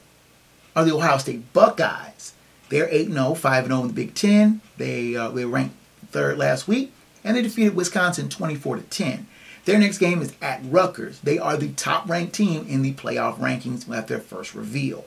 are 0.76 0.84
the 0.84 0.94
Ohio 0.94 1.18
State 1.18 1.52
Buckeyes. 1.52 2.34
They're 2.68 2.88
8 2.90 3.10
0, 3.10 3.34
5 3.34 3.66
0 3.66 3.80
in 3.80 3.86
the 3.88 3.92
Big 3.92 4.14
Ten. 4.14 4.60
They, 4.76 5.16
uh, 5.16 5.30
ranked 5.30 5.74
third 6.10 6.38
last 6.38 6.68
week, 6.68 6.92
and 7.24 7.36
they 7.36 7.42
defeated 7.42 7.74
Wisconsin 7.74 8.28
24 8.28 8.76
to 8.76 8.82
10. 8.82 9.26
Their 9.66 9.78
next 9.80 9.98
game 9.98 10.22
is 10.22 10.32
at 10.40 10.60
Rutgers. 10.64 11.18
They 11.20 11.38
are 11.40 11.56
the 11.56 11.72
top 11.72 12.08
ranked 12.08 12.34
team 12.34 12.64
in 12.68 12.82
the 12.82 12.92
playoff 12.92 13.38
rankings 13.38 13.90
at 13.92 14.06
their 14.06 14.20
first 14.20 14.54
reveal. 14.54 15.06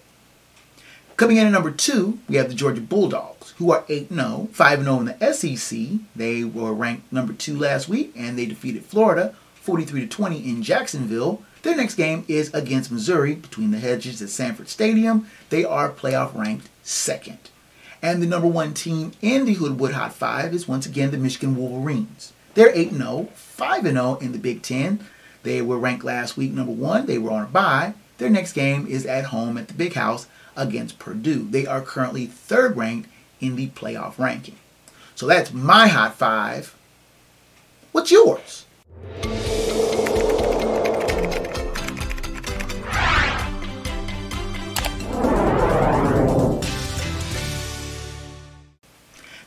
Coming 1.16 1.38
in 1.38 1.48
at 1.48 1.54
number 1.54 1.72
two, 1.72 2.20
we 2.28 2.36
have 2.36 2.50
the 2.50 2.54
Georgia 2.54 2.82
Bulldogs, 2.82 3.52
who 3.58 3.72
are 3.72 3.86
8 3.88 4.10
0, 4.14 4.50
5 4.52 4.84
0 4.84 5.00
in 5.00 5.06
the 5.06 5.34
SEC. 5.34 5.80
They 6.14 6.44
were 6.44 6.74
ranked 6.74 7.12
number 7.12 7.32
two 7.32 7.58
last 7.58 7.88
week, 7.88 8.12
and 8.18 8.38
they 8.38 8.46
defeated 8.46 8.84
Florida 8.84 9.34
43 9.62 10.02
to 10.02 10.08
20 10.08 10.50
in 10.50 10.62
Jacksonville. 10.62 11.42
Their 11.62 11.78
next 11.78 11.96
game 11.96 12.26
is 12.28 12.54
against 12.54 12.92
Missouri 12.92 13.36
between 13.36 13.72
the 13.72 13.80
hedges 13.80 14.22
at 14.22 14.28
Sanford 14.28 14.68
Stadium. 14.68 15.28
They 15.50 15.64
are 15.64 15.90
playoff 15.90 16.36
ranked 16.36 16.68
second. 16.84 17.50
And 18.02 18.22
the 18.22 18.28
number 18.28 18.48
one 18.48 18.74
team 18.74 19.14
in 19.22 19.46
the 19.46 19.54
Hoodwood 19.54 19.94
Hot 19.94 20.14
5 20.14 20.54
is 20.54 20.68
once 20.68 20.86
again 20.86 21.12
the 21.12 21.18
Michigan 21.18 21.56
Wolverines. 21.56 22.34
They're 22.54 22.76
8 22.76 22.94
0, 22.94 23.30
5 23.34 23.84
0 23.84 24.18
in 24.22 24.32
the 24.32 24.38
Big 24.38 24.62
Ten. 24.62 25.06
They 25.44 25.62
were 25.62 25.78
ranked 25.78 26.04
last 26.04 26.38
week 26.38 26.52
number 26.52 26.72
one. 26.72 27.06
They 27.06 27.18
were 27.18 27.32
on 27.32 27.44
a 27.44 27.48
bye. 27.48 27.94
Their 28.18 28.30
next 28.30 28.54
game 28.54 28.86
is 28.88 29.06
at 29.06 29.26
home 29.26 29.58
at 29.58 29.68
the 29.68 29.74
Big 29.74 29.94
House 29.94 30.28
against 30.56 31.00
Purdue. 31.00 31.48
They 31.50 31.66
are 31.66 31.82
currently 31.82 32.26
third 32.26 32.76
ranked 32.76 33.10
in 33.40 33.56
the 33.56 33.68
playoff 33.70 34.20
ranking. 34.20 34.58
So 35.16 35.28
that's 35.28 35.54
my 35.54 35.88
Hot 35.88 36.16
5. 36.16 36.76
What's 37.92 38.12
yours? 38.12 38.66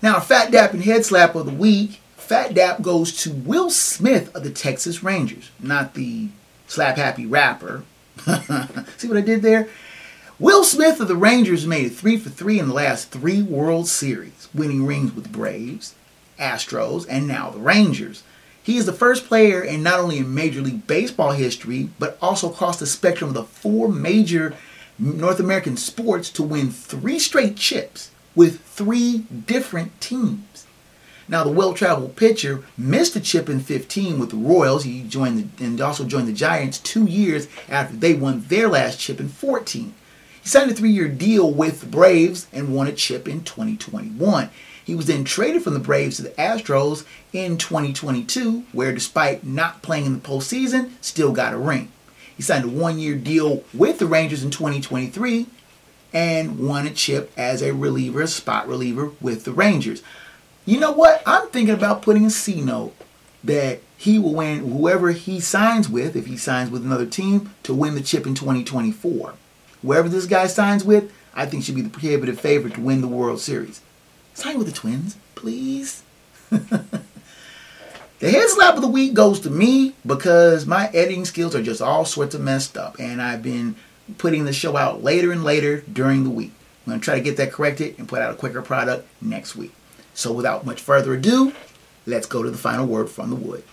Now, 0.03 0.16
a 0.16 0.20
Fat 0.20 0.50
Dap 0.50 0.72
and 0.72 0.82
Head 0.82 1.05
Slap 1.05 1.36
of 1.36 1.46
the 1.46 1.53
Week. 1.53 2.01
Fat 2.32 2.54
Dap 2.54 2.80
goes 2.80 3.12
to 3.24 3.30
Will 3.30 3.68
Smith 3.68 4.34
of 4.34 4.42
the 4.42 4.50
Texas 4.50 5.02
Rangers, 5.02 5.50
not 5.60 5.92
the 5.92 6.28
slap 6.66 6.96
happy 6.96 7.26
rapper. 7.26 7.84
See 8.96 9.06
what 9.06 9.18
I 9.18 9.20
did 9.20 9.42
there? 9.42 9.68
Will 10.38 10.64
Smith 10.64 10.98
of 10.98 11.08
the 11.08 11.14
Rangers 11.14 11.66
made 11.66 11.84
it 11.84 11.90
three 11.90 12.16
for 12.16 12.30
three 12.30 12.58
in 12.58 12.68
the 12.68 12.72
last 12.72 13.10
three 13.10 13.42
World 13.42 13.86
Series, 13.86 14.48
winning 14.54 14.86
rings 14.86 15.14
with 15.14 15.30
Braves, 15.30 15.94
Astros, 16.38 17.04
and 17.06 17.28
now 17.28 17.50
the 17.50 17.58
Rangers. 17.58 18.22
He 18.62 18.78
is 18.78 18.86
the 18.86 18.94
first 18.94 19.26
player 19.26 19.62
in 19.62 19.82
not 19.82 20.00
only 20.00 20.16
in 20.16 20.34
Major 20.34 20.62
League 20.62 20.86
Baseball 20.86 21.32
history, 21.32 21.90
but 21.98 22.16
also 22.22 22.50
across 22.50 22.78
the 22.78 22.86
spectrum 22.86 23.28
of 23.28 23.34
the 23.34 23.44
four 23.44 23.90
major 23.90 24.54
North 24.98 25.38
American 25.38 25.76
sports 25.76 26.30
to 26.30 26.42
win 26.42 26.70
three 26.70 27.18
straight 27.18 27.58
chips 27.58 28.10
with 28.34 28.62
three 28.62 29.26
different 29.46 30.00
teams. 30.00 30.51
Now, 31.32 31.44
the 31.44 31.50
well-traveled 31.50 32.14
pitcher 32.14 32.62
missed 32.76 33.16
a 33.16 33.20
chip 33.20 33.48
in 33.48 33.60
15 33.60 34.18
with 34.18 34.28
the 34.28 34.36
Royals. 34.36 34.84
He 34.84 35.02
joined 35.02 35.38
the, 35.56 35.64
and 35.64 35.80
also 35.80 36.04
joined 36.04 36.28
the 36.28 36.32
Giants 36.34 36.78
two 36.78 37.06
years 37.06 37.48
after 37.70 37.96
they 37.96 38.12
won 38.12 38.44
their 38.48 38.68
last 38.68 39.00
chip 39.00 39.18
in 39.18 39.30
14. 39.30 39.94
He 40.42 40.48
signed 40.48 40.70
a 40.70 40.74
three-year 40.74 41.08
deal 41.08 41.50
with 41.50 41.80
the 41.80 41.86
Braves 41.86 42.48
and 42.52 42.74
won 42.74 42.86
a 42.86 42.92
chip 42.92 43.26
in 43.26 43.44
2021. 43.44 44.50
He 44.84 44.94
was 44.94 45.06
then 45.06 45.24
traded 45.24 45.62
from 45.62 45.72
the 45.72 45.80
Braves 45.80 46.16
to 46.16 46.22
the 46.24 46.30
Astros 46.32 47.06
in 47.32 47.56
2022, 47.56 48.64
where 48.72 48.92
despite 48.92 49.42
not 49.42 49.80
playing 49.80 50.04
in 50.04 50.12
the 50.12 50.20
postseason, 50.20 50.90
still 51.00 51.32
got 51.32 51.54
a 51.54 51.58
ring. 51.58 51.90
He 52.36 52.42
signed 52.42 52.66
a 52.66 52.68
one-year 52.68 53.14
deal 53.14 53.64
with 53.72 54.00
the 54.00 54.06
Rangers 54.06 54.44
in 54.44 54.50
2023 54.50 55.46
and 56.12 56.58
won 56.58 56.86
a 56.86 56.90
chip 56.90 57.32
as 57.38 57.62
a 57.62 57.72
reliever, 57.72 58.20
a 58.20 58.28
spot 58.28 58.68
reliever 58.68 59.12
with 59.22 59.44
the 59.44 59.52
Rangers. 59.52 60.02
You 60.64 60.78
know 60.78 60.92
what? 60.92 61.22
I'm 61.26 61.48
thinking 61.48 61.74
about 61.74 62.02
putting 62.02 62.24
a 62.24 62.30
C 62.30 62.60
note 62.60 62.94
that 63.42 63.80
he 63.96 64.18
will 64.18 64.34
win 64.34 64.58
whoever 64.58 65.10
he 65.10 65.40
signs 65.40 65.88
with, 65.88 66.14
if 66.14 66.26
he 66.26 66.36
signs 66.36 66.70
with 66.70 66.84
another 66.84 67.06
team, 67.06 67.52
to 67.64 67.74
win 67.74 67.94
the 67.94 68.00
chip 68.00 68.26
in 68.26 68.34
2024. 68.34 69.34
Whoever 69.82 70.08
this 70.08 70.26
guy 70.26 70.46
signs 70.46 70.84
with, 70.84 71.12
I 71.34 71.46
think 71.46 71.64
should 71.64 71.74
be 71.74 71.82
the 71.82 71.90
prohibitive 71.90 72.40
favorite 72.40 72.74
to 72.74 72.80
win 72.80 73.00
the 73.00 73.08
World 73.08 73.40
Series. 73.40 73.80
Sign 74.34 74.58
with 74.58 74.68
the 74.68 74.72
Twins, 74.72 75.16
please. 75.34 76.04
the 76.50 77.00
head 78.20 78.48
slap 78.48 78.76
of 78.76 78.82
the 78.82 78.88
week 78.88 79.14
goes 79.14 79.40
to 79.40 79.50
me 79.50 79.94
because 80.06 80.64
my 80.64 80.88
editing 80.88 81.24
skills 81.24 81.56
are 81.56 81.62
just 81.62 81.82
all 81.82 82.04
sorts 82.04 82.36
of 82.36 82.40
messed 82.40 82.76
up, 82.76 82.96
and 83.00 83.20
I've 83.20 83.42
been 83.42 83.74
putting 84.18 84.44
the 84.44 84.52
show 84.52 84.76
out 84.76 85.02
later 85.02 85.32
and 85.32 85.42
later 85.42 85.80
during 85.92 86.22
the 86.22 86.30
week. 86.30 86.52
I'm 86.86 86.92
going 86.92 87.00
to 87.00 87.04
try 87.04 87.14
to 87.16 87.20
get 87.20 87.36
that 87.38 87.52
corrected 87.52 87.96
and 87.98 88.08
put 88.08 88.22
out 88.22 88.32
a 88.32 88.36
quicker 88.36 88.62
product 88.62 89.08
next 89.20 89.56
week. 89.56 89.72
So, 90.14 90.32
without 90.32 90.66
much 90.66 90.80
further 90.80 91.14
ado, 91.14 91.52
let's 92.06 92.26
go 92.26 92.42
to 92.42 92.50
the 92.50 92.58
final 92.58 92.86
word 92.86 93.08
from 93.08 93.30
the 93.30 93.36
wood. 93.36 93.64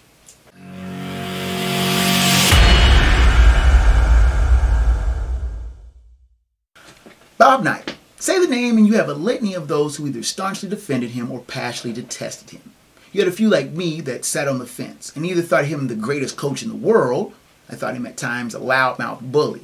Bob 7.38 7.64
Knight. 7.64 7.96
Say 8.18 8.38
the 8.38 8.48
name 8.48 8.78
and 8.78 8.86
you 8.86 8.96
have 8.96 9.08
a 9.08 9.14
litany 9.14 9.54
of 9.54 9.70
those 9.70 9.96
who 9.96 10.06
either 10.06 10.24
staunchly 10.24 10.68
defended 10.68 11.12
him 11.12 11.32
or 11.32 11.40
passionately 11.40 12.02
detested 12.02 12.50
him. 12.50 12.74
You 13.14 13.22
had 13.22 13.30
a 13.30 13.36
few 13.36 13.50
like 13.50 13.72
me 13.72 14.02
that 14.02 14.26
sat 14.26 14.50
on 14.50 14.60
the 14.60 14.66
fence 14.66 15.16
and 15.16 15.26
either 15.26 15.42
thought 15.42 15.66
him 15.66 15.88
the 15.88 15.96
greatest 15.96 16.36
coach 16.36 16.62
in 16.62 16.68
the 16.68 16.76
world, 16.76 17.34
I 17.70 17.76
thought 17.76 17.96
him 17.96 18.06
at 18.06 18.18
times 18.18 18.54
a 18.54 18.60
loudmouth 18.60 19.32
bully, 19.32 19.62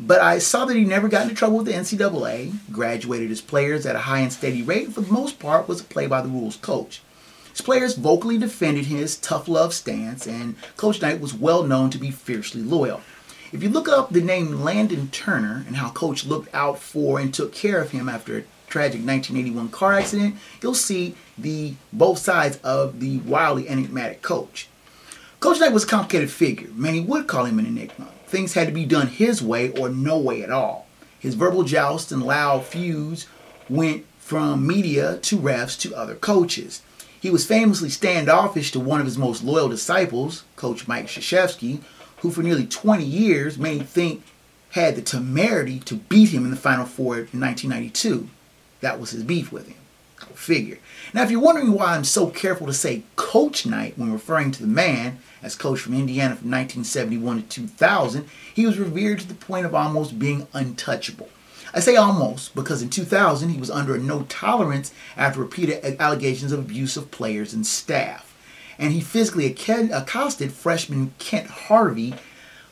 but 0.00 0.20
I 0.20 0.38
saw 0.38 0.64
that 0.64 0.76
he 0.76 0.84
never 0.84 1.08
got 1.08 1.22
into 1.22 1.34
trouble 1.34 1.58
with 1.58 1.66
the 1.66 1.72
NCAA, 1.72 2.52
graduated 2.70 3.30
his 3.30 3.40
players 3.40 3.84
at 3.84 3.96
a 3.96 4.00
high 4.00 4.20
and 4.20 4.32
steady 4.32 4.62
rate, 4.62 4.86
and 4.86 4.94
for 4.94 5.00
the 5.00 5.12
most 5.12 5.38
part 5.38 5.68
was 5.68 5.80
a 5.80 5.84
play 5.84 6.06
by 6.06 6.20
the 6.20 6.28
rules 6.28 6.56
coach. 6.56 7.02
His 7.50 7.60
players 7.60 7.96
vocally 7.96 8.38
defended 8.38 8.86
his 8.86 9.16
tough 9.16 9.48
love 9.48 9.74
stance, 9.74 10.26
and 10.26 10.54
Coach 10.76 11.02
Knight 11.02 11.20
was 11.20 11.34
well 11.34 11.64
known 11.64 11.90
to 11.90 11.98
be 11.98 12.12
fiercely 12.12 12.62
loyal. 12.62 13.00
If 13.50 13.62
you 13.62 13.68
look 13.68 13.88
up 13.88 14.12
the 14.12 14.20
name 14.20 14.62
Landon 14.62 15.08
Turner 15.08 15.64
and 15.66 15.76
how 15.76 15.90
Coach 15.90 16.24
looked 16.24 16.54
out 16.54 16.78
for 16.78 17.18
and 17.18 17.34
took 17.34 17.52
care 17.52 17.80
of 17.80 17.90
him 17.90 18.08
after 18.08 18.38
a 18.38 18.44
tragic 18.68 19.00
1981 19.00 19.70
car 19.70 19.94
accident, 19.94 20.36
you'll 20.62 20.74
see 20.74 21.16
the 21.36 21.74
both 21.92 22.18
sides 22.18 22.58
of 22.58 23.00
the 23.00 23.18
wildly 23.20 23.68
enigmatic 23.68 24.22
coach. 24.22 24.68
Coach 25.40 25.60
Knight 25.60 25.72
was 25.72 25.84
a 25.84 25.88
complicated 25.88 26.32
figure. 26.32 26.68
Many 26.74 27.00
would 27.00 27.28
call 27.28 27.44
him 27.44 27.60
an 27.60 27.66
enigma. 27.66 28.08
Things 28.26 28.54
had 28.54 28.66
to 28.66 28.74
be 28.74 28.84
done 28.84 29.06
his 29.06 29.40
way 29.40 29.70
or 29.70 29.88
no 29.88 30.18
way 30.18 30.42
at 30.42 30.50
all. 30.50 30.88
His 31.20 31.36
verbal 31.36 31.62
jousts 31.62 32.10
and 32.10 32.24
loud 32.24 32.64
feuds 32.64 33.28
went 33.68 34.04
from 34.18 34.66
media 34.66 35.18
to 35.18 35.38
refs 35.38 35.78
to 35.80 35.94
other 35.94 36.16
coaches. 36.16 36.82
He 37.20 37.30
was 37.30 37.46
famously 37.46 37.88
standoffish 37.88 38.72
to 38.72 38.80
one 38.80 38.98
of 38.98 39.06
his 39.06 39.16
most 39.16 39.44
loyal 39.44 39.68
disciples, 39.68 40.42
Coach 40.56 40.88
Mike 40.88 41.06
Krzyzewski, 41.06 41.82
who 42.18 42.32
for 42.32 42.42
nearly 42.42 42.66
20 42.66 43.04
years 43.04 43.58
many 43.58 43.78
think 43.78 44.24
had 44.70 44.96
the 44.96 45.02
temerity 45.02 45.78
to 45.80 45.94
beat 45.94 46.30
him 46.30 46.44
in 46.44 46.50
the 46.50 46.56
Final 46.56 46.84
Four 46.84 47.14
in 47.14 47.40
1992. 47.40 48.28
That 48.80 48.98
was 48.98 49.10
his 49.10 49.22
beef 49.22 49.52
with 49.52 49.68
him. 49.68 49.76
Figure. 50.34 50.78
Now, 51.12 51.22
if 51.22 51.30
you're 51.30 51.40
wondering 51.40 51.72
why 51.72 51.94
I'm 51.94 52.04
so 52.04 52.28
careful 52.28 52.66
to 52.66 52.72
say 52.72 53.02
Coach 53.16 53.66
Knight 53.66 53.98
when 53.98 54.12
referring 54.12 54.50
to 54.52 54.62
the 54.62 54.68
man, 54.68 55.18
as 55.42 55.54
coach 55.54 55.80
from 55.80 55.94
Indiana 55.94 56.36
from 56.36 56.50
1971 56.50 57.42
to 57.42 57.48
2000, 57.48 58.28
he 58.54 58.66
was 58.66 58.78
revered 58.78 59.20
to 59.20 59.28
the 59.28 59.34
point 59.34 59.66
of 59.66 59.74
almost 59.74 60.18
being 60.18 60.46
untouchable. 60.52 61.28
I 61.74 61.80
say 61.80 61.96
almost 61.96 62.54
because 62.54 62.82
in 62.82 62.90
2000 62.90 63.50
he 63.50 63.60
was 63.60 63.70
under 63.70 63.94
a 63.94 63.98
no 63.98 64.22
tolerance 64.24 64.92
after 65.16 65.40
repeated 65.40 66.00
allegations 66.00 66.52
of 66.52 66.58
abuse 66.58 66.96
of 66.96 67.10
players 67.10 67.52
and 67.52 67.66
staff 67.66 68.28
and 68.78 68.92
he 68.92 69.00
physically 69.00 69.46
accosted 69.46 70.52
freshman 70.52 71.12
Kent 71.18 71.48
Harvey, 71.48 72.14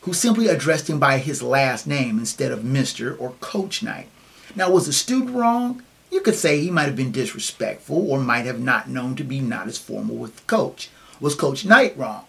who 0.02 0.12
simply 0.12 0.46
addressed 0.46 0.88
him 0.88 1.00
by 1.00 1.18
his 1.18 1.42
last 1.42 1.86
name 1.86 2.18
instead 2.18 2.52
of 2.52 2.60
Mr. 2.60 3.20
or 3.20 3.32
Coach 3.40 3.82
Knight. 3.82 4.06
Now, 4.54 4.70
was 4.70 4.86
the 4.86 4.92
student 4.92 5.34
wrong? 5.34 5.82
You 6.16 6.22
could 6.22 6.34
say 6.34 6.60
he 6.60 6.70
might 6.70 6.86
have 6.86 6.96
been 6.96 7.12
disrespectful 7.12 8.10
or 8.10 8.18
might 8.18 8.46
have 8.46 8.58
not 8.58 8.88
known 8.88 9.16
to 9.16 9.22
be 9.22 9.38
not 9.38 9.68
as 9.68 9.76
formal 9.76 10.16
with 10.16 10.34
the 10.34 10.42
coach. 10.44 10.88
Was 11.20 11.34
Coach 11.34 11.66
Knight 11.66 11.94
wrong? 11.94 12.24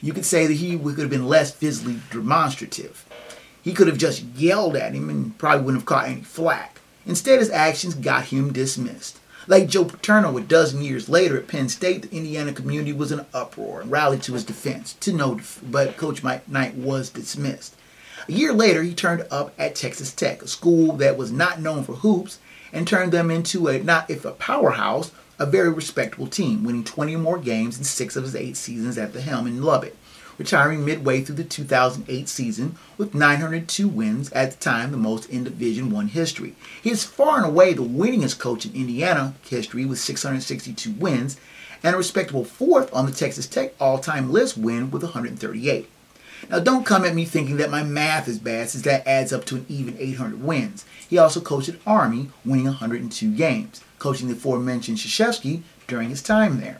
You 0.00 0.12
could 0.12 0.24
say 0.24 0.46
that 0.46 0.52
he 0.54 0.78
could 0.78 1.00
have 1.00 1.10
been 1.10 1.26
less 1.26 1.50
physically 1.50 1.98
demonstrative. 2.12 3.04
He 3.60 3.74
could 3.74 3.88
have 3.88 3.98
just 3.98 4.22
yelled 4.22 4.76
at 4.76 4.94
him 4.94 5.10
and 5.10 5.36
probably 5.38 5.64
wouldn't 5.64 5.80
have 5.80 5.86
caught 5.86 6.06
any 6.06 6.20
flack. 6.20 6.78
Instead, 7.04 7.40
his 7.40 7.50
actions 7.50 7.94
got 7.94 8.26
him 8.26 8.52
dismissed. 8.52 9.18
Like 9.48 9.66
Joe 9.66 9.86
Paterno, 9.86 10.38
a 10.38 10.40
dozen 10.40 10.80
years 10.80 11.08
later 11.08 11.36
at 11.36 11.48
Penn 11.48 11.68
State, 11.68 12.02
the 12.02 12.16
Indiana 12.16 12.52
community 12.52 12.92
was 12.92 13.10
in 13.10 13.18
an 13.18 13.26
uproar 13.34 13.80
and 13.80 13.90
rallied 13.90 14.22
to 14.22 14.34
his 14.34 14.44
defense. 14.44 14.92
To 15.00 15.12
no, 15.12 15.40
but 15.64 15.96
Coach 15.96 16.22
Mike 16.22 16.48
Knight 16.48 16.76
was 16.76 17.10
dismissed. 17.10 17.74
A 18.28 18.32
year 18.32 18.52
later, 18.52 18.84
he 18.84 18.94
turned 18.94 19.26
up 19.32 19.52
at 19.58 19.74
Texas 19.74 20.12
Tech, 20.12 20.42
a 20.42 20.46
school 20.46 20.92
that 20.98 21.16
was 21.16 21.32
not 21.32 21.60
known 21.60 21.82
for 21.82 21.94
hoops, 21.94 22.38
and 22.72 22.86
turned 22.86 23.12
them 23.12 23.30
into 23.30 23.68
a 23.68 23.82
not 23.82 24.08
if 24.10 24.24
a 24.24 24.32
powerhouse, 24.32 25.12
a 25.38 25.46
very 25.46 25.70
respectable 25.70 26.26
team, 26.26 26.64
winning 26.64 26.84
20 26.84 27.16
more 27.16 27.38
games 27.38 27.78
in 27.78 27.84
six 27.84 28.16
of 28.16 28.24
his 28.24 28.36
eight 28.36 28.56
seasons 28.56 28.96
at 28.96 29.12
the 29.12 29.20
helm 29.20 29.46
in 29.46 29.62
Lubbock 29.62 29.94
retiring 30.38 30.84
midway 30.84 31.20
through 31.20 31.36
the 31.36 31.44
2008 31.44 32.28
season 32.28 32.74
with 32.98 33.14
902 33.14 33.86
wins, 33.88 34.30
at 34.32 34.52
the 34.52 34.58
time 34.58 34.90
the 34.90 34.96
most 34.96 35.28
in 35.30 35.44
Division 35.44 35.90
One 35.90 36.08
history. 36.08 36.54
He 36.82 36.90
is 36.90 37.04
far 37.04 37.36
and 37.36 37.46
away 37.46 37.74
the 37.74 37.82
winningest 37.82 38.38
coach 38.38 38.66
in 38.66 38.74
Indiana 38.74 39.34
history 39.42 39.84
with 39.84 39.98
662 39.98 40.92
wins, 40.92 41.38
and 41.82 41.94
a 41.94 41.98
respectable 41.98 42.44
fourth 42.44 42.92
on 42.94 43.06
the 43.06 43.12
Texas 43.12 43.46
Tech 43.46 43.72
all-time 43.80 44.32
list 44.32 44.56
win 44.56 44.90
with 44.90 45.02
138. 45.02 45.88
Now, 46.50 46.58
don't 46.58 46.84
come 46.84 47.04
at 47.04 47.14
me 47.14 47.24
thinking 47.24 47.56
that 47.58 47.70
my 47.70 47.82
math 47.82 48.28
is 48.28 48.38
bad, 48.38 48.68
since 48.68 48.84
that 48.84 49.06
adds 49.06 49.32
up 49.32 49.44
to 49.46 49.56
an 49.56 49.66
even 49.68 49.96
800 49.98 50.42
wins. 50.42 50.84
He 51.08 51.16
also 51.18 51.40
coached 51.40 51.68
at 51.68 51.76
Army, 51.86 52.30
winning 52.44 52.66
102 52.66 53.34
games, 53.34 53.80
coaching 53.98 54.28
the 54.28 54.34
aforementioned 54.34 54.98
Krzyzewski 54.98 55.62
during 55.86 56.10
his 56.10 56.22
time 56.22 56.60
there. 56.60 56.78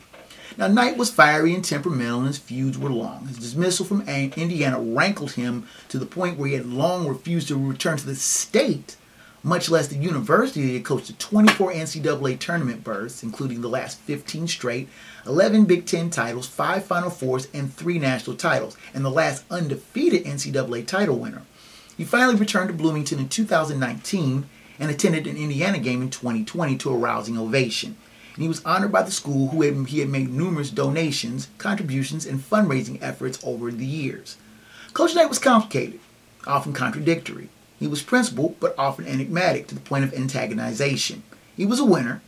Now, 0.58 0.66
Knight 0.66 0.98
was 0.98 1.10
fiery 1.10 1.54
and 1.54 1.64
temperamental, 1.64 2.18
and 2.18 2.26
his 2.26 2.38
feuds 2.38 2.76
were 2.76 2.90
long. 2.90 3.26
His 3.28 3.38
dismissal 3.38 3.86
from 3.86 4.02
Indiana 4.02 4.78
rankled 4.80 5.32
him 5.32 5.66
to 5.88 5.98
the 5.98 6.06
point 6.06 6.36
where 6.36 6.48
he 6.48 6.54
had 6.54 6.66
long 6.66 7.08
refused 7.08 7.48
to 7.48 7.56
return 7.56 7.96
to 7.96 8.04
the 8.04 8.16
state, 8.16 8.96
much 9.42 9.68
less 9.68 9.88
the 9.88 9.96
university 9.96 10.74
had 10.74 10.84
coached 10.84 11.08
the 11.08 11.12
24 11.14 11.72
NCAA 11.72 12.38
tournament 12.38 12.84
berths, 12.84 13.22
including 13.22 13.60
the 13.60 13.68
last 13.68 13.98
15 14.00 14.48
straight, 14.48 14.88
11 15.26 15.64
Big 15.64 15.86
Ten 15.86 16.10
titles, 16.10 16.46
5 16.46 16.84
Final 16.84 17.10
Fours, 17.10 17.48
and 17.52 17.72
3 17.72 17.98
national 17.98 18.36
titles, 18.36 18.76
and 18.94 19.04
the 19.04 19.10
last 19.10 19.44
undefeated 19.50 20.24
NCAA 20.24 20.86
title 20.86 21.18
winner. 21.18 21.42
He 21.96 22.04
finally 22.04 22.36
returned 22.36 22.68
to 22.68 22.74
Bloomington 22.74 23.18
in 23.18 23.28
2019 23.28 24.46
and 24.78 24.90
attended 24.90 25.26
an 25.26 25.36
Indiana 25.36 25.78
game 25.78 26.02
in 26.02 26.10
2020 26.10 26.76
to 26.78 26.90
a 26.90 26.96
rousing 26.96 27.38
ovation 27.38 27.96
and 28.34 28.42
he 28.42 28.48
was 28.48 28.64
honored 28.64 28.92
by 28.92 29.02
the 29.02 29.10
school 29.10 29.48
who 29.48 29.62
had, 29.62 29.88
he 29.88 30.00
had 30.00 30.08
made 30.08 30.30
numerous 30.30 30.70
donations, 30.70 31.48
contributions, 31.58 32.24
and 32.24 32.40
fundraising 32.40 32.98
efforts 33.02 33.38
over 33.44 33.70
the 33.70 33.86
years. 33.86 34.36
Coach 34.94 35.14
Knight 35.14 35.28
was 35.28 35.38
complicated, 35.38 36.00
often 36.46 36.72
contradictory. 36.72 37.48
He 37.82 37.88
was 37.88 38.00
principled, 38.00 38.60
but 38.60 38.76
often 38.78 39.08
enigmatic 39.08 39.66
to 39.66 39.74
the 39.74 39.80
point 39.80 40.04
of 40.04 40.12
antagonization. 40.12 41.22
He 41.56 41.66
was 41.66 41.80
a 41.80 41.84
winner, 41.84 42.22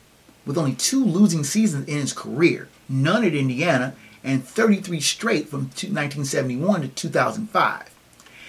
with 0.45 0.59
only 0.59 0.75
two 0.75 1.05
losing 1.05 1.45
seasons 1.45 1.87
in 1.87 1.97
his 1.97 2.13
career, 2.13 2.69
none 2.89 3.23
at 3.25 3.37
Indiana, 3.37 3.95
and 4.25 4.45
33 4.45 4.99
straight 4.99 5.49
from 5.49 5.67
1971 5.67 6.81
to 6.81 6.89
2005. 6.89 7.95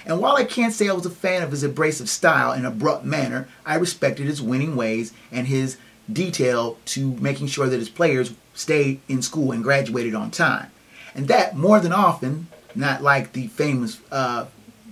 And 0.08 0.20
while 0.20 0.36
I 0.36 0.46
can't 0.46 0.74
say 0.74 0.90
I 0.90 0.94
was 0.94 1.06
a 1.06 1.12
fan 1.12 1.44
of 1.44 1.52
his 1.52 1.62
abrasive 1.62 2.10
style 2.10 2.52
and 2.52 2.66
abrupt 2.66 3.06
manner, 3.06 3.50
I 3.68 3.76
respected 3.76 4.26
his 4.26 4.42
winning 4.42 4.76
ways 4.76 5.14
and 5.32 5.46
his 5.46 5.78
detail 6.12 6.80
to 6.86 7.12
making 7.18 7.48
sure 7.48 7.68
that 7.68 7.78
his 7.78 7.88
players 7.88 8.34
stayed 8.56 9.00
in 9.08 9.22
school 9.22 9.52
and 9.52 9.64
graduated 9.64 10.16
on 10.16 10.32
time. 10.32 10.72
And 11.14 11.28
that, 11.28 11.56
more 11.56 11.80
than 11.80 11.94
often, 11.94 12.48
not 12.74 13.04
like 13.04 13.34
the 13.34 13.46
famous 13.50 14.00
uh, 14.12 14.46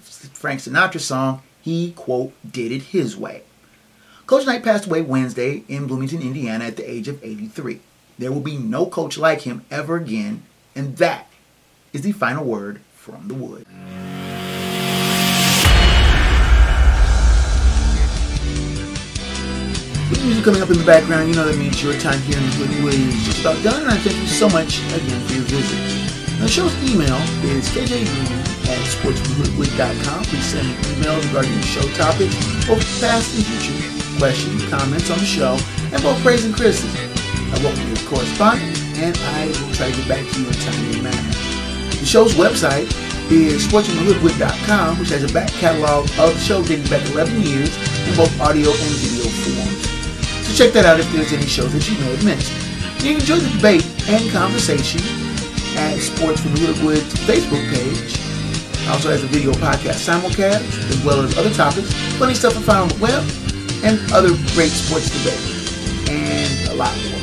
Frank 0.04 0.60
Sinatra 0.60 1.00
song, 1.00 1.42
he, 1.64 1.94
quote, 1.94 2.34
did 2.50 2.72
it 2.74 2.84
his 2.84 3.16
way. 3.16 3.44
Coach 4.28 4.46
Knight 4.46 4.64
passed 4.64 4.86
away 4.86 5.02
Wednesday 5.02 5.64
in 5.70 5.88
Bloomington, 5.88 6.22
Indiana 6.22 6.66
at 6.66 6.76
the 6.76 6.90
age 6.90 7.08
of 7.08 7.24
83. 7.24 7.80
There 8.20 8.32
will 8.32 8.42
be 8.42 8.58
no 8.58 8.86
coach 8.86 9.18
like 9.18 9.42
him 9.42 9.64
ever 9.72 9.96
again, 9.96 10.44
and 10.76 10.98
that 10.98 11.30
is 11.94 12.02
the 12.02 12.12
final 12.12 12.44
word 12.44 12.82
from 12.94 13.30
the 13.30 13.34
wood. 13.34 13.66
With 20.10 20.24
music 20.26 20.44
coming 20.44 20.62
up 20.62 20.70
in 20.70 20.78
the 20.78 20.86
background, 20.86 21.30
you 21.30 21.36
know 21.36 21.46
that 21.46 21.58
means 21.58 21.82
your 21.82 21.98
time 22.00 22.20
here 22.22 22.38
in 22.38 22.44
the 22.44 22.52
Hoodwood 22.52 22.94
is 22.94 23.24
just 23.24 23.40
about 23.40 23.64
done, 23.64 23.84
and 23.84 23.92
I 23.92 23.98
thank 23.98 24.18
you 24.18 24.28
so 24.28 24.50
much 24.50 24.80
again 24.94 25.22
for 25.28 25.34
your 25.34 25.44
visit. 25.44 26.40
The 26.42 26.48
show's 26.48 26.76
email 26.84 27.18
is 27.46 27.70
kjgreen 27.70 28.53
at 28.70 28.80
sportsfromhoodwood.com. 28.88 30.24
Please 30.26 30.46
send 30.46 30.68
me 30.68 30.74
emails 30.96 31.24
regarding 31.28 31.60
show 31.62 31.84
topics 31.94 32.36
or 32.70 32.78
past 33.00 33.36
and 33.36 33.46
future 33.46 33.94
questions, 34.18 34.64
comments 34.70 35.10
on 35.10 35.20
the 35.20 35.26
show, 35.26 35.58
and 35.92 36.02
both 36.02 36.22
praise 36.22 36.46
and 36.46 36.54
criticism. 36.56 36.96
I 37.54 37.60
welcome 37.64 37.88
your 37.88 38.04
correspondence, 38.10 38.82
and 38.98 39.18
I 39.18 39.48
will 39.48 39.74
try 39.74 39.92
to 39.92 39.98
get 39.98 40.08
back 40.08 40.24
to 40.26 40.40
you 40.40 40.48
in 40.48 40.54
a 40.54 40.58
timely 40.58 41.02
manner. 41.02 41.34
The 42.00 42.06
show's 42.06 42.34
website 42.34 42.88
is 43.32 43.68
sportsfromthehoodwood.com, 43.68 45.00
which 45.00 45.10
has 45.10 45.24
a 45.24 45.34
back 45.34 45.50
catalog 45.62 46.06
of 46.20 46.34
the 46.34 46.40
show 46.40 46.64
dating 46.64 46.88
back 46.88 47.06
11 47.12 47.42
years 47.42 47.72
in 48.08 48.16
both 48.16 48.34
audio 48.42 48.70
and 48.70 48.94
video 49.00 49.26
forms. 49.44 50.48
So 50.48 50.66
check 50.66 50.74
that 50.74 50.86
out 50.86 51.00
if 51.00 51.12
there's 51.12 51.34
any 51.34 51.46
shows 51.46 51.74
that 51.74 51.90
you 51.90 51.98
may 52.00 52.12
have 52.16 52.26
missed. 52.26 52.52
You 53.04 53.14
can 53.14 53.22
enjoy 53.22 53.38
the 53.38 53.50
debate 53.58 53.86
and 54.10 54.32
conversation 54.32 55.02
at 55.78 55.98
Sports 56.00 56.42
from 56.42 56.54
the 56.54 56.74
Facebook 57.28 57.64
page. 57.74 58.33
Also 58.90 59.10
has 59.10 59.24
a 59.24 59.28
video 59.28 59.52
podcast 59.54 60.04
simulcast, 60.04 60.64
as 60.90 61.04
well 61.06 61.22
as 61.22 61.38
other 61.38 61.54
topics, 61.54 61.92
funny 62.18 62.34
stuff 62.34 62.58
I 62.58 62.62
found 62.62 62.92
on 62.92 62.98
the 62.98 63.04
web, 63.04 63.24
and 63.84 64.00
other 64.12 64.30
great 64.54 64.72
sports 64.72 65.10
debate, 65.10 66.10
and 66.10 66.70
a 66.70 66.76
lot 66.76 66.96
more. 67.10 67.20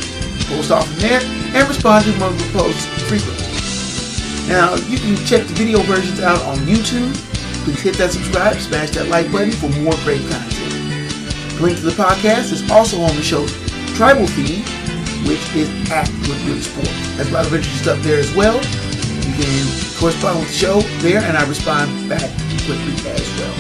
Post 0.49 0.71
off 0.73 0.87
from 0.89 0.99
there 0.99 1.21
and 1.23 1.69
respond 1.69 2.05
to 2.05 2.13
multiple 2.19 2.61
posts 2.61 2.87
frequently. 3.09 3.47
Now, 4.49 4.75
you 4.91 4.99
can 4.99 5.15
check 5.27 5.47
the 5.47 5.55
video 5.55 5.79
versions 5.87 6.21
out 6.21 6.43
on 6.43 6.59
YouTube. 6.67 7.15
Please 7.65 7.81
hit 7.81 7.95
that 7.99 8.11
subscribe, 8.11 8.57
smash 8.57 8.91
that 8.91 9.07
like 9.09 9.31
button 9.31 9.53
for 9.53 9.69
more 9.81 9.95
great 10.03 10.23
content. 10.27 10.75
The 11.55 11.63
link 11.63 11.79
to 11.79 11.85
the 11.85 11.93
podcast 11.93 12.53
is 12.53 12.69
also 12.71 13.01
on 13.03 13.15
the 13.15 13.23
show's 13.23 13.53
tribal 13.95 14.27
feed, 14.27 14.67
which 15.29 15.45
is 15.55 15.69
at 15.93 16.09
Hoodwood 16.27 16.63
Sport. 16.63 16.91
There's 17.17 17.31
a 17.31 17.33
lot 17.33 17.47
of 17.47 17.55
interesting 17.55 17.83
stuff 17.83 18.03
there 18.03 18.19
as 18.19 18.35
well. 18.35 18.59
You 19.31 19.45
can 19.45 19.67
correspond 19.95 20.41
with 20.41 20.49
the 20.49 20.55
show 20.55 20.81
there, 21.07 21.21
and 21.23 21.39
I 21.39 21.47
respond 21.47 21.87
back 22.09 22.27
quickly 22.67 22.95
as 23.15 23.31
well. 23.39 23.55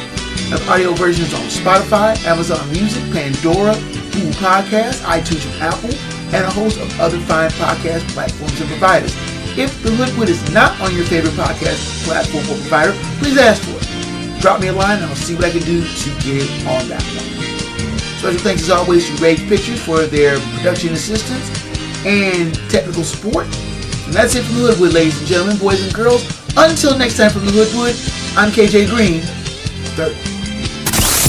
I 0.51 0.59
have 0.59 0.68
audio 0.68 0.93
versions 0.95 1.33
on 1.33 1.43
Spotify, 1.47 2.18
Amazon 2.25 2.66
Music, 2.73 3.03
Pandora, 3.12 3.75
Google 4.11 4.35
Podcasts, 4.43 4.99
iTunes, 5.07 5.47
and 5.47 5.62
Apple, 5.62 5.95
and 6.35 6.43
a 6.45 6.51
host 6.51 6.81
of 6.81 6.91
other 6.99 7.21
fine 7.21 7.51
podcast 7.51 8.03
platforms 8.11 8.61
and 8.61 8.68
providers. 8.68 9.14
If 9.57 9.81
the 9.85 9.91
Hoodwood 9.93 10.29
is 10.29 10.43
not 10.53 10.75
on 10.81 10.93
your 10.93 11.05
favorite 11.05 11.35
podcast 11.35 12.05
platform 12.05 12.43
or 12.51 12.59
provider, 12.66 12.93
please 13.23 13.39
ask 13.39 13.62
for 13.62 13.79
it. 13.79 14.41
Drop 14.41 14.61
me 14.61 14.68
a 14.68 14.73
line 14.73 14.97
and 14.99 15.07
I'll 15.07 15.14
see 15.14 15.37
what 15.37 15.45
I 15.45 15.51
can 15.51 15.62
do 15.62 15.83
to 15.85 16.11
get 16.27 16.43
it 16.43 16.51
on 16.66 16.89
that 16.89 17.03
one. 17.14 18.18
Special 18.18 18.41
thanks 18.41 18.62
as 18.62 18.71
always 18.71 19.07
to 19.07 19.23
Rage 19.23 19.47
Pictures 19.49 19.81
for 19.81 20.03
their 20.03 20.41
production 20.57 20.95
assistance 20.95 21.47
and 22.05 22.55
technical 22.68 23.05
support. 23.05 23.47
And 24.11 24.18
that's 24.18 24.34
it 24.34 24.42
from 24.42 24.56
the 24.56 24.74
Hoodwood, 24.74 24.92
ladies 24.92 25.16
and 25.20 25.28
gentlemen, 25.28 25.56
boys 25.58 25.80
and 25.80 25.94
girls. 25.94 26.26
Until 26.56 26.98
next 26.98 27.16
time 27.16 27.30
from 27.30 27.46
the 27.46 27.52
Hoodwood, 27.54 27.94
I'm 28.34 28.50
KJ 28.50 28.90
Green. 28.90 29.22
30. 29.94 30.18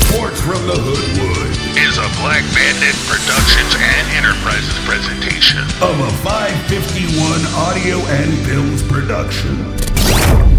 Sports 0.09 0.41
from 0.41 0.65
the 0.65 0.73
Hoodwood 0.81 1.77
Is 1.77 2.01
a 2.01 2.09
Black 2.17 2.41
Banner 2.57 2.93
Productions 3.05 3.77
and 3.77 4.05
Enterprises 4.17 4.73
presentation. 4.89 5.61
of 5.77 5.93
a 5.93 6.09
551 6.25 7.45
audio 7.53 8.01
and 8.17 8.33
films 8.49 8.81
production. 8.81 10.50